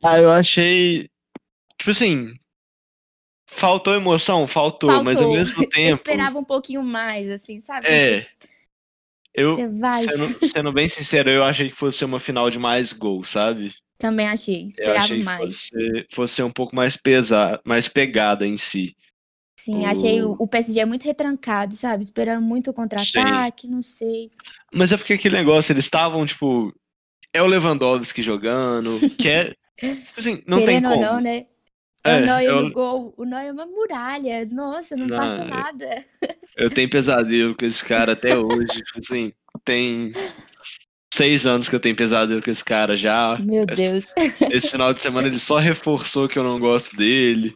Ah, 0.03 0.19
eu 0.19 0.31
achei. 0.31 1.09
Tipo 1.77 1.91
assim. 1.91 2.35
Faltou 3.51 3.95
emoção? 3.95 4.47
Faltou, 4.47 4.91
faltou. 4.91 5.05
mas 5.05 5.19
ao 5.19 5.33
mesmo 5.33 5.67
tempo. 5.69 5.91
Eu 5.91 5.97
esperava 5.97 6.39
um 6.39 6.45
pouquinho 6.45 6.83
mais, 6.83 7.31
assim, 7.31 7.61
sabe? 7.61 7.87
É. 7.87 8.27
Eu, 9.41 9.57
sendo, 9.57 10.47
sendo, 10.47 10.73
bem 10.73 10.89
sincero, 10.89 11.31
eu 11.31 11.45
achei 11.45 11.71
que 11.71 11.77
fosse 11.77 11.99
ser 11.99 12.05
uma 12.05 12.21
final 12.21 12.51
de 12.51 12.59
mais 12.59 12.93
gols, 12.93 13.29
sabe? 13.29 13.75
Também 13.99 14.29
achei, 14.29 14.67
esperava 14.67 15.01
achei 15.01 15.23
mais. 15.23 15.69
Fosse, 15.69 16.07
fosse 16.13 16.35
ser 16.35 16.43
um 16.45 16.51
pouco 16.51 16.75
mais 16.75 16.97
pesada, 16.97 17.61
mais 17.65 17.89
pegada 17.89 18.47
em 18.47 18.57
si. 18.57 18.97
Sim, 19.59 19.85
o... 19.85 19.87
achei 19.87 20.23
o, 20.23 20.37
o 20.39 20.47
PSG 20.47 20.85
muito 20.85 21.05
retrancado, 21.05 21.75
sabe? 21.75 22.05
Esperando 22.05 22.43
muito 22.43 22.71
o 22.71 22.75
contra-ataque, 22.75 23.67
não 23.67 23.83
sei. 23.83 24.31
Mas 24.73 24.93
é 24.93 24.97
porque 24.97 25.15
aquele 25.15 25.37
negócio, 25.37 25.73
eles 25.73 25.85
estavam, 25.85 26.25
tipo. 26.25 26.73
É 27.33 27.43
o 27.43 27.47
Lewandowski 27.47 28.23
jogando, 28.23 28.99
que 29.19 29.29
é. 29.29 29.55
Tipo 29.79 30.19
assim, 30.19 30.43
não 30.45 30.59
Querendo 30.59 30.89
tem 30.89 30.99
como. 30.99 31.03
não, 31.03 31.21
né? 31.21 31.47
É, 32.09 32.23
o 32.23 32.27
Neuer 32.27 32.49
eu... 32.49 32.63
no 32.63 32.73
gol. 32.73 33.15
O 33.17 33.25
Neuer 33.25 33.47
é 33.47 33.53
uma 33.53 33.67
muralha. 33.67 34.47
Nossa, 34.47 34.97
não, 34.97 35.07
não 35.07 35.17
passa 35.17 35.45
nada. 35.45 36.05
Eu 36.57 36.71
tenho 36.71 36.91
pesadelo 36.91 37.57
com 37.57 37.65
esse 37.65 37.85
cara 37.85 38.13
até 38.13 38.37
hoje. 38.37 38.67
tipo 38.67 38.99
assim, 38.99 39.33
tem 39.65 40.13
seis 41.13 41.47
anos 41.47 41.69
que 41.69 41.75
eu 41.75 41.81
tenho 41.81 41.97
pesadelo 41.97 42.43
com 42.43 42.51
esse 42.51 42.65
cara 42.65 42.97
já. 42.97 43.39
Meu 43.39 43.65
Deus. 43.65 44.13
Esse, 44.51 44.71
final 44.71 44.93
de 44.93 45.01
semana 45.01 45.29
ele 45.29 45.39
só 45.39 45.57
reforçou 45.57 46.29
que 46.29 46.39
eu 46.39 46.45
não 46.45 46.59
gosto 46.59 46.97
dele. 46.97 47.55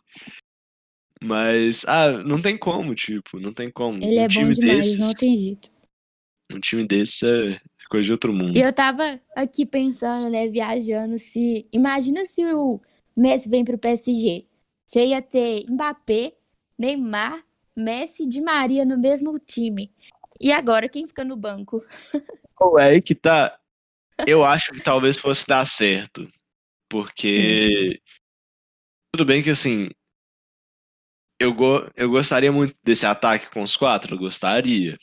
Mas, 1.23 1.85
ah, 1.87 2.11
não 2.25 2.43
tem 2.43 2.59
como, 2.59 2.95
tipo, 2.95 3.39
não 3.39 3.53
tem 3.53 3.71
como. 3.71 4.03
Ele 4.03 4.19
um 4.19 4.23
é 4.23 4.29
bom 4.29 4.53
demais, 4.53 4.59
desses, 4.59 4.99
não 4.99 5.15
tem 5.15 5.37
jeito. 5.37 5.71
Um 6.53 6.59
time 6.59 6.85
desse 6.85 7.25
é 7.25 7.61
coisa 7.89 8.07
de 8.07 8.13
outro 8.13 8.33
mundo. 8.33 8.57
E 8.57 8.61
eu 8.61 8.73
tava 8.73 9.21
aqui 9.37 9.65
pensando, 9.65 10.31
né, 10.31 10.49
viajando, 10.49 11.19
se. 11.19 11.69
Imagina 11.73 12.25
se 12.25 12.45
o 12.53 12.81
Messi 13.17 13.49
vem 13.49 13.65
para 13.65 13.77
o 13.77 13.79
PSG. 13.79 14.47
Você 14.85 15.07
ia 15.07 15.23
ter 15.23 15.65
Mbappé, 15.69 16.35
Neymar, 16.79 17.45
Messi 17.77 18.25
e 18.25 18.27
Di 18.27 18.41
Maria 18.41 18.85
no 18.85 18.99
mesmo 18.99 19.39
time. 19.39 19.91
E 20.41 20.53
agora, 20.53 20.89
quem 20.89 21.07
fica 21.07 21.25
no 21.25 21.37
banco? 21.37 21.85
Ou 22.61 22.79
é 22.79 22.91
aí 22.91 23.03
que 23.03 23.15
tá. 23.15 23.59
Eu 24.27 24.45
acho 24.45 24.73
que 24.73 24.81
talvez 24.81 25.17
fosse 25.17 25.47
dar 25.47 25.65
certo. 25.67 26.31
Porque. 26.89 27.69
Sim. 27.95 28.13
Tudo 29.13 29.25
bem 29.25 29.43
que 29.43 29.51
assim. 29.51 29.89
Eu, 31.39 31.53
go... 31.53 31.91
eu 31.97 32.09
gostaria 32.09 32.53
muito 32.53 32.75
desse 32.85 33.05
ataque 33.05 33.51
com 33.51 33.63
os 33.63 33.77
quatro, 33.77 34.15
eu 34.15 34.19
gostaria. 34.19 34.99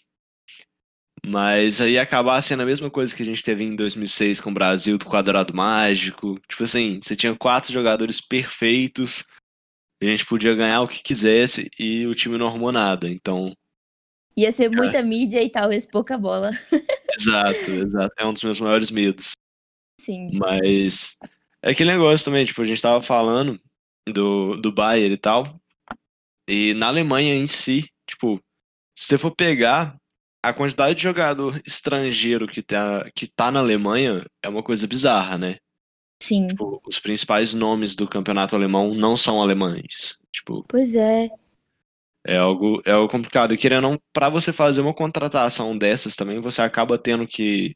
Mas 1.26 1.82
aí 1.82 1.98
acabar 1.98 2.42
sendo 2.42 2.64
a 2.64 2.66
mesma 2.66 2.90
coisa 2.90 3.16
que 3.16 3.24
a 3.24 3.26
gente 3.26 3.44
teve 3.44 3.64
em 3.64 3.76
2006 3.76 4.40
com 4.40 4.50
o 4.50 4.54
Brasil 4.54 4.98
do 4.98 5.06
quadrado 5.06 5.54
mágico. 5.54 6.40
Tipo 6.48 6.64
assim, 6.64 7.00
você 7.04 7.16
tinha 7.16 7.36
quatro 7.36 7.72
jogadores 7.72 8.22
perfeitos, 8.22 9.24
a 10.02 10.06
gente 10.06 10.26
podia 10.26 10.56
ganhar 10.56 10.82
o 10.82 10.88
que 10.88 11.04
quisesse 11.04 11.70
e 11.78 12.06
o 12.08 12.16
time 12.16 12.38
não 12.38 12.48
arrumou 12.48 12.72
nada. 12.72 13.10
Então. 13.10 13.54
Ia 14.38 14.52
ser 14.52 14.70
muita 14.70 15.00
é. 15.00 15.04
mídia 15.04 15.44
e 15.44 15.50
talvez 15.50 15.86
pouca 15.86 16.18
bola. 16.18 16.52
exato, 17.20 17.72
exato. 17.72 18.14
É 18.18 18.26
um 18.26 18.34
dos 18.34 18.44
meus 18.44 18.60
maiores 18.60 18.90
medos. 18.90 19.32
Sim. 20.00 20.30
Mas 20.34 21.18
é 21.62 21.72
aquele 21.72 21.92
negócio 21.92 22.24
também, 22.24 22.46
tipo, 22.46 22.62
a 22.62 22.66
gente 22.66 22.82
tava 22.82 23.02
falando 23.02 23.60
do, 24.08 24.56
do 24.56 24.72
Bayern 24.72 25.14
e 25.14 25.18
tal. 25.18 25.60
E 26.48 26.74
na 26.76 26.88
Alemanha 26.88 27.36
em 27.36 27.48
si, 27.48 27.90
tipo, 28.08 28.42
se 28.96 29.08
você 29.08 29.18
for 29.18 29.36
pegar 29.36 29.99
a 30.42 30.54
quantidade 30.54 30.96
de 30.96 31.04
jogador 31.04 31.62
estrangeiro 31.66 32.48
que 32.48 32.62
tá, 32.62 33.10
que 33.14 33.28
tá 33.28 33.52
na 33.52 33.60
Alemanha 33.60 34.26
é 34.42 34.48
uma 34.48 34.64
coisa 34.64 34.88
bizarra, 34.88 35.38
né? 35.38 35.58
Sim. 36.22 36.48
Tipo, 36.48 36.82
os 36.86 37.00
principais 37.00 37.54
nomes 37.54 37.96
do 37.96 38.08
campeonato 38.08 38.56
alemão 38.56 38.94
não 38.94 39.16
são 39.18 39.42
alemães. 39.42 40.18
Tipo, 40.32 40.64
pois 40.68 40.96
é. 40.96 41.30
É 42.26 42.38
algo, 42.38 42.82
é 42.86 42.92
algo 42.92 43.10
complicado. 43.10 43.54
E 43.54 43.58
querendo 43.58 43.82
não, 43.84 44.02
para 44.14 44.30
você 44.30 44.52
fazer 44.52 44.82
uma 44.82 44.94
contratação 44.94 45.78
dessas 45.78 46.16
também, 46.16 46.40
você 46.40 46.62
acaba 46.62 46.98
tendo 46.98 47.26
que, 47.26 47.76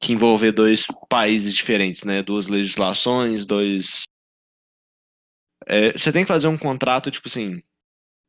que 0.00 0.12
envolver 0.12 0.52
dois 0.52 0.86
países 1.08 1.54
diferentes, 1.54 2.04
né? 2.04 2.22
Duas 2.22 2.46
legislações, 2.46 3.44
dois. 3.44 4.04
É, 5.66 5.92
você 5.92 6.12
tem 6.12 6.24
que 6.24 6.32
fazer 6.32 6.46
um 6.46 6.58
contrato, 6.58 7.10
tipo 7.10 7.28
assim, 7.28 7.60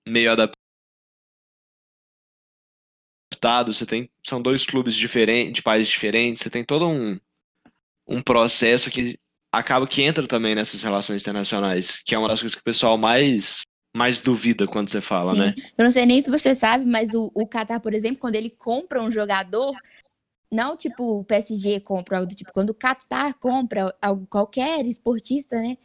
meio 0.08 0.32
adaptado 0.32 0.57
adaptado, 3.38 3.72
você 3.72 3.86
tem. 3.86 4.10
São 4.26 4.42
dois 4.42 4.66
clubes 4.66 4.96
diferentes, 4.96 5.54
de 5.54 5.62
países 5.62 5.92
diferentes, 5.92 6.42
você 6.42 6.50
tem 6.50 6.64
todo 6.64 6.88
um, 6.88 7.18
um 8.08 8.22
processo 8.22 8.90
que 8.90 9.18
acaba 9.52 9.88
que 9.88 10.02
entra 10.02 10.28
também 10.28 10.56
nessas 10.56 10.82
relações 10.82 11.22
internacionais, 11.22 12.02
que 12.04 12.14
é 12.14 12.18
uma 12.18 12.28
das 12.28 12.40
coisas 12.40 12.56
que 12.56 12.62
o 12.62 12.66
pessoal 12.66 12.98
mais 12.98 13.62
mais 13.96 14.22
duvida 14.22 14.68
quando 14.68 14.90
você 14.90 15.02
fala, 15.02 15.32
Sim. 15.32 15.40
né? 15.40 15.54
Eu 15.76 15.84
não 15.84 15.92
sei 15.92 16.06
nem 16.06 16.22
se 16.22 16.30
você 16.30 16.54
sabe, 16.54 16.86
mas 16.86 17.16
o, 17.16 17.32
o 17.34 17.48
Qatar, 17.48 17.82
por 17.82 17.96
exemplo, 17.96 18.20
quando 18.20 18.36
ele 18.36 18.50
compra 18.52 19.02
um 19.02 19.10
jogador, 19.10 19.74
não 20.52 20.78
tipo 20.78 21.20
o 21.20 21.24
PSG 21.24 21.80
compra 21.80 22.18
algo 22.18 22.30
do 22.30 22.36
tipo, 22.36 22.54
quando 22.54 22.72
o 22.72 22.76
Qatar 22.76 23.34
compra 23.40 23.96
algo, 24.00 24.28
qualquer 24.28 24.86
esportista, 24.86 25.60
né? 25.60 25.78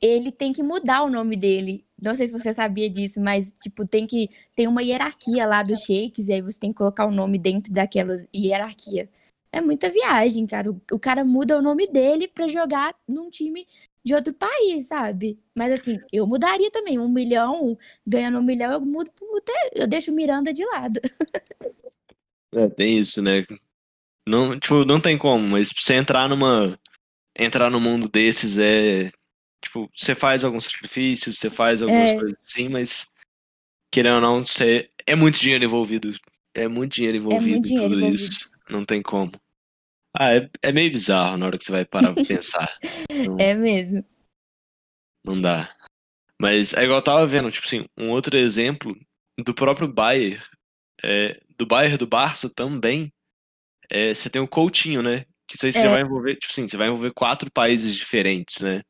Ele 0.00 0.30
tem 0.30 0.52
que 0.52 0.62
mudar 0.62 1.02
o 1.02 1.10
nome 1.10 1.36
dele. 1.36 1.84
Não 2.00 2.14
sei 2.14 2.28
se 2.28 2.32
você 2.32 2.52
sabia 2.54 2.88
disso, 2.88 3.20
mas 3.20 3.52
tipo, 3.60 3.86
tem 3.86 4.06
que 4.06 4.30
tem 4.54 4.68
uma 4.68 4.82
hierarquia 4.82 5.46
lá 5.46 5.62
dos 5.62 5.80
shakes, 5.80 6.28
e 6.28 6.32
aí 6.32 6.42
você 6.42 6.58
tem 6.58 6.72
que 6.72 6.78
colocar 6.78 7.06
o 7.06 7.10
nome 7.10 7.38
dentro 7.38 7.72
daquela 7.72 8.14
hierarquia. 8.34 9.08
É 9.50 9.60
muita 9.60 9.90
viagem, 9.90 10.46
cara. 10.46 10.70
O, 10.70 10.80
o 10.92 10.98
cara 10.98 11.24
muda 11.24 11.58
o 11.58 11.62
nome 11.62 11.86
dele 11.88 12.28
pra 12.28 12.46
jogar 12.46 12.94
num 13.08 13.30
time 13.30 13.66
de 14.04 14.14
outro 14.14 14.32
país, 14.32 14.88
sabe? 14.88 15.38
Mas 15.54 15.72
assim, 15.72 15.98
eu 16.12 16.26
mudaria 16.26 16.70
também. 16.70 16.98
Um 16.98 17.08
milhão, 17.08 17.76
ganhando 18.06 18.38
um 18.38 18.42
milhão, 18.42 18.72
eu 18.72 18.80
mudo, 18.80 19.10
eu 19.74 19.86
deixo 19.86 20.12
Miranda 20.12 20.52
de 20.52 20.64
lado. 20.64 21.00
É, 22.54 22.68
tem 22.68 22.98
isso, 22.98 23.20
né? 23.20 23.44
Não, 24.26 24.58
tipo, 24.58 24.84
não 24.84 25.00
tem 25.00 25.18
como, 25.18 25.46
mas 25.46 25.70
você 25.70 25.94
entrar 25.94 26.28
numa. 26.28 26.78
Entrar 27.38 27.70
no 27.70 27.80
mundo 27.80 28.08
desses 28.08 28.58
é. 28.58 29.10
Tipo, 29.62 29.90
você 29.96 30.14
faz 30.14 30.44
alguns 30.44 30.64
sacrifícios, 30.66 31.38
você 31.38 31.50
faz 31.50 31.82
algumas 31.82 32.10
É. 32.10 32.18
coisas 32.18 32.38
assim, 32.44 32.68
mas. 32.68 33.10
Querendo 33.92 34.16
ou 34.16 34.20
não, 34.20 34.46
você. 34.46 34.90
É 35.06 35.14
muito 35.16 35.38
dinheiro 35.38 35.64
envolvido. 35.64 36.12
É 36.54 36.68
muito 36.68 36.94
dinheiro 36.94 37.16
envolvido 37.18 37.50
muito 37.52 37.66
em 37.66 37.68
dinheiro 37.70 37.88
tudo 37.94 38.00
envolvido. 38.00 38.22
isso. 38.22 38.50
Não 38.68 38.84
tem 38.84 39.02
como. 39.02 39.32
Ah, 40.16 40.34
é, 40.34 40.48
é 40.62 40.72
meio 40.72 40.90
bizarro 40.90 41.36
na 41.36 41.46
hora 41.46 41.58
que 41.58 41.64
você 41.64 41.72
vai 41.72 41.84
parar 41.84 42.12
pra 42.14 42.24
pensar. 42.24 42.78
Não, 43.12 43.38
É 43.38 43.54
mesmo. 43.54 44.04
não 45.24 45.40
dá. 45.40 45.74
Mas 46.40 46.72
é 46.72 46.84
igual 46.84 46.98
eu 46.98 47.04
tava 47.04 47.26
vendo, 47.26 47.50
tipo 47.50 47.66
assim, 47.66 47.84
um 47.96 48.10
outro 48.10 48.36
exemplo 48.36 48.96
do 49.38 49.52
próprio 49.54 49.92
Bayern, 49.92 50.40
é, 51.02 51.40
do 51.56 51.66
Bayern 51.66 51.96
do 51.96 52.06
Barça 52.06 52.48
também, 52.48 53.12
é, 53.90 54.14
você 54.14 54.30
tem 54.30 54.40
o 54.40 54.48
Coutinho, 54.48 55.02
né? 55.02 55.24
Que 55.46 55.56
aí 55.66 55.72
você 55.72 55.78
É. 55.86 55.88
vai 55.88 56.02
envolver, 56.02 56.36
tipo 56.36 56.52
assim, 56.52 56.68
você 56.68 56.76
vai 56.76 56.88
envolver 56.88 57.12
quatro 57.12 57.50
países 57.50 57.94
diferentes, 57.96 58.60
né? 58.60 58.82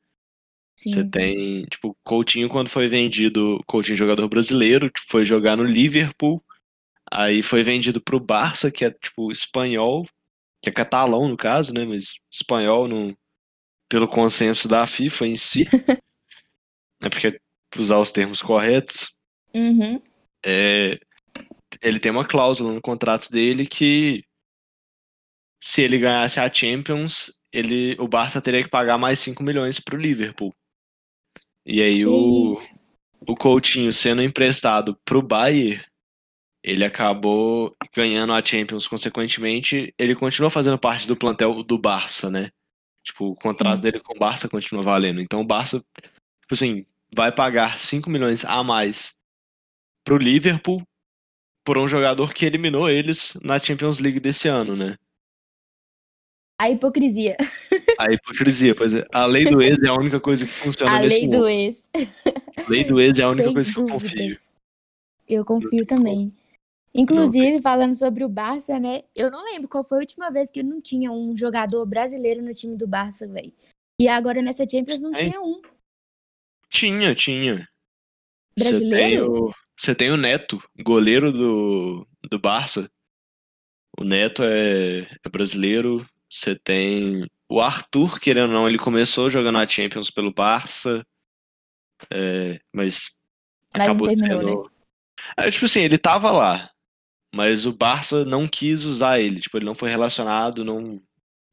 Você 0.87 1.05
tem, 1.05 1.65
tipo, 1.65 1.97
Coutinho 2.05 2.49
quando 2.49 2.69
foi 2.69 2.87
vendido, 2.87 3.61
Coutinho 3.67 3.97
jogador 3.97 4.29
brasileiro, 4.29 4.89
tipo, 4.89 5.07
foi 5.09 5.25
jogar 5.25 5.57
no 5.57 5.65
Liverpool, 5.65 6.43
aí 7.11 7.43
foi 7.43 7.65
vendido 7.65 8.01
pro 8.01 8.21
Barça, 8.21 8.71
que 8.71 8.85
é, 8.85 8.91
tipo, 8.91 9.33
espanhol, 9.33 10.07
que 10.63 10.69
é 10.71 10.73
catalão 10.73 11.29
no 11.29 11.37
caso, 11.37 11.75
né? 11.75 11.85
Mas 11.85 12.21
espanhol 12.31 12.87
no, 12.87 13.17
pelo 13.89 14.07
consenso 14.07 14.69
da 14.69 14.87
FIFA 14.87 15.27
em 15.27 15.37
si. 15.37 15.65
é 17.03 17.09
porque 17.09 17.41
usar 17.77 17.99
os 17.99 18.13
termos 18.13 18.41
corretos. 18.41 19.17
Uhum. 19.53 20.01
É, 20.45 20.99
ele 21.83 21.99
tem 21.99 22.13
uma 22.13 22.25
cláusula 22.25 22.73
no 22.73 22.81
contrato 22.81 23.31
dele 23.31 23.67
que 23.67 24.25
se 25.61 25.83
ele 25.83 25.99
ganhasse 25.99 26.39
a 26.39 26.53
Champions, 26.53 27.33
ele, 27.53 27.97
o 27.99 28.07
Barça 28.07 28.41
teria 28.41 28.63
que 28.63 28.71
pagar 28.71 28.97
mais 28.97 29.19
5 29.19 29.43
milhões 29.43 29.81
pro 29.81 29.97
Liverpool. 29.97 30.55
E 31.67 31.83
aí 31.83 31.99
Que 31.99 32.07
o, 32.07 32.53
isso. 32.53 32.75
o 33.27 33.37
Coutinho 33.37 33.93
sendo 33.93 34.23
emprestado 34.23 34.99
pro 35.05 35.23
Bayern, 35.23 35.83
ele 36.63 36.85
acabou 36.85 37.77
ganhando 37.95 38.33
a 38.33 38.45
Champions 38.45 38.89
consequentemente, 38.89 39.95
ele 39.99 40.15
continuou 40.15 40.51
fazendo 40.51 40.79
parte 40.79 41.07
do 41.07 41.17
plantel 41.17 41.63
do 41.63 41.79
Barça, 41.79 42.31
né? 42.31 42.51
Tipo, 43.05 43.31
o 43.31 43.37
contrato 43.37 43.77
Sim. 43.77 43.83
dele 43.83 44.01
com 44.01 44.15
o 44.15 44.19
Barça 44.19 44.49
continua 44.49 44.83
valendo. 44.83 45.21
Então 45.21 45.41
o 45.41 45.47
Barça, 45.47 45.79
tipo 45.79 46.53
assim, 46.53 46.85
vai 47.15 47.33
pagar 47.33 47.79
5 47.79 48.11
milhões 48.11 48.45
a 48.45 48.63
mais 48.63 49.17
pro 50.05 50.19
Liverpool 50.19 50.83
por 51.65 51.79
um 51.79 51.87
jogador 51.87 52.33
que 52.33 52.45
eliminou 52.45 52.89
eles 52.89 53.35
na 53.43 53.59
Champions 53.59 53.99
League 53.99 54.21
desse 54.21 54.49
ano, 54.49 54.75
né? 54.75 54.97
A 56.61 56.71
hipocrisia. 56.71 57.37
A 57.99 58.13
hipocrisia, 58.13 58.75
pois 58.77 58.95
é. 58.95 59.05
A 59.13 59.27
lei 59.27 59.45
do 59.45 59.61
ex 59.61 59.83
é 59.83 59.89
a 59.89 59.95
única 59.95 60.21
coisa 60.21 60.47
que 60.47 60.53
funciona 60.53 60.93
A 60.93 61.01
nesse 61.01 61.17
lei 61.17 61.27
mundo. 61.27 61.39
do 61.39 61.49
ex. 61.49 61.83
A 62.57 62.71
lei 62.71 62.85
do 62.85 63.01
ex 63.01 63.19
é 63.19 63.23
a 63.25 63.29
única 63.31 63.47
Sem 63.47 63.55
coisa 63.55 63.73
que 63.73 63.79
eu 63.81 63.87
dúvidas. 63.87 64.11
confio. 64.11 64.37
Eu 65.29 65.45
confio 65.45 65.71
tem 65.71 65.85
também. 65.85 66.33
Inclusive, 66.95 67.61
falando 67.61 67.95
sobre 67.95 68.25
o 68.25 68.29
Barça, 68.29 68.79
né? 68.79 69.03
Eu 69.15 69.31
não 69.31 69.45
lembro 69.45 69.69
qual 69.69 69.85
foi 69.85 69.99
a 69.99 70.01
última 70.01 70.31
vez 70.31 70.51
que 70.51 70.63
não 70.63 70.81
tinha 70.81 71.11
um 71.11 71.37
jogador 71.37 71.85
brasileiro 71.85 72.41
no 72.43 72.55
time 72.55 72.77
do 72.77 72.87
Barça, 72.87 73.27
velho. 73.27 73.53
E 74.01 74.07
agora 74.09 74.41
nessa 74.41 74.67
Champions 74.69 75.03
não 75.03 75.13
Tem. 75.13 75.29
tinha 75.31 75.41
um. 75.41 75.61
Tinha, 76.71 77.15
tinha. 77.15 77.69
Você 78.57 78.65
tem 78.65 78.71
Brasileiro? 78.71 79.49
o, 79.49 79.55
você 79.77 79.95
tem 79.95 80.11
o 80.11 80.17
Neto, 80.17 80.63
goleiro 80.81 81.33
do, 81.33 82.07
do 82.31 82.39
Barça. 82.39 82.89
O 83.99 84.05
Neto 84.05 84.43
é, 84.45 85.01
é 85.01 85.29
brasileiro. 85.29 86.09
Você 86.31 86.55
tem 86.57 87.27
o 87.49 87.61
Arthur, 87.61 88.21
querendo 88.21 88.49
ou 88.49 88.55
não, 88.55 88.69
ele 88.69 88.79
começou 88.79 89.31
jogando 89.31 89.59
a 89.59 89.67
Champions 89.67 90.11
pelo 90.11 90.33
Barça, 90.33 91.05
é, 92.13 92.61
mas 92.73 93.17
Mas 93.73 93.85
acabou 93.85 94.09
terminou, 94.09 94.37
né? 94.37 94.41
sendo. 94.41 94.73
É, 95.37 95.51
tipo 95.51 95.65
assim, 95.65 95.81
ele 95.81 95.99
tava 95.99 96.31
lá, 96.31 96.71
mas 97.35 97.67
o 97.67 97.73
Barça 97.73 98.25
não 98.25 98.47
quis 98.47 98.85
usar 98.85 99.21
ele. 99.21 99.41
Tipo, 99.41 99.59
ele 99.59 99.65
não 99.65 99.75
foi 99.75 99.91
relacionado, 99.91 100.65
não, 100.65 101.03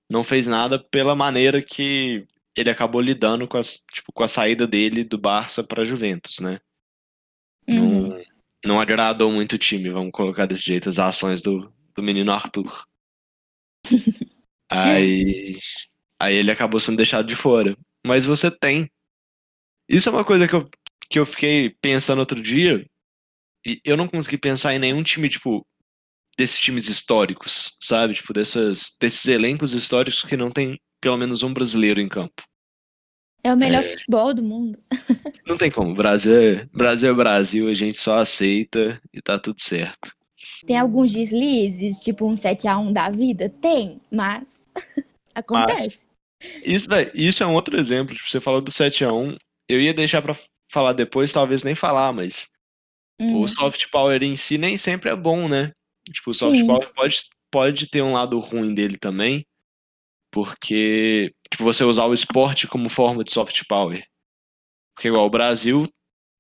não 0.09 0.23
fez 0.23 0.47
nada 0.47 0.77
pela 0.77 1.15
maneira 1.15 1.61
que 1.61 2.27
ele 2.55 2.69
acabou 2.69 3.01
lidando 3.01 3.47
com, 3.47 3.57
as, 3.57 3.81
tipo, 3.91 4.11
com 4.13 4.23
a 4.23 4.27
saída 4.27 4.67
dele 4.67 5.03
do 5.03 5.17
Barça 5.17 5.63
para 5.63 5.83
Juventus, 5.83 6.39
né? 6.39 6.59
Uhum. 7.67 8.09
Não, 8.09 8.23
não 8.65 8.81
agradou 8.81 9.31
muito 9.31 9.53
o 9.53 9.57
time, 9.57 9.89
vamos 9.89 10.11
colocar 10.11 10.45
desse 10.45 10.65
jeito, 10.65 10.87
as 10.87 10.99
ações 10.99 11.41
do, 11.41 11.73
do 11.95 12.03
menino 12.03 12.31
Arthur. 12.31 12.85
Aí, 14.75 15.57
aí 16.19 16.35
ele 16.35 16.51
acabou 16.51 16.79
sendo 16.79 16.97
deixado 16.97 17.25
de 17.25 17.35
fora. 17.35 17.77
Mas 18.05 18.25
você 18.25 18.51
tem. 18.51 18.89
Isso 19.87 20.09
é 20.09 20.11
uma 20.11 20.25
coisa 20.25 20.47
que 20.47 20.55
eu, 20.55 20.69
que 21.09 21.19
eu 21.19 21.25
fiquei 21.25 21.75
pensando 21.81 22.19
outro 22.19 22.41
dia, 22.41 22.85
e 23.65 23.79
eu 23.83 23.95
não 23.97 24.07
consegui 24.07 24.37
pensar 24.37 24.73
em 24.73 24.79
nenhum 24.79 25.01
time, 25.01 25.29
tipo, 25.29 25.65
desses 26.37 26.59
times 26.59 26.89
históricos, 26.89 27.75
sabe? 27.79 28.13
Tipo, 28.13 28.33
dessas, 28.33 28.95
desses 28.99 29.25
elencos 29.27 29.73
históricos 29.73 30.23
que 30.23 30.37
não 30.37 30.51
tem 30.51 30.79
pelo 31.01 31.17
menos 31.17 31.43
um 31.43 31.53
brasileiro 31.53 31.99
em 31.99 32.09
campo. 32.09 32.43
É 33.43 33.53
o 33.53 33.57
melhor 33.57 33.83
futebol 33.83 34.33
do 34.33 34.41
mundo. 34.41 34.79
Não 35.45 35.55
tem 35.55 35.69
como. 35.69 35.93
Brasil 35.93 36.35
é, 36.35 36.65
Brasil 36.73 37.11
é 37.11 37.13
Brasil, 37.13 37.69
a 37.69 37.73
gente 37.75 37.99
só 37.99 38.17
aceita 38.17 38.99
e 39.13 39.21
tá 39.21 39.37
tudo 39.37 39.61
certo. 39.61 40.15
Tem 40.65 40.77
alguns 40.77 41.11
deslizes, 41.11 41.99
tipo 41.99 42.25
um 42.25 42.35
7x1 42.35 42.91
da 42.91 43.09
vida? 43.09 43.49
Tem, 43.49 44.01
mas 44.11 44.59
acontece. 45.33 46.05
Isso, 46.63 46.87
véi, 46.87 47.11
isso 47.13 47.43
é 47.43 47.47
um 47.47 47.53
outro 47.53 47.77
exemplo. 47.79 48.15
Tipo, 48.15 48.29
você 48.29 48.41
falou 48.41 48.61
do 48.61 48.71
7x1. 48.71 49.37
Eu 49.69 49.79
ia 49.79 49.93
deixar 49.93 50.21
pra 50.21 50.35
falar 50.71 50.93
depois, 50.93 51.31
talvez 51.31 51.63
nem 51.63 51.75
falar, 51.75 52.11
mas 52.11 52.47
Hum, 53.19 53.41
o 53.41 53.47
soft 53.47 53.89
power 53.89 54.21
em 54.21 54.35
si 54.35 54.57
nem 54.57 54.77
sempre 54.77 55.09
é 55.09 55.15
bom, 55.15 55.47
né? 55.47 55.71
Tipo, 56.11 56.31
o 56.31 56.33
soft 56.33 56.57
Sim. 56.57 56.67
power 56.67 56.93
pode, 56.93 57.23
pode 57.51 57.89
ter 57.89 58.01
um 58.01 58.13
lado 58.13 58.37
ruim 58.39 58.73
dele 58.73 58.97
também, 58.97 59.45
porque 60.31 61.33
tipo, 61.49 61.63
você 61.63 61.83
usar 61.83 62.05
o 62.05 62.13
esporte 62.13 62.67
como 62.67 62.89
forma 62.89 63.23
de 63.23 63.31
soft 63.31 63.63
power. 63.67 64.05
Porque 64.93 65.07
igual 65.07 65.25
o 65.25 65.29
Brasil 65.29 65.87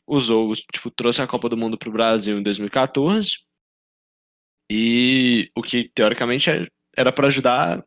usou, 0.07 0.53
tipo, 0.55 0.91
trouxe 0.91 1.21
a 1.21 1.27
Copa 1.27 1.49
do 1.49 1.57
Mundo 1.57 1.77
pro 1.77 1.91
Brasil 1.91 2.37
em 2.37 2.43
2014 2.43 3.45
e 4.69 5.49
o 5.55 5.61
que 5.61 5.89
teoricamente 5.93 6.49
é- 6.49 6.67
era 6.97 7.11
para 7.11 7.27
ajudar, 7.27 7.83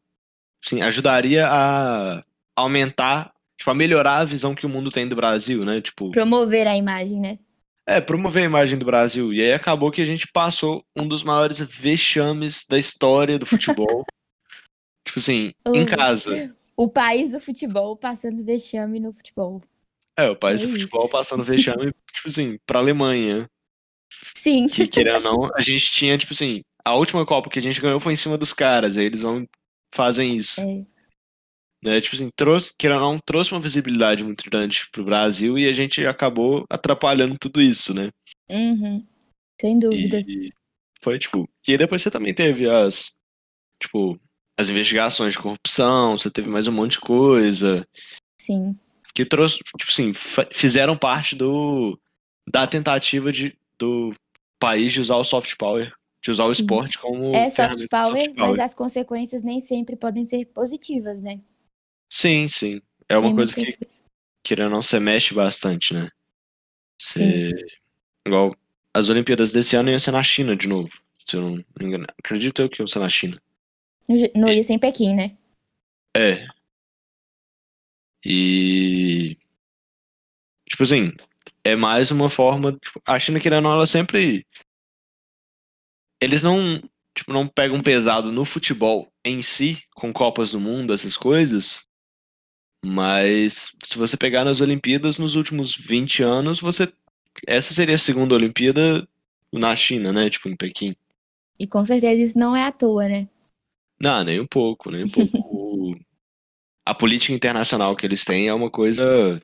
sim, 0.65 0.83
ajudaria 0.83 1.47
a 1.49 2.23
aumentar, 2.57 3.33
tipo, 3.57 3.71
a 3.71 3.75
melhorar 3.75 4.19
a 4.19 4.25
visão 4.25 4.55
que 4.55 4.67
o 4.67 4.69
mundo 4.69 4.91
tem 4.91 5.09
do 5.09 5.17
Brasil, 5.17 5.65
né? 5.65 5.81
Tipo, 5.81 6.11
Promover 6.11 6.67
a 6.67 6.77
imagem, 6.77 7.21
né? 7.21 7.39
é, 7.87 8.01
promover 8.03 8.43
a 8.43 8.47
imagem 8.47 8.79
do 8.79 8.85
Brasil. 8.85 9.33
E 9.33 9.41
aí 9.41 9.53
acabou 9.53 9.91
que 9.91 10.03
a 10.03 10.05
gente 10.05 10.29
passou 10.31 10.85
um 10.95 11.09
dos 11.09 11.23
maiores 11.23 11.59
vexames 11.59 12.67
da 12.69 12.79
história 12.79 13.39
do 13.39 13.47
futebol. 13.47 14.05
tipo 15.07 15.19
assim, 15.19 15.53
em 15.67 15.83
Oh. 15.85 15.87
casa. 15.87 16.55
O 16.77 16.89
país 16.89 17.33
do 17.33 17.41
futebol 17.41 17.97
passando 17.97 18.45
vexame 18.45 19.01
no 19.01 19.13
futebol. 19.13 19.63
É, 20.19 20.29
o 20.29 20.37
país 20.37 20.63
É 20.63 20.67
do 20.67 20.73
futebol 20.73 21.09
passando 21.09 21.43
vexame, 21.43 21.93
tipo 22.13 22.29
assim, 22.29 22.59
pra 22.67 22.79
Alemanha. 22.79 23.49
Sim. 24.39 24.69
Que, 24.69 24.87
querendo 24.87 25.17
ou 25.17 25.21
não, 25.21 25.51
a 25.57 25.61
gente 25.61 25.91
tinha, 25.91 26.17
tipo 26.17 26.33
assim, 26.33 26.63
a 26.85 26.95
última 26.95 27.27
Copa 27.27 27.51
que 27.51 27.59
a 27.59 27.63
gente 27.63 27.81
ganhou 27.81 27.99
foi 27.99 28.13
em 28.13 28.17
cima 28.17 28.39
dos 28.39 28.53
caras. 28.53 28.97
Aí 28.97 29.05
eles 29.05 29.23
vão, 29.23 29.45
fazem 29.93 30.37
isso. 30.37 30.61
É. 30.61 30.87
Né? 31.83 32.01
Tipo 32.01 32.15
assim, 32.15 32.31
trouxe, 32.37 32.73
querendo 32.79 33.03
ou 33.03 33.13
não, 33.13 33.19
trouxe 33.19 33.53
uma 33.53 33.61
visibilidade 33.61 34.23
muito 34.23 34.49
grande 34.49 34.89
pro 34.93 35.05
Brasil 35.05 35.59
e 35.59 35.69
a 35.69 35.73
gente 35.73 36.07
acabou 36.07 36.65
atrapalhando 36.71 37.37
tudo 37.39 37.61
isso, 37.61 37.93
né? 37.93 38.11
Uhum. 38.49 39.05
Sem 39.61 39.79
dúvidas. 39.79 40.27
E 40.27 40.53
foi 41.03 41.19
tipo. 41.19 41.49
E 41.67 41.77
depois 41.77 42.01
você 42.01 42.11
também 42.11 42.33
teve 42.33 42.69
as. 42.69 43.11
Tipo, 43.83 44.19
as 44.57 44.69
investigações 44.69 45.33
de 45.33 45.39
corrupção, 45.39 46.17
você 46.17 46.31
teve 46.31 46.49
mais 46.49 46.67
um 46.69 46.73
monte 46.73 46.93
de 46.93 47.01
coisa. 47.01 47.87
Sim. 48.41 48.79
Que 49.15 49.25
trouxe, 49.25 49.59
tipo 49.59 49.91
assim, 49.91 50.13
fizeram 50.53 50.97
parte 50.97 51.35
do. 51.35 51.99
da 52.49 52.67
tentativa 52.67 53.33
de, 53.33 53.57
do 53.79 54.15
país 54.59 54.93
de 54.93 55.01
usar 55.01 55.17
o 55.17 55.25
soft 55.25 55.57
power, 55.57 55.93
de 56.23 56.31
usar 56.31 56.45
o 56.45 56.55
Sim. 56.55 56.63
esporte 56.63 56.99
como 56.99 57.35
É 57.35 57.49
soft 57.51 57.89
power, 57.89 58.25
soft 58.25 58.37
mas 58.37 58.49
power. 58.49 58.61
as 58.61 58.75
consequências 58.75 59.43
nem 59.43 59.61
sempre 59.61 59.97
podem 59.97 60.27
ser 60.27 60.45
positivas, 60.47 61.21
né? 61.21 61.41
Sim, 62.13 62.49
sim. 62.49 62.81
É 63.09 63.17
uma 63.17 63.29
Tem 63.29 63.35
coisa 63.35 63.55
que, 63.55 63.77
coisa. 63.77 64.03
querendo 64.43 64.67
ou 64.67 64.71
não, 64.73 64.83
você 64.83 64.99
mexe 64.99 65.35
bastante, 65.35 65.95
né? 65.95 66.11
Você... 67.01 67.51
Igual 68.27 68.55
as 68.93 69.09
Olimpíadas 69.09 69.53
desse 69.53 69.77
ano 69.77 69.91
iam 69.91 69.99
ser 69.99 70.11
na 70.11 70.23
China 70.23 70.57
de 70.57 70.67
novo, 70.67 70.91
se 71.27 71.37
eu 71.37 71.43
não 71.43 71.51
me 71.57 71.65
engano. 71.81 72.07
Acredito 72.19 72.61
eu 72.61 72.69
que 72.69 72.83
iam 72.83 72.87
ser 72.87 72.99
na 72.99 73.09
China. 73.09 73.41
No 74.35 74.51
ia 74.51 74.63
sem 74.63 74.79
Pequim, 74.79 75.15
né? 75.15 75.37
É. 76.17 76.47
E. 78.25 79.37
Tipo 80.69 80.83
assim, 80.83 81.13
é 81.65 81.77
mais 81.77 82.11
uma 82.11 82.29
forma. 82.29 82.73
tipo, 82.73 83.01
a 83.05 83.19
China, 83.19 83.41
querendo 83.41 83.65
ou 83.65 83.71
não, 83.71 83.73
ela 83.73 83.87
sempre. 83.87 84.47
Eles 86.21 86.43
não. 86.43 86.81
Tipo, 87.15 87.33
não 87.33 87.49
pegam 87.49 87.81
pesado 87.83 88.31
no 88.31 88.45
futebol 88.45 89.13
em 89.25 89.43
si, 89.43 89.83
com 89.95 90.13
Copas 90.13 90.53
do 90.53 90.61
Mundo, 90.61 90.93
essas 90.93 91.17
coisas. 91.17 91.87
Mas 92.85 93.73
se 93.85 93.99
você 93.99 94.17
pegar 94.17 94.45
nas 94.45 94.61
Olimpíadas, 94.61 95.19
nos 95.19 95.35
últimos 95.35 95.77
20 95.77 96.23
anos, 96.23 96.61
você. 96.61 96.93
Essa 97.47 97.75
seria 97.75 97.95
a 97.95 97.99
segunda 97.99 98.35
Olimpíada 98.35 99.07
na 99.53 99.75
China, 99.77 100.13
né? 100.13 100.29
Tipo, 100.31 100.49
em 100.49 100.57
Pequim. 100.57 100.95
E 101.59 101.67
com 101.67 101.85
certeza 101.85 102.23
isso 102.23 102.39
não 102.39 102.57
é 102.57 102.65
à 102.65 102.73
toa, 102.73 103.09
né? 103.09 103.29
Não, 104.01 104.23
nem 104.23 104.41
um 104.41 104.47
pouco, 104.47 104.91
nem 104.91 105.05
um 105.05 105.09
pouco. 105.09 105.99
A 106.87 106.95
política 106.95 107.35
internacional 107.35 107.95
que 107.95 108.07
eles 108.07 108.25
têm 108.25 108.49
é 108.49 108.55
uma 108.55 108.71
coisa 108.71 109.43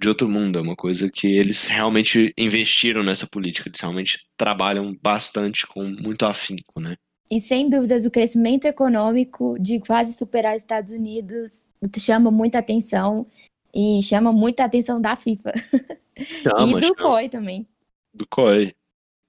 de 0.00 0.08
outro 0.08 0.28
mundo, 0.28 0.58
é 0.58 0.62
uma 0.62 0.76
coisa 0.76 1.10
que 1.10 1.26
eles 1.26 1.64
realmente 1.64 2.32
investiram 2.36 3.02
nessa 3.02 3.26
política, 3.26 3.68
eles 3.68 3.80
realmente 3.80 4.26
trabalham 4.36 4.96
bastante 5.02 5.66
com 5.66 5.84
muito 5.84 6.24
afinco, 6.24 6.80
né? 6.80 6.96
E 7.30 7.40
sem 7.40 7.68
dúvidas, 7.68 8.04
o 8.04 8.10
crescimento 8.10 8.66
econômico 8.66 9.56
de 9.58 9.80
quase 9.80 10.12
superar 10.12 10.54
os 10.54 10.62
Estados 10.62 10.92
Unidos 10.92 11.62
chama 11.98 12.30
muita 12.30 12.58
atenção 12.58 13.26
e 13.74 14.02
chama 14.02 14.32
muita 14.32 14.64
atenção 14.64 15.00
da 15.00 15.16
FIFA 15.16 15.52
Chama, 16.42 16.78
e 16.78 16.78
do 16.78 16.94
chama. 16.94 16.96
COI 16.96 17.28
também. 17.28 17.66
do 18.12 18.26
COI. 18.26 18.74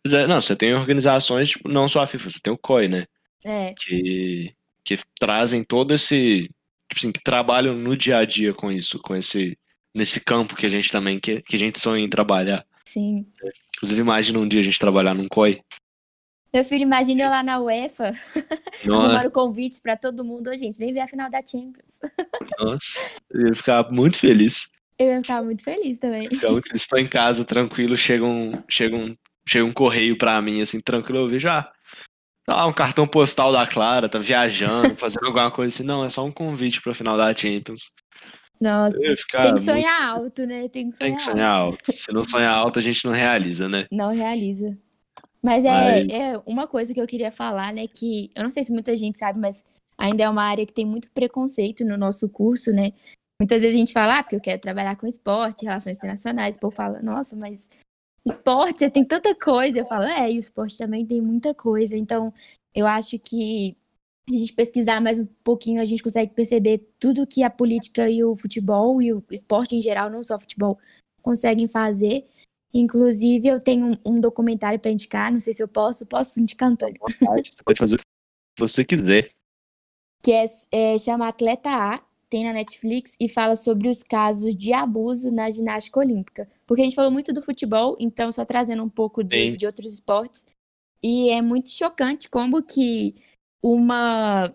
É, 0.06 0.28
não, 0.28 0.42
você 0.42 0.56
tem 0.56 0.74
organizações, 0.74 1.50
tipo, 1.52 1.70
não 1.70 1.88
só 1.88 2.02
a 2.02 2.08
FIFA, 2.08 2.30
você 2.30 2.40
tem 2.42 2.54
o 2.54 2.58
COI, 2.58 2.88
né? 2.88 3.06
É, 3.44 3.76
Que, 3.78 4.54
que 4.86 4.98
trazem 5.20 5.64
todo 5.64 5.94
esse, 5.94 6.44
tipo 6.90 6.98
assim, 6.98 7.12
que 7.12 7.22
trabalham 7.24 7.76
no 7.76 7.96
dia 7.98 8.18
a 8.18 8.26
dia 8.26 8.54
com 8.54 8.72
isso, 8.72 9.00
com 9.00 9.16
esse, 9.16 9.58
nesse 9.94 10.20
campo 10.20 10.56
que 10.56 10.66
a 10.66 10.70
gente 10.70 10.92
também, 10.92 11.20
que, 11.20 11.42
que 11.42 11.56
a 11.56 11.60
gente 11.60 11.80
sonha 11.80 12.04
em 12.04 12.10
trabalhar. 12.10 12.66
sim. 12.86 13.26
Inclusive, 13.76 14.02
imagina 14.02 14.40
um 14.40 14.48
dia 14.48 14.62
a 14.62 14.64
gente 14.64 14.80
trabalhar 14.80 15.14
num 15.14 15.28
COI. 15.28 15.62
Meu 16.54 16.64
filho, 16.64 16.84
imagina 16.84 17.24
eu 17.24 17.30
lá 17.30 17.44
na 17.44 17.60
UEFA, 17.60 18.12
Não 18.86 19.02
é? 19.02 19.06
arrumando 19.06 19.32
convite 19.32 19.82
pra 19.82 19.98
todo 19.98 20.24
mundo. 20.24 20.50
Ô, 20.50 20.56
gente, 20.56 20.78
vem 20.78 20.94
ver 20.94 21.02
a 21.02 21.08
final 21.08 21.30
da 21.30 21.40
Champions. 21.40 22.00
Nossa, 22.60 23.02
eu 23.32 23.48
ia 23.48 23.56
ficar 23.56 23.92
muito 23.92 24.20
feliz. 24.20 24.72
Eu 24.98 25.08
ia 25.08 25.22
ficar 25.22 25.42
muito 25.44 25.64
feliz 25.64 26.00
também. 26.00 26.22
Muito 26.30 26.40
feliz. 26.40 26.64
Estou 26.74 27.00
em 27.00 27.08
casa, 27.08 27.44
tranquilo, 27.44 27.98
chega 27.98 28.24
um, 28.24 28.52
chega 28.70 28.96
um, 28.96 29.18
chega 29.48 29.66
um 29.66 29.74
correio 29.74 30.18
pra 30.18 30.42
mim, 30.42 30.62
assim, 30.62 30.80
tranquilo, 30.80 31.20
eu 31.20 31.30
vejo, 31.30 31.50
ah, 31.50 31.70
ah, 32.48 32.68
um 32.68 32.74
cartão 32.74 33.08
postal 33.08 33.52
da 33.52 33.66
Clara, 33.66 34.08
tá 34.08 34.20
viajando, 34.20 34.96
fazendo 34.96 35.26
alguma 35.26 35.50
coisa 35.50 35.74
assim. 35.74 35.84
Não, 35.84 36.06
é 36.06 36.10
só 36.10 36.26
um 36.26 36.32
convite 36.32 36.82
pra 36.82 36.94
final 36.94 37.18
da 37.18 37.34
Champions. 37.34 37.92
Nossa, 38.64 38.98
tem 38.98 39.16
que 39.16 39.38
muito- 39.38 39.62
sonhar 39.62 40.02
alto, 40.10 40.46
né? 40.46 40.70
Tem 40.70 40.90
que 40.90 40.96
sonhar, 40.96 41.10
Tem 41.10 41.16
que 41.16 41.22
sonhar 41.22 41.50
alto. 41.50 41.92
Se 41.92 42.14
não 42.14 42.24
sonhar 42.24 42.54
alto, 42.56 42.80
a 42.80 42.82
gente 42.82 43.04
não 43.06 43.12
realiza, 43.12 43.68
né? 43.68 43.86
Não 43.92 44.12
realiza. 44.14 44.78
Mas 45.42 45.66
é, 45.66 45.70
Mas- 45.70 46.08
é 46.10 46.42
uma 46.46 46.66
coisa 46.68 46.94
que 46.94 47.02
eu 47.02 47.06
queria 47.08 47.32
falar, 47.32 47.74
né? 47.74 47.86
Que 47.88 48.32
eu 48.34 48.44
não 48.44 48.50
sei 48.50 48.64
se 48.64 48.72
muita 48.72 48.96
gente 48.96 49.20
sabe, 49.20 49.38
mas 49.40 49.64
ainda 49.98 50.24
é 50.24 50.30
uma 50.30 50.44
área 50.44 50.66
que 50.66 50.74
tem 50.74 50.86
muito 50.86 51.12
preconceito 51.12 51.84
no 51.84 51.98
nosso 51.98 52.30
curso, 52.30 52.72
né? 52.72 52.94
Muitas 53.42 53.62
vezes 53.62 53.76
a 53.76 53.80
gente 53.80 53.92
fala, 53.92 54.20
ah, 54.20 54.24
porque 54.24 54.38
eu 54.38 54.42
quero 54.42 54.62
trabalhar 54.62 54.96
com 54.96 55.06
esporte, 55.06 55.66
relações 55.66 55.98
internacionais. 55.98 56.56
O 56.56 56.60
povo 56.60 56.76
fala, 56.76 57.02
nossa, 57.02 57.36
mas 57.36 57.70
esporte, 58.26 58.80
você 58.80 58.90
tem 58.90 59.04
tanta 59.04 59.36
coisa. 59.36 59.80
Eu 59.80 59.86
falo, 59.86 60.04
é, 60.06 60.32
e 60.32 60.38
o 60.38 60.40
esporte 60.40 60.78
também 60.78 61.06
tem 61.06 61.20
muita 61.22 61.54
coisa. 61.54 61.98
Então, 61.98 62.34
eu 62.74 62.88
acho 62.88 63.20
que 63.20 63.76
a 64.28 64.32
gente 64.32 64.54
pesquisar 64.54 65.02
mais 65.02 65.20
um 65.20 65.26
pouquinho, 65.44 65.82
a 65.82 65.86
gente 65.86 66.02
consegue 66.02 66.34
perceber 66.34 66.88
tudo 66.98 67.28
que 67.28 67.44
a 67.44 67.50
política 67.50 68.10
e 68.10 68.24
o 68.24 68.36
futebol 68.36 69.02
e 69.02 69.14
o 69.14 69.24
esporte 69.30 69.76
em 69.76 69.82
geral, 69.82 70.10
não 70.10 70.24
só 70.24 70.40
futebol, 70.40 70.80
conseguem 71.22 71.68
fazer. 71.68 72.26
Inclusive, 72.74 73.48
eu 73.48 73.60
tenho 73.60 73.86
um, 73.86 73.98
um 74.14 74.20
documentário 74.20 74.80
para 74.80 74.92
indicar, 74.92 75.32
não 75.32 75.40
sei 75.40 75.54
se 75.54 75.62
eu 75.62 75.68
posso, 75.68 76.06
posso 76.06 76.40
indicar, 76.40 76.70
Antônio? 76.70 76.98
Você 77.00 77.64
pode 77.64 77.80
fazer 77.80 77.96
o 77.96 78.00
que 78.00 78.06
você 78.60 78.84
quiser. 78.84 79.30
Que 80.24 80.32
é, 80.32 80.46
é, 80.72 80.98
chama 80.98 81.28
Atleta 81.28 81.70
A, 81.70 82.02
tem 82.30 82.46
na 82.46 82.54
Netflix 82.54 83.16
e 83.20 83.30
fala 83.30 83.56
sobre 83.56 83.90
os 83.90 84.02
casos 84.02 84.56
de 84.56 84.74
abuso 84.74 85.32
na 85.32 85.52
ginástica 85.52 86.00
olímpica. 86.00 86.50
Porque 86.66 86.82
a 86.82 86.86
gente 86.86 86.96
falou 86.96 87.12
muito 87.12 87.32
do 87.32 87.42
futebol, 87.42 87.96
então 88.00 88.32
só 88.32 88.44
trazendo 88.44 88.84
um 88.84 88.90
pouco 88.90 89.24
de, 89.24 89.56
de 89.56 89.66
outros 89.68 89.94
esportes. 89.94 90.46
E 91.04 91.30
é 91.30 91.42
muito 91.42 91.70
chocante 91.70 92.30
como 92.30 92.64
que 92.64 93.16
uma, 93.64 94.54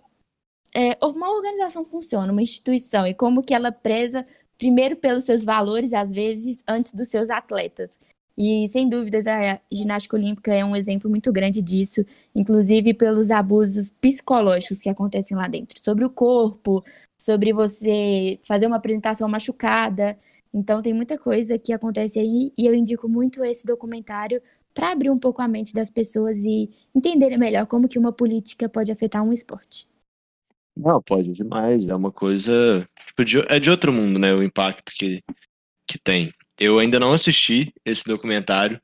é, 0.74 0.98
uma 1.04 1.30
organização 1.34 1.84
funciona, 1.84 2.30
uma 2.30 2.42
instituição, 2.42 3.06
e 3.06 3.14
como 3.14 3.42
que 3.42 3.54
ela 3.54 3.72
preza 3.72 4.26
primeiro 4.59 4.96
pelos 4.96 5.24
seus 5.24 5.44
valores, 5.44 5.94
às 5.94 6.11
vezes, 6.12 6.62
antes 6.68 6.92
dos 6.92 7.09
seus 7.09 7.30
atletas. 7.30 7.98
E, 8.36 8.68
sem 8.68 8.88
dúvidas, 8.88 9.26
a 9.26 9.61
ginástica 9.72 10.16
olímpica 10.16 10.54
é 10.54 10.64
um 10.64 10.76
exemplo 10.76 11.11
muito 11.11 11.32
grande 11.32 11.61
disso, 11.62 12.04
inclusive 12.34 12.94
pelos 12.94 13.30
abusos 13.30 13.90
psicológicos 13.90 14.80
que 14.80 14.88
acontecem 14.88 15.36
lá 15.36 15.48
dentro, 15.48 15.80
sobre 15.82 16.04
o 16.04 16.11
corpo, 16.11 16.84
sobre 17.20 17.52
você 17.52 18.38
fazer 18.46 18.66
uma 18.66 18.76
apresentação 18.76 19.28
machucada. 19.28 20.16
Então, 20.54 20.82
tem 20.82 20.92
muita 20.92 21.18
coisa 21.18 21.59
que 21.59 21.72
acontece 21.72 22.18
aí, 22.18 22.52
e 22.56 22.66
eu 22.66 22.74
indico 22.74 23.09
muito 23.09 23.44
esse 23.44 23.66
documentário 23.66 24.40
para 24.79 24.93
abrir 24.93 25.11
um 25.11 25.18
pouco 25.18 25.43
a 25.43 25.49
mente 25.49 25.74
das 25.74 25.91
pessoas 25.91 26.39
e 26.39 26.70
entenderem 26.95 27.37
melhor 27.37 27.66
como 27.66 27.89
que 27.89 27.99
uma 27.99 28.12
política 28.12 28.68
pode 28.68 28.93
afetar 28.93 29.24
um 29.24 29.33
esporte. 29.33 29.89
Não, 30.76 31.03
pode 31.03 31.33
demais. 31.33 31.85
É 31.89 31.95
uma 31.97 32.12
coisa. 32.12 32.89
Tipo, 33.09 33.24
de- 33.24 33.53
é 33.53 33.59
de 33.59 33.70
outro 33.72 33.93
mundo, 33.93 34.20
né? 34.20 34.33
O 34.33 34.41
impacto 34.43 34.93
que, 34.97 35.20
que 35.89 35.99
tem. 35.99 36.33
Eu 36.61 36.79
ainda 36.79 37.01
não 37.01 37.12
assisti 37.12 37.72
esse 37.85 38.05
documentário. 38.05 38.81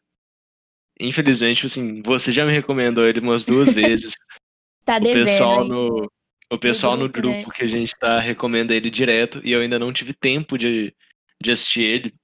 Infelizmente, 0.99 1.67
assim, 1.67 2.03
você 2.03 2.33
já 2.33 2.45
me 2.45 2.53
recomendou 2.53 3.07
ele 3.07 3.21
umas 3.21 3.45
duas 3.45 3.71
vezes. 3.73 4.17
Tá 4.85 4.99
O 4.99 5.03
devendo 5.03 5.21
pessoal 5.25 5.63
aí. 5.63 5.69
no, 5.69 6.11
o 6.53 6.59
pessoal 6.59 6.97
no 6.97 7.09
grupo, 7.09 7.51
que 7.53 7.65
a 7.65 7.69
gente 7.69 7.95
tá 7.99 8.19
recomenda 8.19 8.75
ele 8.75 8.91
direto 8.91 9.41
e 9.45 9.53
eu 9.53 9.61
ainda 9.61 9.79
não 9.79 9.93
tive 9.93 10.13
tempo 10.13 10.59
de, 10.59 10.93
de 11.41 11.51
assistir 11.53 11.83
ele. 11.83 12.15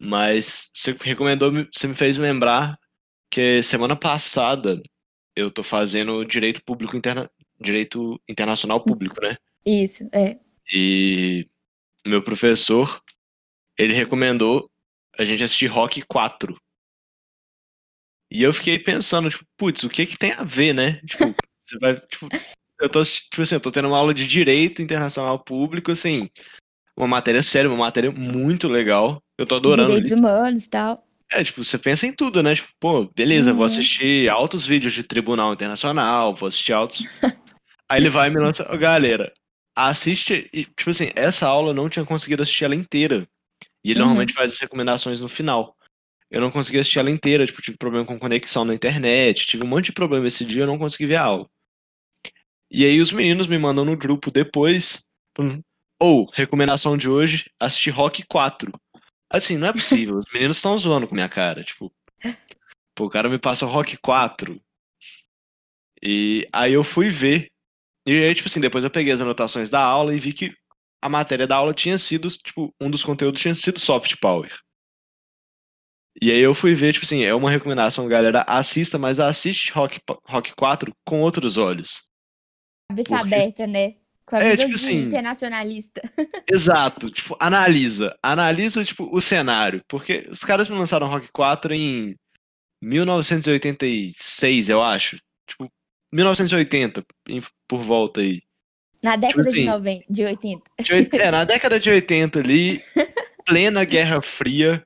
Mas 0.00 0.70
você 0.74 0.96
recomendou, 1.02 1.52
me- 1.52 1.68
você 1.72 1.86
me 1.88 1.94
fez 1.94 2.18
lembrar 2.18 2.78
que 3.32 3.62
semana 3.62 3.96
passada 3.96 4.82
eu 5.34 5.50
tô 5.50 5.62
fazendo 5.62 6.22
direito 6.22 6.62
público 6.62 6.94
interna, 6.94 7.30
direito 7.58 8.20
internacional 8.28 8.84
público, 8.84 9.18
né? 9.22 9.38
Isso, 9.64 10.06
é. 10.12 10.38
E 10.70 11.48
meu 12.06 12.22
professor, 12.22 13.02
ele 13.78 13.94
recomendou 13.94 14.70
a 15.18 15.24
gente 15.24 15.42
assistir 15.42 15.66
Rock 15.66 16.02
4. 16.02 16.54
E 18.30 18.42
eu 18.42 18.52
fiquei 18.52 18.78
pensando, 18.78 19.30
tipo, 19.30 19.46
putz, 19.56 19.82
o 19.82 19.88
que 19.88 20.04
que 20.04 20.18
tem 20.18 20.32
a 20.32 20.44
ver, 20.44 20.74
né? 20.74 21.00
Tipo, 21.08 21.34
você 21.64 21.78
vai, 21.78 21.98
tipo, 22.00 22.28
eu 22.80 22.88
tô, 22.90 23.02
tipo 23.02 23.40
assim, 23.40 23.54
eu 23.54 23.60
tô 23.60 23.70
tendo 23.70 23.88
uma 23.88 23.96
aula 23.96 24.12
de 24.12 24.26
Direito 24.26 24.82
Internacional 24.82 25.42
Público, 25.42 25.90
assim, 25.90 26.28
uma 26.94 27.08
matéria 27.08 27.42
séria, 27.42 27.70
uma 27.70 27.78
matéria 27.78 28.10
muito 28.10 28.68
legal. 28.68 29.22
Eu 29.38 29.46
tô 29.46 29.54
adorando. 29.54 29.88
Direitos 29.88 30.12
humanos 30.12 30.64
e 30.64 30.68
tal. 30.68 31.06
É, 31.32 31.42
tipo, 31.42 31.64
você 31.64 31.78
pensa 31.78 32.06
em 32.06 32.12
tudo, 32.12 32.42
né? 32.42 32.54
Tipo, 32.54 32.68
pô, 32.78 33.04
beleza, 33.16 33.52
vou 33.52 33.60
Uhum. 33.60 33.66
assistir 33.66 34.28
altos 34.28 34.66
vídeos 34.66 34.92
de 34.92 35.02
Tribunal 35.02 35.52
Internacional, 35.52 36.34
vou 36.34 36.48
assistir 36.48 36.72
altos. 36.72 36.98
Aí 37.88 38.00
ele 38.00 38.08
vai 38.10 38.28
e 38.28 38.30
me 38.30 38.40
lança, 38.40 38.70
"Ô, 38.72 38.76
galera, 38.78 39.32
assiste. 39.76 40.48
E, 40.52 40.64
tipo 40.64 40.90
assim, 40.90 41.10
essa 41.14 41.46
aula 41.46 41.70
eu 41.70 41.74
não 41.74 41.88
tinha 41.88 42.04
conseguido 42.04 42.42
assistir 42.42 42.64
ela 42.64 42.74
inteira. 42.74 43.26
E 43.84 43.90
ele 43.90 44.00
Uhum. 44.00 44.06
normalmente 44.06 44.32
faz 44.34 44.52
as 44.52 44.58
recomendações 44.58 45.20
no 45.20 45.28
final. 45.28 45.76
Eu 46.30 46.40
não 46.40 46.50
consegui 46.50 46.78
assistir 46.78 46.98
ela 46.98 47.10
inteira, 47.10 47.44
tipo, 47.46 47.60
tive 47.60 47.76
problema 47.76 48.06
com 48.06 48.18
conexão 48.18 48.64
na 48.64 48.74
internet, 48.74 49.46
tive 49.46 49.64
um 49.64 49.68
monte 49.68 49.86
de 49.86 49.92
problema 49.92 50.26
esse 50.26 50.44
dia, 50.44 50.62
eu 50.62 50.66
não 50.66 50.78
consegui 50.78 51.06
ver 51.06 51.16
a 51.16 51.24
aula. 51.24 51.46
E 52.70 52.84
aí 52.86 53.00
os 53.00 53.12
meninos 53.12 53.46
me 53.46 53.58
mandam 53.58 53.84
no 53.84 53.94
grupo 53.96 54.30
depois, 54.30 54.98
falando, 55.36 55.60
ou, 56.00 56.30
recomendação 56.32 56.96
de 56.96 57.08
hoje, 57.08 57.50
assistir 57.60 57.90
Rock 57.90 58.24
4. 58.26 58.72
Assim, 59.32 59.56
não 59.56 59.68
é 59.68 59.72
possível, 59.72 60.18
os 60.18 60.30
meninos 60.30 60.58
estão 60.58 60.76
zoando 60.76 61.08
com 61.08 61.14
minha 61.14 61.28
cara, 61.28 61.64
tipo, 61.64 61.90
pô, 62.94 63.06
o 63.06 63.10
cara 63.10 63.30
me 63.30 63.38
passa 63.38 63.64
o 63.64 63.68
Rock 63.68 63.96
4. 63.96 64.60
E 66.02 66.46
aí 66.52 66.74
eu 66.74 66.84
fui 66.84 67.08
ver, 67.08 67.50
e 68.06 68.12
aí, 68.12 68.34
tipo 68.34 68.48
assim, 68.48 68.60
depois 68.60 68.84
eu 68.84 68.90
peguei 68.90 69.10
as 69.10 69.22
anotações 69.22 69.70
da 69.70 69.80
aula 69.80 70.14
e 70.14 70.18
vi 70.18 70.34
que 70.34 70.54
a 71.00 71.08
matéria 71.08 71.46
da 71.46 71.56
aula 71.56 71.72
tinha 71.72 71.96
sido, 71.96 72.28
tipo, 72.28 72.74
um 72.78 72.90
dos 72.90 73.02
conteúdos 73.02 73.40
tinha 73.40 73.54
sido 73.54 73.80
soft 73.80 74.16
power. 74.20 74.54
E 76.20 76.30
aí 76.30 76.40
eu 76.40 76.52
fui 76.52 76.74
ver, 76.74 76.92
tipo 76.92 77.06
assim, 77.06 77.22
é 77.22 77.34
uma 77.34 77.50
recomendação, 77.50 78.06
galera, 78.06 78.44
assista, 78.46 78.98
mas 78.98 79.18
assiste 79.18 79.72
Rock, 79.72 79.98
Rock 80.26 80.54
4 80.54 80.92
com 81.06 81.22
outros 81.22 81.56
olhos. 81.56 82.02
Cabeça 82.90 83.08
Porque... 83.08 83.34
aberta, 83.34 83.66
né? 83.66 84.01
Com 84.32 84.36
a 84.36 84.44
é, 84.44 84.56
tipo 84.56 84.76
assim, 84.76 85.02
internacionalista. 85.02 86.00
Exato, 86.50 87.10
tipo, 87.10 87.36
analisa. 87.38 88.16
Analisa, 88.22 88.82
tipo, 88.82 89.14
o 89.14 89.20
cenário. 89.20 89.84
Porque 89.86 90.26
os 90.30 90.38
caras 90.38 90.70
me 90.70 90.78
lançaram 90.78 91.06
Rock 91.06 91.28
4 91.30 91.74
em 91.74 92.16
1986, 92.82 94.70
eu 94.70 94.82
acho. 94.82 95.18
Tipo, 95.46 95.70
1980, 96.10 97.04
por 97.68 97.82
volta 97.82 98.22
aí. 98.22 98.40
Na 99.04 99.16
década 99.16 99.50
tipo 99.50 99.50
assim, 99.50 99.60
de, 99.60 99.66
90, 99.66 100.04
de 100.08 100.24
80. 100.24 100.62
De, 100.80 101.16
é, 101.18 101.30
na 101.30 101.44
década 101.44 101.78
de 101.78 101.90
80 101.90 102.38
ali, 102.38 102.82
plena 103.44 103.84
Guerra 103.84 104.22
Fria. 104.22 104.82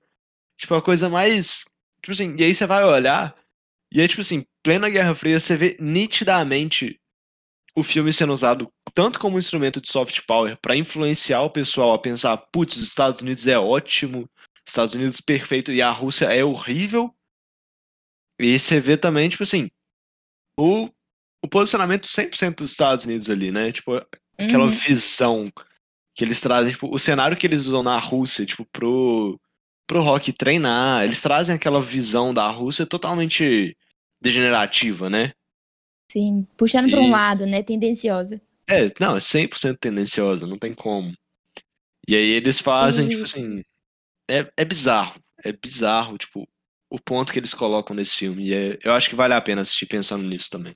Tipo, 0.59 0.75
a 0.75 0.83
coisa 0.83 1.09
mais. 1.09 1.65
Tipo 2.03 2.11
assim, 2.11 2.35
e 2.37 2.43
aí 2.43 2.53
você 2.53 2.67
vai 2.67 2.83
olhar, 2.83 3.33
e 3.93 4.01
é 4.01 4.09
tipo 4.09 4.23
assim, 4.23 4.45
plena 4.61 4.91
Guerra 4.91 5.15
Fria, 5.15 5.39
você 5.39 5.57
vê 5.57 5.77
nitidamente 5.79 6.99
o 7.77 7.83
filme 7.83 8.13
sendo 8.13 8.33
usado 8.33 8.73
tanto 8.95 9.21
como 9.21 9.39
instrumento 9.39 9.81
de 9.81 9.91
soft 9.91 10.23
power 10.27 10.57
para 10.57 10.75
influenciar 10.75 11.43
o 11.43 11.51
pessoal 11.51 11.93
a 11.93 11.99
pensar, 11.99 12.37
putz, 12.51 12.77
os 12.77 12.89
Estados 12.89 13.21
Unidos 13.21 13.47
é 13.47 13.59
ótimo, 13.59 14.29
Estados 14.67 14.95
Unidos 14.95 15.21
perfeito 15.21 15.71
e 15.71 15.83
a 15.83 15.91
Rússia 15.91 16.27
é 16.27 16.43
horrível. 16.43 17.15
E 18.41 18.59
você 18.59 18.81
vê 18.81 18.97
também, 18.97 19.29
tipo 19.29 19.43
assim, 19.43 19.71
o, 20.59 20.89
o 21.45 21.49
posicionamento 21.49 22.09
100% 22.09 22.57
dos 22.57 22.71
Estados 22.71 23.05
Unidos 23.05 23.29
ali, 23.29 23.53
né? 23.53 23.71
Tipo, 23.71 23.97
aquela 24.39 24.65
uhum. 24.65 24.71
visão 24.71 25.53
que 26.15 26.25
eles 26.25 26.41
trazem, 26.41 26.73
tipo, 26.73 26.93
o 26.93 26.99
cenário 26.99 27.37
que 27.37 27.47
eles 27.47 27.67
usam 27.67 27.83
na 27.83 27.99
Rússia, 27.99 28.47
tipo, 28.47 28.65
pro, 28.73 29.39
pro 29.87 30.01
rock 30.01 30.33
treinar, 30.33 31.05
eles 31.05 31.21
trazem 31.21 31.55
aquela 31.55 31.83
visão 31.83 32.33
da 32.33 32.49
Rússia 32.49 32.87
totalmente 32.87 33.77
degenerativa, 34.21 35.11
né? 35.11 35.33
Sim, 36.17 36.47
puxando 36.57 36.89
e... 36.89 36.91
para 36.91 37.01
um 37.01 37.11
lado, 37.11 37.45
né? 37.45 37.63
Tendenciosa. 37.63 38.41
É, 38.67 38.91
não, 38.99 39.17
é 39.17 39.19
100% 39.19 39.77
tendenciosa, 39.79 40.47
não 40.47 40.57
tem 40.57 40.73
como. 40.73 41.15
E 42.09 42.17
aí 42.17 42.31
eles 42.31 42.59
fazem, 42.59 43.05
e... 43.05 43.09
tipo 43.11 43.25
assim. 43.25 43.63
É, 44.27 44.51
é 44.57 44.65
bizarro. 44.65 45.21
É 45.45 45.53
bizarro, 45.53 46.17
tipo, 46.17 46.49
o 46.91 46.99
ponto 46.99 47.31
que 47.31 47.39
eles 47.39 47.53
colocam 47.53 47.95
nesse 47.95 48.15
filme. 48.15 48.49
E 48.49 48.55
é, 48.55 48.79
eu 48.83 48.95
acho 48.95 49.11
que 49.11 49.15
vale 49.15 49.35
a 49.35 49.41
pena 49.43 49.61
assistir 49.61 49.85
pensando 49.85 50.25
nisso 50.25 50.49
também. 50.49 50.75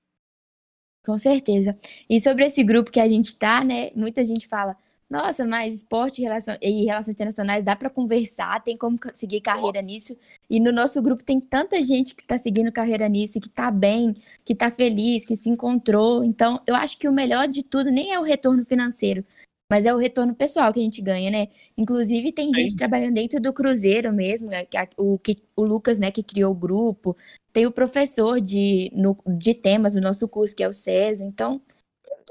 Com 1.02 1.16
certeza. 1.16 1.74
E 2.08 2.20
sobre 2.20 2.44
esse 2.44 2.62
grupo 2.62 2.90
que 2.90 3.00
a 3.00 3.08
gente 3.08 3.34
tá, 3.34 3.64
né? 3.64 3.90
Muita 3.96 4.22
gente 4.22 4.46
fala, 4.46 4.76
nossa, 5.10 5.44
mas 5.44 5.74
esporte 5.74 6.20
e 6.20 6.22
relações, 6.22 6.58
e 6.62 6.84
relações 6.84 7.14
internacionais 7.14 7.64
dá 7.64 7.74
para 7.74 7.90
conversar, 7.90 8.62
tem 8.62 8.76
como 8.76 8.96
seguir 9.12 9.40
carreira 9.40 9.82
nisso. 9.82 10.16
E 10.48 10.60
no 10.60 10.70
nosso 10.70 11.02
grupo 11.02 11.24
tem 11.24 11.40
tanta 11.40 11.82
gente 11.82 12.14
que 12.14 12.22
está 12.22 12.38
seguindo 12.38 12.70
carreira 12.70 13.08
nisso, 13.08 13.40
que 13.40 13.48
está 13.48 13.72
bem, 13.72 14.14
que 14.44 14.52
está 14.52 14.70
feliz, 14.70 15.26
que 15.26 15.34
se 15.34 15.50
encontrou. 15.50 16.22
Então, 16.22 16.62
eu 16.64 16.76
acho 16.76 16.96
que 16.96 17.08
o 17.08 17.12
melhor 17.12 17.48
de 17.48 17.64
tudo 17.64 17.90
nem 17.90 18.12
é 18.12 18.20
o 18.20 18.22
retorno 18.22 18.64
financeiro, 18.64 19.24
mas 19.68 19.84
é 19.84 19.92
o 19.92 19.96
retorno 19.96 20.32
pessoal 20.32 20.72
que 20.72 20.78
a 20.78 20.84
gente 20.84 21.02
ganha, 21.02 21.28
né? 21.28 21.48
Inclusive, 21.76 22.30
tem 22.30 22.54
gente 22.54 22.76
trabalhando 22.76 23.14
dentro 23.14 23.40
do 23.40 23.52
Cruzeiro 23.52 24.12
mesmo, 24.12 24.46
né? 24.46 24.64
o, 24.96 25.18
que, 25.18 25.38
o 25.56 25.64
Lucas, 25.64 25.98
né, 25.98 26.12
que 26.12 26.22
criou 26.22 26.52
o 26.52 26.56
grupo. 26.56 27.16
Tem 27.52 27.66
o 27.66 27.72
professor 27.72 28.40
de, 28.40 28.92
no, 28.94 29.16
de 29.26 29.54
temas 29.54 29.94
do 29.94 30.00
nosso 30.00 30.28
curso, 30.28 30.54
que 30.54 30.62
é 30.62 30.68
o 30.68 30.72
César. 30.72 31.24
Então, 31.24 31.60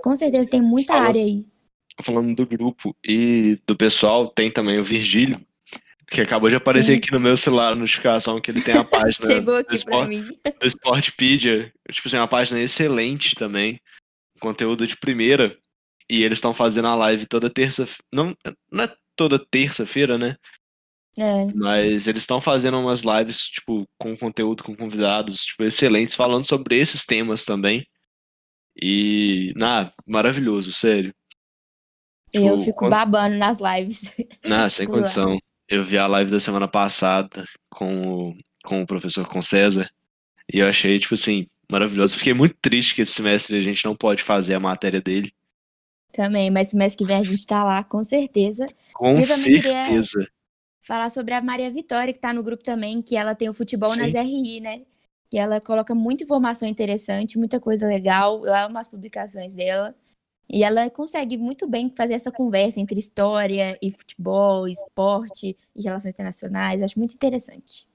com 0.01 0.15
certeza 0.15 0.49
tem 0.49 0.61
muita 0.61 0.93
Fala. 0.93 1.09
área 1.09 1.21
aí 1.21 1.45
falando 2.03 2.35
do 2.35 2.45
grupo 2.45 2.95
e 3.03 3.59
do 3.65 3.75
pessoal, 3.75 4.27
tem 4.27 4.51
também 4.51 4.79
o 4.79 4.83
Virgílio, 4.83 5.39
que 6.09 6.21
acabou 6.21 6.49
de 6.49 6.55
aparecer 6.55 6.93
Sim. 6.93 6.97
aqui 6.97 7.11
no 7.11 7.19
meu 7.19 7.37
celular 7.37 7.73
a 7.73 7.75
notificação 7.75 8.41
que 8.41 8.49
ele 8.49 8.61
tem 8.61 8.75
a 8.75 8.83
página 8.85 9.27
Chegou 9.27 9.55
aqui 9.55 9.69
do, 9.69 9.75
Sport, 9.75 10.07
mim. 10.07 10.27
do 10.59 10.67
Sportpedia. 10.67 11.73
Tipo 11.91 12.07
assim, 12.07 12.17
uma 12.17 12.27
página 12.27 12.59
excelente 12.59 13.35
também. 13.35 13.79
Conteúdo 14.39 14.87
de 14.87 14.97
primeira. 14.97 15.55
E 16.09 16.23
eles 16.23 16.37
estão 16.37 16.53
fazendo 16.53 16.87
a 16.87 16.95
live 16.95 17.25
toda 17.27 17.49
terça. 17.49 17.87
Não, 18.11 18.35
não 18.71 18.85
é 18.85 18.95
toda 19.15 19.37
terça-feira, 19.37 20.17
né? 20.17 20.35
É. 21.17 21.45
Mas 21.53 22.07
eles 22.07 22.23
estão 22.23 22.39
fazendo 22.39 22.79
umas 22.79 23.01
lives, 23.01 23.41
tipo, 23.41 23.85
com 23.97 24.15
conteúdo, 24.17 24.63
com 24.63 24.75
convidados, 24.75 25.43
tipo, 25.43 25.63
excelentes, 25.63 26.15
falando 26.15 26.45
sobre 26.45 26.77
esses 26.77 27.05
temas 27.05 27.43
também. 27.43 27.85
E, 28.81 29.51
na, 29.55 29.91
maravilhoso, 30.07 30.71
sério. 30.71 31.13
Eu 32.33 32.57
tipo, 32.57 32.65
fico 32.65 32.89
babando 32.89 33.35
nas 33.37 33.59
lives. 33.59 34.13
Não, 34.45 34.69
sem 34.69 34.87
condição. 34.87 35.37
Eu 35.67 35.83
vi 35.83 35.97
a 35.97 36.07
live 36.07 36.31
da 36.31 36.39
semana 36.39 36.67
passada 36.67 37.45
com 37.69 38.29
o, 38.29 38.33
com 38.63 38.81
o 38.81 38.87
professor 38.87 39.27
com 39.27 39.41
César 39.41 39.89
e 40.51 40.59
eu 40.59 40.67
achei, 40.67 40.99
tipo 40.99 41.13
assim, 41.13 41.45
maravilhoso. 41.71 42.17
Fiquei 42.17 42.33
muito 42.33 42.55
triste 42.61 42.95
que 42.95 43.01
esse 43.01 43.13
semestre 43.13 43.55
a 43.57 43.61
gente 43.61 43.85
não 43.85 43.95
pode 43.95 44.23
fazer 44.23 44.55
a 44.55 44.59
matéria 44.59 44.99
dele. 44.99 45.31
Também, 46.11 46.49
mas 46.49 46.69
semestre 46.69 46.97
que 46.97 47.05
vem 47.05 47.17
a 47.17 47.23
gente 47.23 47.45
tá 47.45 47.63
lá, 47.63 47.83
com 47.83 48.03
certeza. 48.03 48.67
Com 48.95 49.11
eu 49.11 49.25
certeza. 49.25 50.27
falar 50.81 51.09
sobre 51.11 51.35
a 51.35 51.41
Maria 51.41 51.71
Vitória, 51.71 52.11
que 52.11 52.19
tá 52.19 52.33
no 52.33 52.41
grupo 52.41 52.63
também, 52.63 52.99
que 52.99 53.15
ela 53.15 53.35
tem 53.35 53.47
o 53.47 53.53
futebol 53.53 53.91
Sim. 53.91 53.99
nas 53.99 54.13
RI, 54.13 54.59
né? 54.59 54.81
E 55.31 55.37
ela 55.37 55.61
coloca 55.61 55.93
muita 55.93 56.23
informação 56.23 56.67
interessante, 56.67 57.37
muita 57.37 57.59
coisa 57.59 57.87
legal. 57.87 58.43
Eu 58.43 58.55
amo 58.55 58.79
as 58.79 58.87
publicações 58.87 59.55
dela. 59.55 59.95
E 60.49 60.63
ela 60.63 60.89
consegue 60.89 61.37
muito 61.37 61.67
bem 61.67 61.93
fazer 61.95 62.13
essa 62.13 62.31
conversa 62.31 62.79
entre 62.79 62.97
história 62.97 63.77
e 63.81 63.91
futebol, 63.91 64.67
esporte 64.67 65.55
e 65.75 65.81
relações 65.81 66.13
internacionais. 66.13 66.81
Acho 66.81 66.97
muito 66.97 67.13
interessante. 67.13 67.87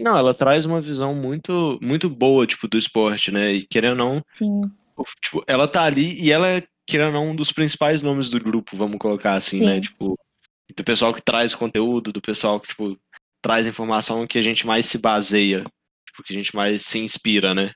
Não, 0.00 0.16
ela 0.16 0.32
traz 0.32 0.64
uma 0.64 0.80
visão 0.80 1.14
muito, 1.14 1.78
muito 1.82 2.08
boa, 2.08 2.46
tipo, 2.46 2.68
do 2.68 2.78
esporte, 2.78 3.32
né? 3.32 3.52
E 3.52 3.66
querendo 3.66 3.98
ou 4.00 4.14
não, 4.14 4.24
Sim. 4.32 4.60
Tipo, 5.22 5.42
ela 5.46 5.66
tá 5.66 5.84
ali 5.84 6.20
e 6.20 6.30
ela 6.30 6.48
é, 6.48 6.62
querendo 6.86 7.08
ou 7.08 7.12
não, 7.12 7.30
um 7.30 7.36
dos 7.36 7.52
principais 7.52 8.02
nomes 8.02 8.28
do 8.28 8.40
grupo, 8.40 8.76
vamos 8.76 8.98
colocar 8.98 9.34
assim, 9.34 9.60
né? 9.60 9.66
Sim. 9.66 9.74
né? 9.74 9.80
Tipo, 9.80 10.18
do 10.76 10.84
pessoal 10.84 11.14
que 11.14 11.22
traz 11.22 11.54
conteúdo, 11.54 12.12
do 12.12 12.20
pessoal 12.20 12.60
que, 12.60 12.68
tipo, 12.68 12.98
traz 13.42 13.66
informação 13.66 14.26
que 14.26 14.38
a 14.38 14.42
gente 14.42 14.66
mais 14.66 14.86
se 14.86 14.98
baseia, 14.98 15.64
tipo, 16.06 16.22
que 16.24 16.32
a 16.32 16.36
gente 16.36 16.54
mais 16.54 16.82
se 16.82 16.98
inspira, 16.98 17.54
né? 17.54 17.72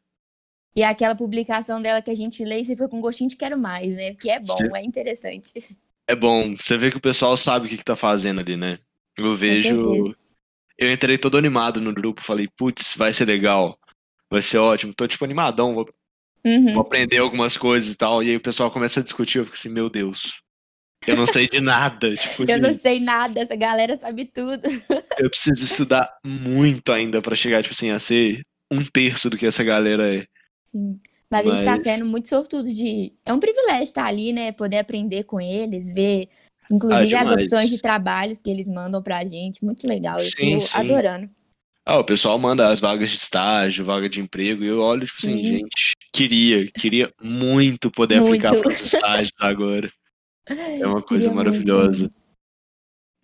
E 0.77 0.83
é 0.83 0.87
aquela 0.87 1.15
publicação 1.15 1.81
dela 1.81 2.03
que 2.03 2.11
a 2.11 2.15
gente 2.15 2.45
lê 2.45 2.61
e 2.61 2.65
você 2.65 2.73
fica 2.73 2.89
com 2.89 3.01
gostinho 3.01 3.31
de 3.31 3.37
quero 3.37 3.57
mais, 3.57 3.95
né? 3.95 4.15
Que 4.15 4.31
é 4.31 4.41
bom, 4.41 4.57
Sim. 4.57 4.69
é 4.75 4.83
interessante. 4.83 5.77
É 6.07 6.15
bom, 6.15 6.55
você 6.57 6.77
vê 6.77 6.91
que 6.91 6.97
o 6.97 7.01
pessoal 7.01 7.37
sabe 7.37 7.67
o 7.67 7.69
que, 7.69 7.77
que 7.79 7.85
tá 7.85 7.97
fazendo 7.97 8.41
ali, 8.41 8.57
né? 8.57 8.79
Eu 9.17 9.37
vejo. 9.37 10.15
Eu 10.77 10.93
entrei 10.93 11.17
todo 11.17 11.39
animado 11.39 11.81
no 11.81 11.95
grupo, 11.95 12.21
falei, 12.21 12.49
putz, 12.57 12.95
vai 12.97 13.13
ser 13.13 13.27
legal, 13.27 13.79
vai 14.29 14.43
ser 14.43 14.59
ótimo, 14.59 14.93
tô 14.93 15.07
tipo 15.07 15.25
animadão, 15.25 15.73
vou, 15.73 15.89
uhum. 16.45 16.73
vou 16.73 16.83
aprender 16.83 17.19
algumas 17.19 17.57
coisas 17.57 17.93
e 17.93 17.97
tal. 17.97 18.23
E 18.23 18.31
aí 18.31 18.37
o 18.37 18.41
pessoal 18.41 18.71
começa 18.73 18.99
a 18.99 19.03
discutir, 19.03 19.39
eu 19.39 19.45
fico 19.45 19.57
assim, 19.57 19.69
meu 19.69 19.89
Deus, 19.89 20.43
eu 21.07 21.17
não 21.17 21.27
sei 21.27 21.49
de 21.49 21.61
nada. 21.61 22.15
Tipo, 22.17 22.43
eu 22.43 22.55
assim, 22.55 22.61
não 22.61 22.73
sei 22.73 23.01
nada, 23.01 23.41
essa 23.41 23.55
galera 23.55 23.97
sabe 23.97 24.25
tudo. 24.25 24.63
eu 25.19 25.31
preciso 25.31 25.65
estudar 25.65 26.13
muito 26.25 26.93
ainda 26.93 27.23
para 27.23 27.37
chegar, 27.37 27.63
tipo 27.63 27.75
assim, 27.75 27.91
a 27.91 27.99
ser 27.99 28.43
um 28.71 28.85
terço 28.85 29.31
do 29.31 29.37
que 29.37 29.47
essa 29.47 29.63
galera 29.63 30.13
é. 30.15 30.27
Sim. 30.75 30.99
Mas, 31.31 31.47
Mas, 31.47 31.47
a 31.47 31.57
gente 31.57 31.65
tá 31.65 31.79
sendo 31.79 32.05
muito 32.05 32.29
sortudo 32.29 32.69
de. 32.69 33.13
É 33.25 33.33
um 33.33 33.39
privilégio 33.39 33.85
estar 33.85 34.07
ali, 34.07 34.33
né? 34.33 34.53
Poder 34.53 34.79
aprender 34.79 35.25
com 35.25 35.41
eles, 35.41 35.93
ver, 35.93 36.29
inclusive, 36.71 37.15
ah, 37.15 37.23
as 37.23 37.33
opções 37.33 37.71
de 37.71 37.79
trabalhos 37.79 38.39
que 38.39 38.51
eles 38.51 38.67
mandam 38.67 39.03
pra 39.03 39.25
gente. 39.25 39.65
Muito 39.65 39.87
legal. 39.87 40.19
Eu 40.19 40.25
sim, 40.25 40.59
tô 40.59 40.61
sim. 40.61 40.79
adorando. 40.79 41.31
Ah, 41.87 41.99
o 41.99 42.05
pessoal 42.05 42.39
manda 42.39 42.69
as 42.69 42.81
vagas 42.81 43.11
de 43.11 43.17
estágio, 43.17 43.85
vaga 43.85 44.09
de 44.09 44.21
emprego, 44.21 44.65
e 44.65 44.69
eu 44.69 44.81
olho, 44.81 45.07
tipo 45.07 45.19
assim, 45.19 45.33
sim. 45.33 45.39
assim, 45.39 45.59
gente, 45.59 45.93
queria, 46.13 46.71
queria 46.73 47.13
muito 47.23 47.91
poder 47.91 48.21
muito. 48.21 48.47
aplicar 48.47 48.59
para 48.59 48.73
os 48.73 48.81
estágios 48.81 49.33
agora. 49.39 49.93
É 50.49 50.87
uma 50.87 51.03
coisa 51.03 51.29
queria 51.29 51.37
maravilhosa. 51.37 52.03
Muito. 52.05 52.15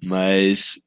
Mas 0.03 0.79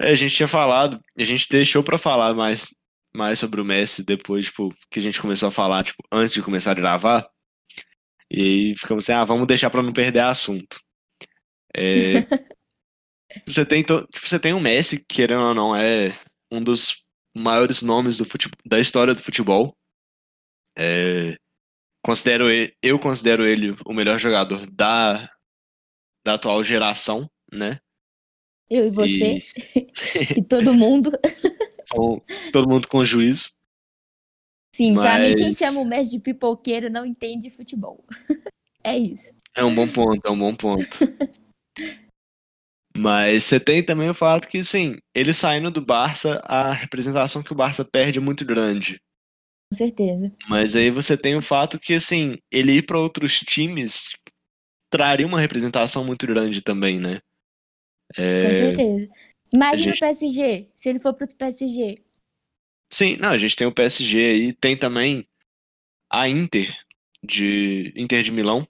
é, 0.00 0.10
a 0.10 0.14
gente 0.14 0.34
tinha 0.34 0.48
falado, 0.48 1.00
a 1.16 1.24
gente 1.24 1.46
deixou 1.48 1.82
para 1.82 1.98
falar 1.98 2.34
mais 2.34 2.74
mais 3.14 3.38
sobre 3.38 3.60
o 3.60 3.64
Messi 3.64 4.04
depois, 4.04 4.46
tipo, 4.46 4.74
que 4.90 4.98
a 4.98 5.02
gente 5.02 5.20
começou 5.20 5.48
a 5.48 5.52
falar, 5.52 5.84
tipo, 5.84 6.02
antes 6.12 6.34
de 6.34 6.42
começar 6.42 6.72
a 6.72 6.74
gravar. 6.74 7.28
E 8.30 8.40
aí 8.40 8.76
ficamos 8.76 9.04
assim, 9.04 9.12
ah, 9.12 9.24
vamos 9.24 9.46
deixar 9.46 9.70
para 9.70 9.82
não 9.82 9.92
perder 9.92 10.20
assunto. 10.20 10.80
É, 11.74 12.12
você 13.46 13.66
tem 13.66 13.84
to, 13.84 14.06
tipo, 14.12 14.28
você 14.28 14.38
tem 14.38 14.52
o 14.52 14.60
Messi, 14.60 15.04
querendo 15.04 15.42
ou 15.42 15.54
não, 15.54 15.74
é 15.74 16.18
um 16.50 16.62
dos 16.62 17.04
maiores 17.36 17.82
nomes 17.82 18.18
do 18.18 18.24
futebol, 18.24 18.58
da 18.64 18.78
história 18.78 19.14
do 19.14 19.22
futebol. 19.22 19.76
É, 20.76 21.36
considero 22.04 22.48
ele, 22.48 22.72
eu 22.82 22.98
considero 22.98 23.44
ele 23.46 23.74
o 23.84 23.92
melhor 23.92 24.18
jogador 24.18 24.64
da, 24.70 25.28
da 26.24 26.34
atual 26.34 26.62
geração, 26.62 27.28
né? 27.52 27.78
Eu 28.68 28.86
e 28.86 28.90
você. 28.90 29.38
E, 29.74 30.38
e 30.38 30.44
todo 30.44 30.72
mundo. 30.72 31.10
Então, 31.92 32.22
todo 32.52 32.68
mundo 32.68 32.86
com 32.86 33.04
juízo. 33.04 33.50
Sim, 34.74 34.92
Mas... 34.92 35.04
pra 35.04 35.18
mim, 35.18 35.34
quem 35.34 35.52
chama 35.52 35.80
o 35.80 35.84
Messi 35.84 36.12
de 36.12 36.20
pipoqueiro 36.20 36.88
não 36.88 37.04
entende 37.04 37.50
futebol. 37.50 38.04
é 38.84 38.96
isso. 38.96 39.34
É 39.54 39.64
um 39.64 39.74
bom 39.74 39.88
ponto, 39.88 40.24
é 40.24 40.30
um 40.30 40.38
bom 40.38 40.54
ponto. 40.54 40.86
Mas 42.96 43.44
você 43.44 43.58
tem 43.58 43.84
também 43.84 44.10
o 44.10 44.14
fato 44.14 44.48
que, 44.48 44.64
sim, 44.64 44.96
ele 45.14 45.32
saindo 45.32 45.70
do 45.70 45.80
Barça, 45.80 46.40
a 46.44 46.72
representação 46.72 47.42
que 47.42 47.52
o 47.52 47.56
Barça 47.56 47.84
perde 47.84 48.18
é 48.18 48.22
muito 48.22 48.44
grande. 48.44 49.00
Com 49.72 49.76
certeza. 49.76 50.32
Mas 50.48 50.74
aí 50.74 50.90
você 50.90 51.16
tem 51.16 51.36
o 51.36 51.42
fato 51.42 51.78
que, 51.78 51.94
assim, 51.94 52.36
ele 52.50 52.72
ir 52.72 52.86
para 52.86 52.98
outros 52.98 53.38
times 53.40 54.10
traria 54.90 55.26
uma 55.26 55.40
representação 55.40 56.04
muito 56.04 56.26
grande 56.26 56.60
também, 56.60 56.98
né? 56.98 57.20
É... 58.16 58.48
Com 58.48 58.54
certeza. 58.54 59.08
Imagina 59.52 59.94
gente... 59.94 59.96
o 59.96 60.00
PSG, 60.00 60.68
se 60.74 60.88
ele 60.88 61.00
for 61.00 61.14
pro 61.14 61.26
PSG. 61.26 62.02
Sim, 62.92 63.16
não, 63.18 63.30
a 63.30 63.38
gente 63.38 63.56
tem 63.56 63.66
o 63.66 63.72
PSG 63.72 64.18
aí, 64.18 64.52
tem 64.52 64.76
também 64.76 65.26
a 66.10 66.28
Inter 66.28 66.76
de 67.22 67.92
Inter 67.96 68.22
de 68.22 68.32
Milão, 68.32 68.66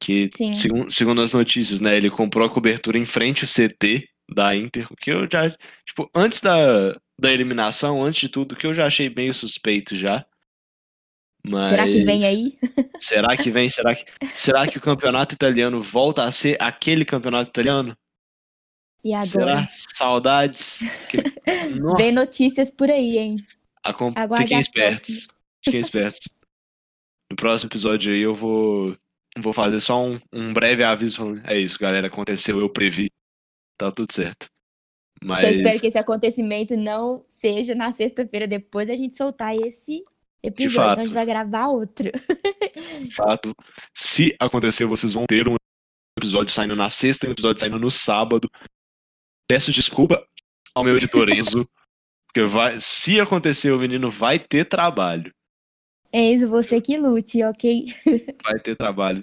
que 0.00 0.28
segundo, 0.54 0.90
segundo 0.90 1.22
as 1.22 1.32
notícias, 1.32 1.80
né, 1.80 1.96
ele 1.96 2.10
comprou 2.10 2.46
a 2.46 2.50
cobertura 2.50 2.98
em 2.98 3.04
frente 3.04 3.44
ao 3.44 3.48
CT 3.48 4.08
da 4.32 4.54
Inter, 4.54 4.86
o 4.90 4.96
que 4.96 5.10
eu 5.10 5.28
já, 5.30 5.50
tipo, 5.84 6.10
antes 6.14 6.40
da, 6.40 6.92
da 7.18 7.32
eliminação, 7.32 8.02
antes 8.02 8.20
de 8.20 8.28
tudo, 8.28 8.56
que 8.56 8.66
eu 8.66 8.74
já 8.74 8.86
achei 8.86 9.08
meio 9.10 9.32
suspeito 9.32 9.94
já. 9.94 10.24
Mas... 11.44 11.70
Será 11.70 11.88
que 11.88 12.04
vem 12.04 12.24
aí? 12.24 12.58
Será 12.98 13.36
que 13.36 13.50
vem? 13.50 13.68
Será 13.68 13.94
que, 13.94 14.04
será 14.34 14.66
que 14.66 14.78
o 14.78 14.80
campeonato 14.80 15.34
italiano 15.34 15.82
volta 15.82 16.24
a 16.24 16.32
ser 16.32 16.56
aquele 16.60 17.04
campeonato 17.04 17.50
italiano? 17.50 17.96
E 19.04 19.12
agora? 19.14 19.26
Será? 19.26 19.68
Saudades. 19.70 20.80
Vem 21.96 22.12
notícias 22.12 22.70
por 22.70 22.90
aí, 22.90 23.18
hein? 23.18 23.36
Acom... 23.82 24.12
Fiquem 24.38 24.60
espertos. 24.60 25.28
Fiquem 25.64 25.80
espertos. 25.82 26.28
No 27.30 27.36
próximo 27.36 27.68
episódio 27.68 28.12
aí 28.12 28.20
eu 28.20 28.34
vou, 28.34 28.96
vou 29.38 29.52
fazer 29.52 29.80
só 29.80 30.04
um, 30.04 30.20
um 30.32 30.52
breve 30.52 30.84
aviso. 30.84 31.40
É 31.44 31.58
isso, 31.58 31.78
galera. 31.78 32.06
Aconteceu, 32.06 32.60
eu 32.60 32.70
previ. 32.70 33.10
Tá 33.76 33.90
tudo 33.90 34.12
certo. 34.12 34.46
Mas... 35.24 35.40
Só 35.40 35.48
espero 35.48 35.80
que 35.80 35.86
esse 35.86 35.98
acontecimento 35.98 36.76
não 36.76 37.24
seja 37.28 37.74
na 37.74 37.90
sexta-feira 37.92 38.46
depois 38.46 38.90
a 38.90 38.94
gente 38.94 39.16
soltar 39.16 39.56
esse 39.56 40.04
episódio. 40.42 40.76
Fato. 40.76 40.90
Senão 40.90 41.02
a 41.02 41.04
gente 41.04 41.14
vai 41.14 41.26
gravar 41.26 41.68
outro. 41.68 42.10
De 43.00 43.14
fato. 43.14 43.54
Se 43.94 44.36
acontecer, 44.38 44.84
vocês 44.84 45.12
vão 45.12 45.26
ter 45.26 45.48
um 45.48 45.56
episódio 46.18 46.52
saindo 46.52 46.76
na 46.76 46.88
sexta 46.88 47.26
e 47.26 47.28
um 47.28 47.32
episódio 47.32 47.60
saindo 47.60 47.78
no 47.78 47.90
sábado. 47.90 48.48
Peço 49.52 49.70
desculpa 49.70 50.26
ao 50.74 50.82
meu 50.82 50.96
editor 50.96 51.28
Enzo, 51.28 51.68
porque 52.26 52.42
vai, 52.48 52.80
se 52.80 53.20
acontecer, 53.20 53.70
o 53.70 53.78
menino 53.78 54.08
vai 54.08 54.38
ter 54.38 54.64
trabalho. 54.64 55.30
Enzo, 56.10 56.48
você 56.48 56.80
que 56.80 56.96
lute, 56.96 57.42
ok? 57.44 57.84
Vai 58.42 58.58
ter 58.60 58.74
trabalho. 58.74 59.22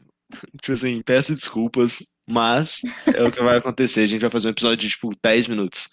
Tipo 0.61 0.73
assim, 0.73 1.01
peço 1.01 1.33
desculpas, 1.33 2.05
mas 2.29 2.79
é 3.07 3.23
o 3.23 3.31
que 3.31 3.41
vai 3.41 3.57
acontecer. 3.57 4.01
A 4.01 4.05
gente 4.05 4.21
vai 4.21 4.29
fazer 4.29 4.49
um 4.49 4.51
episódio 4.51 4.77
de, 4.77 4.89
tipo, 4.89 5.09
10 5.23 5.47
minutos. 5.47 5.89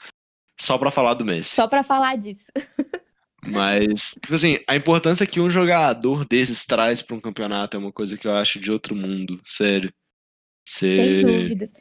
Só 0.61 0.77
pra 0.77 0.91
falar 0.91 1.15
do 1.15 1.25
Messi. 1.25 1.55
Só 1.55 1.67
pra 1.67 1.83
falar 1.83 2.17
disso. 2.17 2.53
Mas, 3.43 4.11
tipo 4.21 4.35
assim, 4.35 4.59
a 4.69 4.77
importância 4.77 5.27
que 5.27 5.41
um 5.41 5.49
jogador 5.49 6.27
desses 6.27 6.67
traz 6.67 7.01
pra 7.01 7.17
um 7.17 7.21
campeonato 7.21 7.75
é 7.75 7.81
uma 7.81 7.93
coisa 7.93 8.19
que 8.19 8.27
eu 8.29 8.37
acho 8.37 8.61
de 8.61 8.71
outro 8.71 8.95
mundo, 8.95 9.41
sério. 9.47 9.91
Sem 10.63 11.23
dúvidas. 11.23 11.73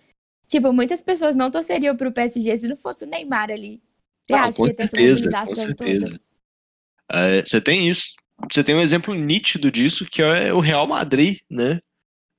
Tipo, 0.48 0.72
muitas 0.72 1.02
pessoas 1.02 1.36
não 1.36 1.50
torceriam 1.50 1.96
pro 1.96 2.12
PSG 2.12 2.58
se 2.58 2.68
não 2.68 2.78
fosse 2.78 3.04
o 3.04 3.08
Neymar 3.08 3.50
ali. 3.50 3.82
Você 4.26 4.34
não, 4.34 4.40
acha 4.40 4.58
com 4.58 4.64
que 4.64 4.70
ia 4.70 4.76
ter 4.76 4.88
certeza, 4.88 5.28
essa 5.28 5.46
com 5.46 5.56
certeza. 5.56 6.22
É, 7.12 7.42
você 7.42 7.62
tem 7.62 7.88
isso. 7.88 8.16
Você 8.52 8.64
tem 8.64 8.76
um 8.76 8.82
exemplo 8.82 9.14
nítido 9.14 9.72
disso, 9.72 10.06
que 10.06 10.22
é 10.22 10.54
o 10.54 10.60
Real 10.60 10.88
Madrid, 10.88 11.40
né? 11.50 11.80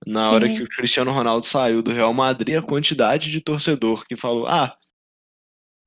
Na 0.06 0.24
Sim. 0.24 0.34
hora 0.34 0.54
que 0.54 0.62
o 0.62 0.68
Cristiano 0.68 1.10
Ronaldo 1.10 1.46
saiu 1.46 1.82
do 1.82 1.92
Real 1.92 2.12
Madrid, 2.12 2.56
a 2.56 2.62
quantidade 2.62 3.30
de 3.30 3.40
torcedor 3.40 4.04
que 4.06 4.16
falou: 4.16 4.46
Ah, 4.46 4.76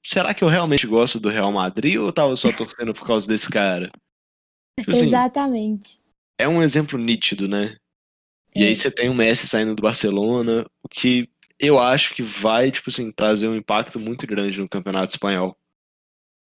será 0.03 0.34
que 0.34 0.43
eu 0.43 0.47
realmente 0.47 0.88
gosto 0.88 1.20
do 1.20 1.30
Real 1.30 1.51
Madrid 1.51 1.97
ou 1.97 2.07
eu 2.07 2.13
tava 2.13 2.36
só 2.36 2.51
torcendo 2.51 2.93
por 2.93 3.05
causa 3.05 3.28
desse 3.28 3.49
cara? 3.49 3.89
Tipo 4.80 4.91
assim, 4.91 5.07
Exatamente. 5.07 5.99
É 6.38 6.47
um 6.47 6.63
exemplo 6.63 6.97
nítido, 6.97 7.47
né? 7.47 7.76
E 8.55 8.63
aí 8.63 8.72
é. 8.72 8.76
você 8.76 8.89
tem 8.89 9.09
o 9.09 9.13
Messi 9.13 9.47
saindo 9.47 9.76
do 9.76 9.84
Barcelona, 9.84 10.65
o 10.82 10.89
que 10.89 11.30
eu 11.60 11.78
acho 11.78 12.16
que 12.16 12.24
vai, 12.24 12.72
tipo 12.72 12.89
assim, 12.89 13.12
trazer 13.12 13.47
um 13.47 13.55
impacto 13.55 13.99
muito 13.99 14.26
grande 14.26 14.60
no 14.60 14.70
Campeonato 14.70 15.14
Espanhol. 15.14 15.57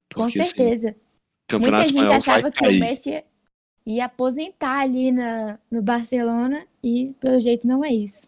Porque, 0.10 0.16
Com 0.16 0.42
assim, 0.42 0.56
certeza. 0.56 0.90
Assim, 0.90 1.60
Muita 1.60 1.86
gente 1.86 2.12
achava 2.12 2.52
que 2.52 2.66
o 2.66 2.80
Messi 2.80 3.24
ia 3.86 4.06
aposentar 4.06 4.80
ali 4.80 5.12
na, 5.12 5.60
no 5.70 5.82
Barcelona 5.82 6.66
e, 6.84 7.14
pelo 7.20 7.40
jeito, 7.40 7.68
não 7.68 7.86
é 7.86 7.90
isso. 7.90 8.28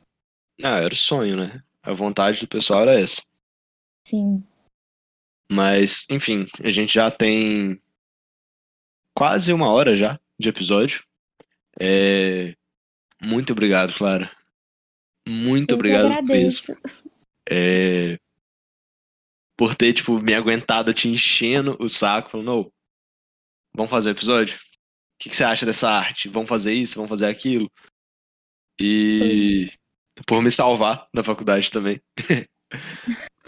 Ah, 0.62 0.80
era 0.80 0.94
o 0.94 0.98
sonho, 0.98 1.36
né? 1.36 1.64
A 1.82 1.94
vontade 1.94 2.40
do 2.42 2.48
pessoal 2.48 2.82
era 2.82 3.00
essa. 3.00 3.22
Sim. 4.08 4.44
Mas, 5.50 6.06
enfim, 6.10 6.48
a 6.64 6.70
gente 6.70 6.94
já 6.94 7.10
tem 7.10 7.82
quase 9.14 9.52
uma 9.52 9.70
hora 9.70 9.96
já 9.96 10.20
de 10.38 10.50
episódio. 10.50 11.04
É... 11.80 12.56
Muito 13.22 13.54
obrigado, 13.54 13.94
Clara. 13.94 14.32
Muito 15.28 15.72
Eu 15.72 15.76
obrigado 15.76 16.06
agradeço. 16.06 16.68
por 16.68 16.88
isso. 16.88 17.00
É... 17.50 18.18
Por 19.58 19.76
ter, 19.76 19.94
tipo, 19.94 20.20
me 20.20 20.34
aguentado 20.34 20.94
te 20.94 21.08
enchendo 21.08 21.78
o 21.80 21.88
saco, 21.88 22.30
falando, 22.30 22.46
não, 22.46 22.72
vamos 23.74 23.90
fazer 23.90 24.10
o 24.10 24.12
um 24.12 24.16
episódio? 24.16 24.58
O 24.58 25.24
que, 25.24 25.30
que, 25.30 25.36
você 25.36 25.44
acha 25.44 25.66
dessa 25.66 25.90
arte? 25.90 26.28
Vamos 26.28 26.50
fazer 26.50 26.74
isso? 26.74 26.96
Vamos 26.96 27.10
fazer 27.10 27.26
aquilo? 27.26 27.72
E 28.80 29.72
por 30.26 30.42
me 30.42 30.52
salvar 30.52 31.08
da 31.14 31.24
faculdade 31.24 31.72
também. 31.72 32.02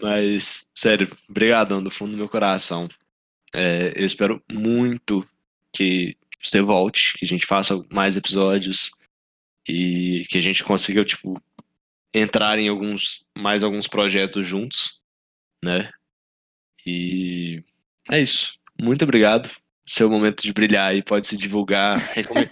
Mas, 0.01 0.69
sério, 0.75 1.11
obrigadão 1.29 1.83
do 1.83 1.91
fundo 1.91 2.11
do 2.11 2.17
meu 2.17 2.29
coração. 2.29 2.87
É, 3.53 3.93
eu 3.95 4.05
espero 4.05 4.41
muito 4.51 5.27
que 5.73 6.15
você 6.39 6.61
volte, 6.61 7.17
que 7.17 7.25
a 7.25 7.27
gente 7.27 7.45
faça 7.45 7.83
mais 7.91 8.15
episódios 8.15 8.91
e 9.67 10.25
que 10.29 10.37
a 10.37 10.41
gente 10.41 10.63
consiga, 10.63 11.03
tipo, 11.03 11.41
entrar 12.17 12.59
em 12.59 12.67
alguns 12.69 13.23
mais 13.37 13.63
alguns 13.63 13.87
projetos 13.87 14.45
juntos, 14.45 14.99
né? 15.63 15.91
E 16.85 17.63
é 18.11 18.21
isso. 18.21 18.57
Muito 18.79 19.03
obrigado. 19.03 19.49
Seu 19.85 20.09
momento 20.09 20.43
de 20.43 20.53
brilhar 20.53 20.91
aí 20.91 21.03
pode 21.03 21.27
se 21.27 21.37
divulgar. 21.37 21.97
Recome... 22.13 22.49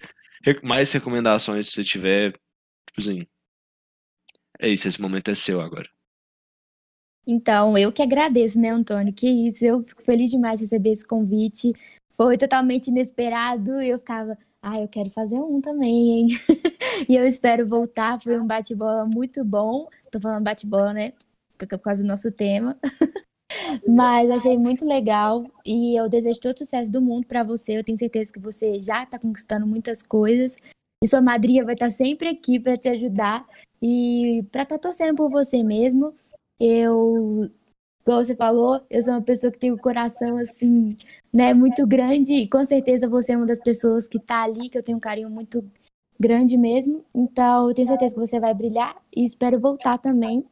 mais 0.63 0.91
recomendações 0.91 1.67
se 1.67 1.73
você 1.73 1.83
tiver. 1.83 2.31
Tipo 2.31 2.99
assim. 2.99 3.27
É 4.59 4.69
isso, 4.69 4.87
esse 4.87 5.01
momento 5.01 5.29
é 5.29 5.35
seu 5.35 5.61
agora. 5.61 5.89
Então, 7.27 7.77
eu 7.77 7.91
que 7.91 8.01
agradeço, 8.01 8.59
né, 8.59 8.69
Antônio? 8.69 9.13
Que 9.13 9.27
isso, 9.27 9.65
eu 9.65 9.83
fico 9.83 10.03
feliz 10.03 10.29
demais 10.29 10.59
de 10.59 10.65
receber 10.65 10.91
esse 10.91 11.07
convite. 11.07 11.73
Foi 12.15 12.37
totalmente 12.37 12.87
inesperado 12.87 13.81
eu 13.81 13.99
ficava, 13.99 14.37
ah, 14.67 14.81
eu 14.81 14.87
quero 14.87 15.11
fazer 15.11 15.35
um 15.35 15.61
também, 15.61 16.11
hein? 16.11 16.27
e 17.07 17.15
eu 17.15 17.27
espero 17.27 17.67
voltar. 17.67 18.19
Foi 18.19 18.39
um 18.39 18.47
bate-bola 18.47 19.05
muito 19.05 19.45
bom. 19.45 19.87
Tô 20.09 20.19
falando 20.19 20.43
bate-bola, 20.43 20.91
né? 20.91 21.13
Por 21.55 21.67
causa 21.77 22.01
do 22.01 22.07
nosso 22.07 22.31
tema. 22.31 22.75
Mas 23.87 24.31
achei 24.31 24.57
muito 24.57 24.83
legal 24.83 25.45
e 25.63 25.95
eu 25.95 26.09
desejo 26.09 26.39
todo 26.39 26.55
o 26.55 26.57
sucesso 26.57 26.91
do 26.91 26.99
mundo 26.99 27.27
para 27.27 27.43
você. 27.43 27.77
Eu 27.77 27.83
tenho 27.83 27.97
certeza 27.97 28.33
que 28.33 28.39
você 28.39 28.81
já 28.81 29.03
está 29.03 29.19
conquistando 29.19 29.67
muitas 29.67 30.01
coisas 30.01 30.57
e 31.03 31.07
sua 31.07 31.21
madrinha 31.21 31.63
vai 31.63 31.75
estar 31.75 31.85
tá 31.85 31.91
sempre 31.91 32.27
aqui 32.29 32.59
para 32.59 32.75
te 32.75 32.89
ajudar 32.89 33.45
e 33.79 34.43
para 34.51 34.63
estar 34.63 34.79
tá 34.79 34.89
torcendo 34.89 35.15
por 35.15 35.29
você 35.29 35.61
mesmo. 35.61 36.15
Eu, 36.59 37.51
como 38.05 38.23
você 38.23 38.35
falou, 38.35 38.81
eu 38.87 39.01
sou 39.01 39.13
uma 39.13 39.21
pessoa 39.21 39.51
que 39.51 39.57
tem 39.57 39.71
o 39.71 39.73
um 39.73 39.77
coração 39.77 40.37
assim, 40.37 40.95
né, 41.33 41.55
muito 41.55 41.87
grande 41.87 42.33
e 42.33 42.47
com 42.47 42.63
certeza 42.63 43.09
você 43.09 43.31
é 43.31 43.37
uma 43.37 43.47
das 43.47 43.59
pessoas 43.59 44.07
que 44.07 44.17
está 44.17 44.43
ali, 44.43 44.69
que 44.69 44.77
eu 44.77 44.83
tenho 44.83 44.99
um 44.99 45.01
carinho 45.01 45.29
muito 45.29 45.65
grande 46.19 46.55
mesmo. 46.55 47.03
Então, 47.13 47.67
eu 47.67 47.73
tenho 47.73 47.87
certeza 47.87 48.13
que 48.13 48.21
você 48.21 48.39
vai 48.39 48.53
brilhar 48.53 48.95
e 49.13 49.25
espero 49.25 49.59
voltar 49.59 49.97
também. 49.97 50.45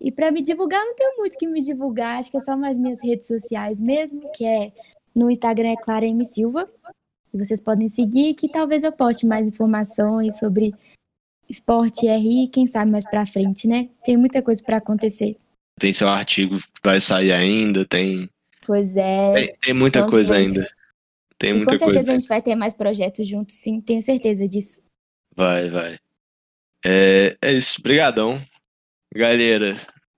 E 0.00 0.10
para 0.10 0.32
me 0.32 0.40
divulgar, 0.40 0.82
não 0.82 0.94
tenho 0.94 1.18
muito 1.18 1.38
que 1.38 1.46
me 1.46 1.60
divulgar, 1.60 2.20
acho 2.20 2.30
que 2.30 2.38
é 2.38 2.40
só 2.40 2.56
mais 2.56 2.76
minhas 2.76 3.02
redes 3.02 3.26
sociais 3.26 3.80
mesmo, 3.80 4.22
que 4.32 4.44
é 4.44 4.72
no 5.14 5.30
Instagram 5.30 5.72
é 5.72 5.76
Clara 5.76 6.06
M 6.06 6.24
Silva. 6.24 6.68
E 7.32 7.38
vocês 7.38 7.60
podem 7.60 7.88
seguir, 7.90 8.34
que 8.34 8.48
talvez 8.48 8.82
eu 8.82 8.92
poste 8.92 9.26
mais 9.26 9.46
informações 9.46 10.38
sobre 10.38 10.74
esporte 11.48 12.06
RI, 12.06 12.48
quem 12.48 12.66
sabe 12.66 12.90
mais 12.90 13.04
para 13.04 13.26
frente, 13.26 13.68
né? 13.68 13.90
Tem 14.04 14.16
muita 14.16 14.40
coisa 14.40 14.62
para 14.62 14.78
acontecer. 14.78 15.36
Tem 15.78 15.92
seu 15.92 16.08
artigo 16.08 16.56
que 16.58 16.80
vai 16.82 17.00
sair 17.00 17.32
ainda, 17.32 17.84
tem. 17.84 18.28
Pois 18.66 18.96
é. 18.96 19.32
Tem, 19.34 19.56
tem 19.60 19.74
muita 19.74 20.06
coisa 20.08 20.36
ainda. 20.36 20.68
Tem 21.38 21.50
e 21.50 21.54
muita 21.54 21.72
com 21.72 21.78
certeza 21.78 21.94
coisa. 21.94 22.10
a 22.12 22.14
gente 22.14 22.28
vai 22.28 22.42
ter 22.42 22.54
mais 22.54 22.74
projetos 22.74 23.26
juntos, 23.28 23.56
sim, 23.56 23.80
tenho 23.80 24.00
certeza 24.00 24.46
disso. 24.48 24.80
Vai, 25.34 25.68
vai. 25.68 25.98
É, 26.84 27.36
é 27.42 27.52
isso, 27.52 27.82
brigadão. 27.82 28.40
Galera, 29.12 29.76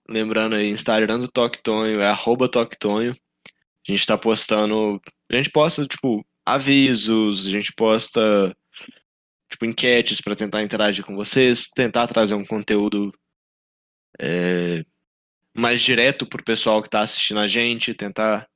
lembrando 0.08 0.54
aí, 0.54 0.68
Instagram 0.68 1.20
do 1.20 1.28
Toque 1.28 1.62
Tonho 1.62 2.00
é 2.00 2.06
arroba 2.06 2.48
Toque 2.48 2.78
Tonho. 2.78 3.16
A 3.88 3.92
gente 3.92 4.06
tá 4.06 4.18
postando. 4.18 5.00
A 5.30 5.36
gente 5.36 5.50
posta, 5.50 5.86
tipo, 5.86 6.24
avisos, 6.44 7.46
a 7.46 7.50
gente 7.50 7.72
posta, 7.72 8.56
tipo, 9.50 9.64
enquetes 9.64 10.20
para 10.20 10.36
tentar 10.36 10.62
interagir 10.62 11.04
com 11.04 11.16
vocês, 11.16 11.68
tentar 11.74 12.06
trazer 12.06 12.34
um 12.34 12.44
conteúdo 12.44 13.12
é, 14.18 14.84
mais 15.56 15.80
direto 15.80 16.26
pro 16.26 16.44
pessoal 16.44 16.82
que 16.82 16.90
tá 16.90 17.00
assistindo 17.00 17.40
a 17.40 17.46
gente, 17.46 17.94
tentar. 17.94 18.48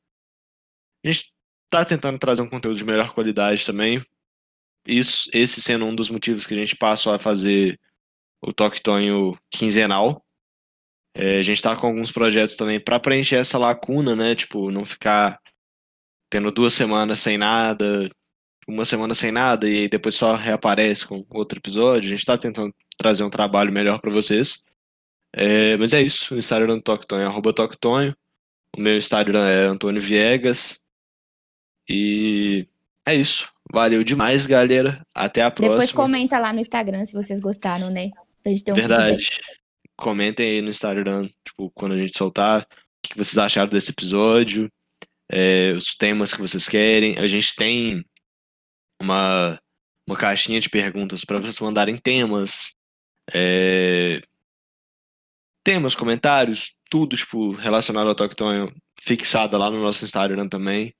A 1.05 1.09
gente 1.09 1.33
tá 1.71 1.85
tentando 1.85 2.19
trazer 2.19 2.43
um 2.43 2.49
conteúdo 2.49 2.77
de 2.77 2.85
melhor 2.85 3.15
qualidade 3.15 3.65
também. 3.65 4.05
Isso, 4.87 5.31
esse 5.33 5.61
sendo 5.61 5.85
um 5.85 5.95
dos 5.95 6.11
motivos 6.11 6.47
que 6.47 6.55
a 6.55 6.57
gente 6.57 6.77
passou 6.77 7.13
a 7.13 7.19
fazer 7.19 7.79
o 8.43 8.53
Toque 8.53 8.83
Tonho 8.83 9.39
quinzenal. 9.51 10.23
É, 11.15 11.39
a 11.39 11.43
gente 11.43 11.63
tá 11.63 11.77
com 11.77 11.87
alguns 11.87 12.13
projetos 12.13 12.57
também 12.57 12.81
para 12.81 13.01
preencher 13.01 13.37
essa 13.37 13.59
lacuna, 13.59 14.15
né? 14.15 14.35
Tipo, 14.35 14.71
não 14.71 14.85
ficar 14.85 15.41
tendo 16.31 16.51
duas 16.53 16.73
semanas 16.73 17.21
sem 17.21 17.37
nada, 17.37 18.09
uma 18.69 18.85
semana 18.85 19.15
sem 19.15 19.33
nada 19.33 19.69
e 19.69 19.89
depois 19.89 20.15
só 20.15 20.35
reaparece 20.35 21.07
com 21.07 21.27
outro 21.31 21.59
episódio. 21.59 22.09
A 22.09 22.11
gente 22.11 22.25
tá 22.25 22.39
tentando 22.39 22.75
trazer 22.97 23.25
um 23.25 23.31
trabalho 23.31 23.73
melhor 23.73 24.01
para 24.01 24.11
vocês. 24.13 24.65
É, 25.33 25.77
mas 25.77 25.93
é 25.93 26.03
isso. 26.03 26.35
O 26.35 26.39
Instagram 26.39 26.77
do 26.77 26.83
Toctonho 26.83 27.23
é 27.23 27.27
arroba 27.27 27.53
Toctonho. 27.53 28.15
O 28.77 28.81
meu 28.81 28.97
Instagram 28.97 29.47
é 29.49 29.65
Antônio 29.67 30.01
Viegas. 30.01 30.81
E 31.89 32.67
é 33.07 33.15
isso. 33.15 33.49
Valeu 33.73 34.03
demais, 34.03 34.47
galera. 34.47 35.05
Até 35.15 35.43
a 35.43 35.51
próxima. 35.51 35.77
Depois 35.77 35.93
comenta 35.93 36.39
lá 36.39 36.53
no 36.53 36.61
Instagram 36.61 37.05
se 37.05 37.13
vocês 37.13 37.41
gostaram, 37.41 37.91
né? 37.91 38.11
Pra 38.43 38.53
gente 38.53 38.65
ter 38.65 38.73
um 38.73 38.75
Verdade. 38.75 39.25
feedback. 39.25 39.61
Comentem 39.97 40.51
aí 40.51 40.63
no 40.63 40.71
Instagram, 40.71 41.29
tipo, 41.45 41.71
quando 41.75 41.93
a 41.93 41.99
gente 41.99 42.17
soltar, 42.17 42.63
o 42.63 42.67
que 43.03 43.17
vocês 43.17 43.37
acharam 43.37 43.69
desse 43.69 43.91
episódio, 43.91 44.71
é, 45.31 45.73
os 45.73 45.95
temas 45.95 46.33
que 46.33 46.41
vocês 46.41 46.69
querem. 46.69 47.19
A 47.19 47.27
gente 47.27 47.55
tem 47.55 48.05
uma, 49.01 49.61
uma 50.09 50.17
caixinha 50.17 50.61
de 50.61 50.71
perguntas 50.71 51.25
para 51.25 51.39
vocês 51.39 51.61
mandarem 51.61 51.99
temas, 51.99 52.75
é, 53.33 54.21
temas, 55.71 55.95
comentários, 55.95 56.75
tudo 56.91 57.17
tipo, 57.17 57.53
relacionado 57.53 58.09
ao 58.09 58.15
Toctonho 58.17 58.75
fixada 59.01 59.57
lá 59.57 59.71
no 59.71 59.81
nosso 59.81 60.05
Instagram 60.05 60.49
também. 60.49 60.93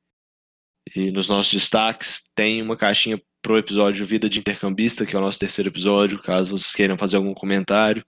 E 0.95 1.11
nos 1.11 1.29
nossos 1.29 1.53
destaques 1.53 2.23
tem 2.37 2.63
uma 2.63 2.77
caixinha 2.77 3.21
pro 3.43 3.59
episódio 3.59 4.07
Vida 4.07 4.31
de 4.31 4.39
Intercambista, 4.39 5.05
que 5.05 5.17
é 5.17 5.19
o 5.19 5.23
nosso 5.23 5.41
terceiro 5.41 5.71
episódio, 5.71 6.23
caso 6.23 6.53
vocês 6.53 6.73
queiram 6.73 6.97
fazer 6.97 7.17
algum 7.17 7.35
comentário. 7.35 8.05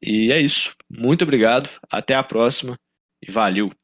E 0.00 0.32
é 0.32 0.40
isso. 0.40 0.74
Muito 0.88 1.24
obrigado, 1.24 1.68
até 1.90 2.14
a 2.14 2.22
próxima 2.22 2.80
e 3.20 3.30
valeu! 3.30 3.83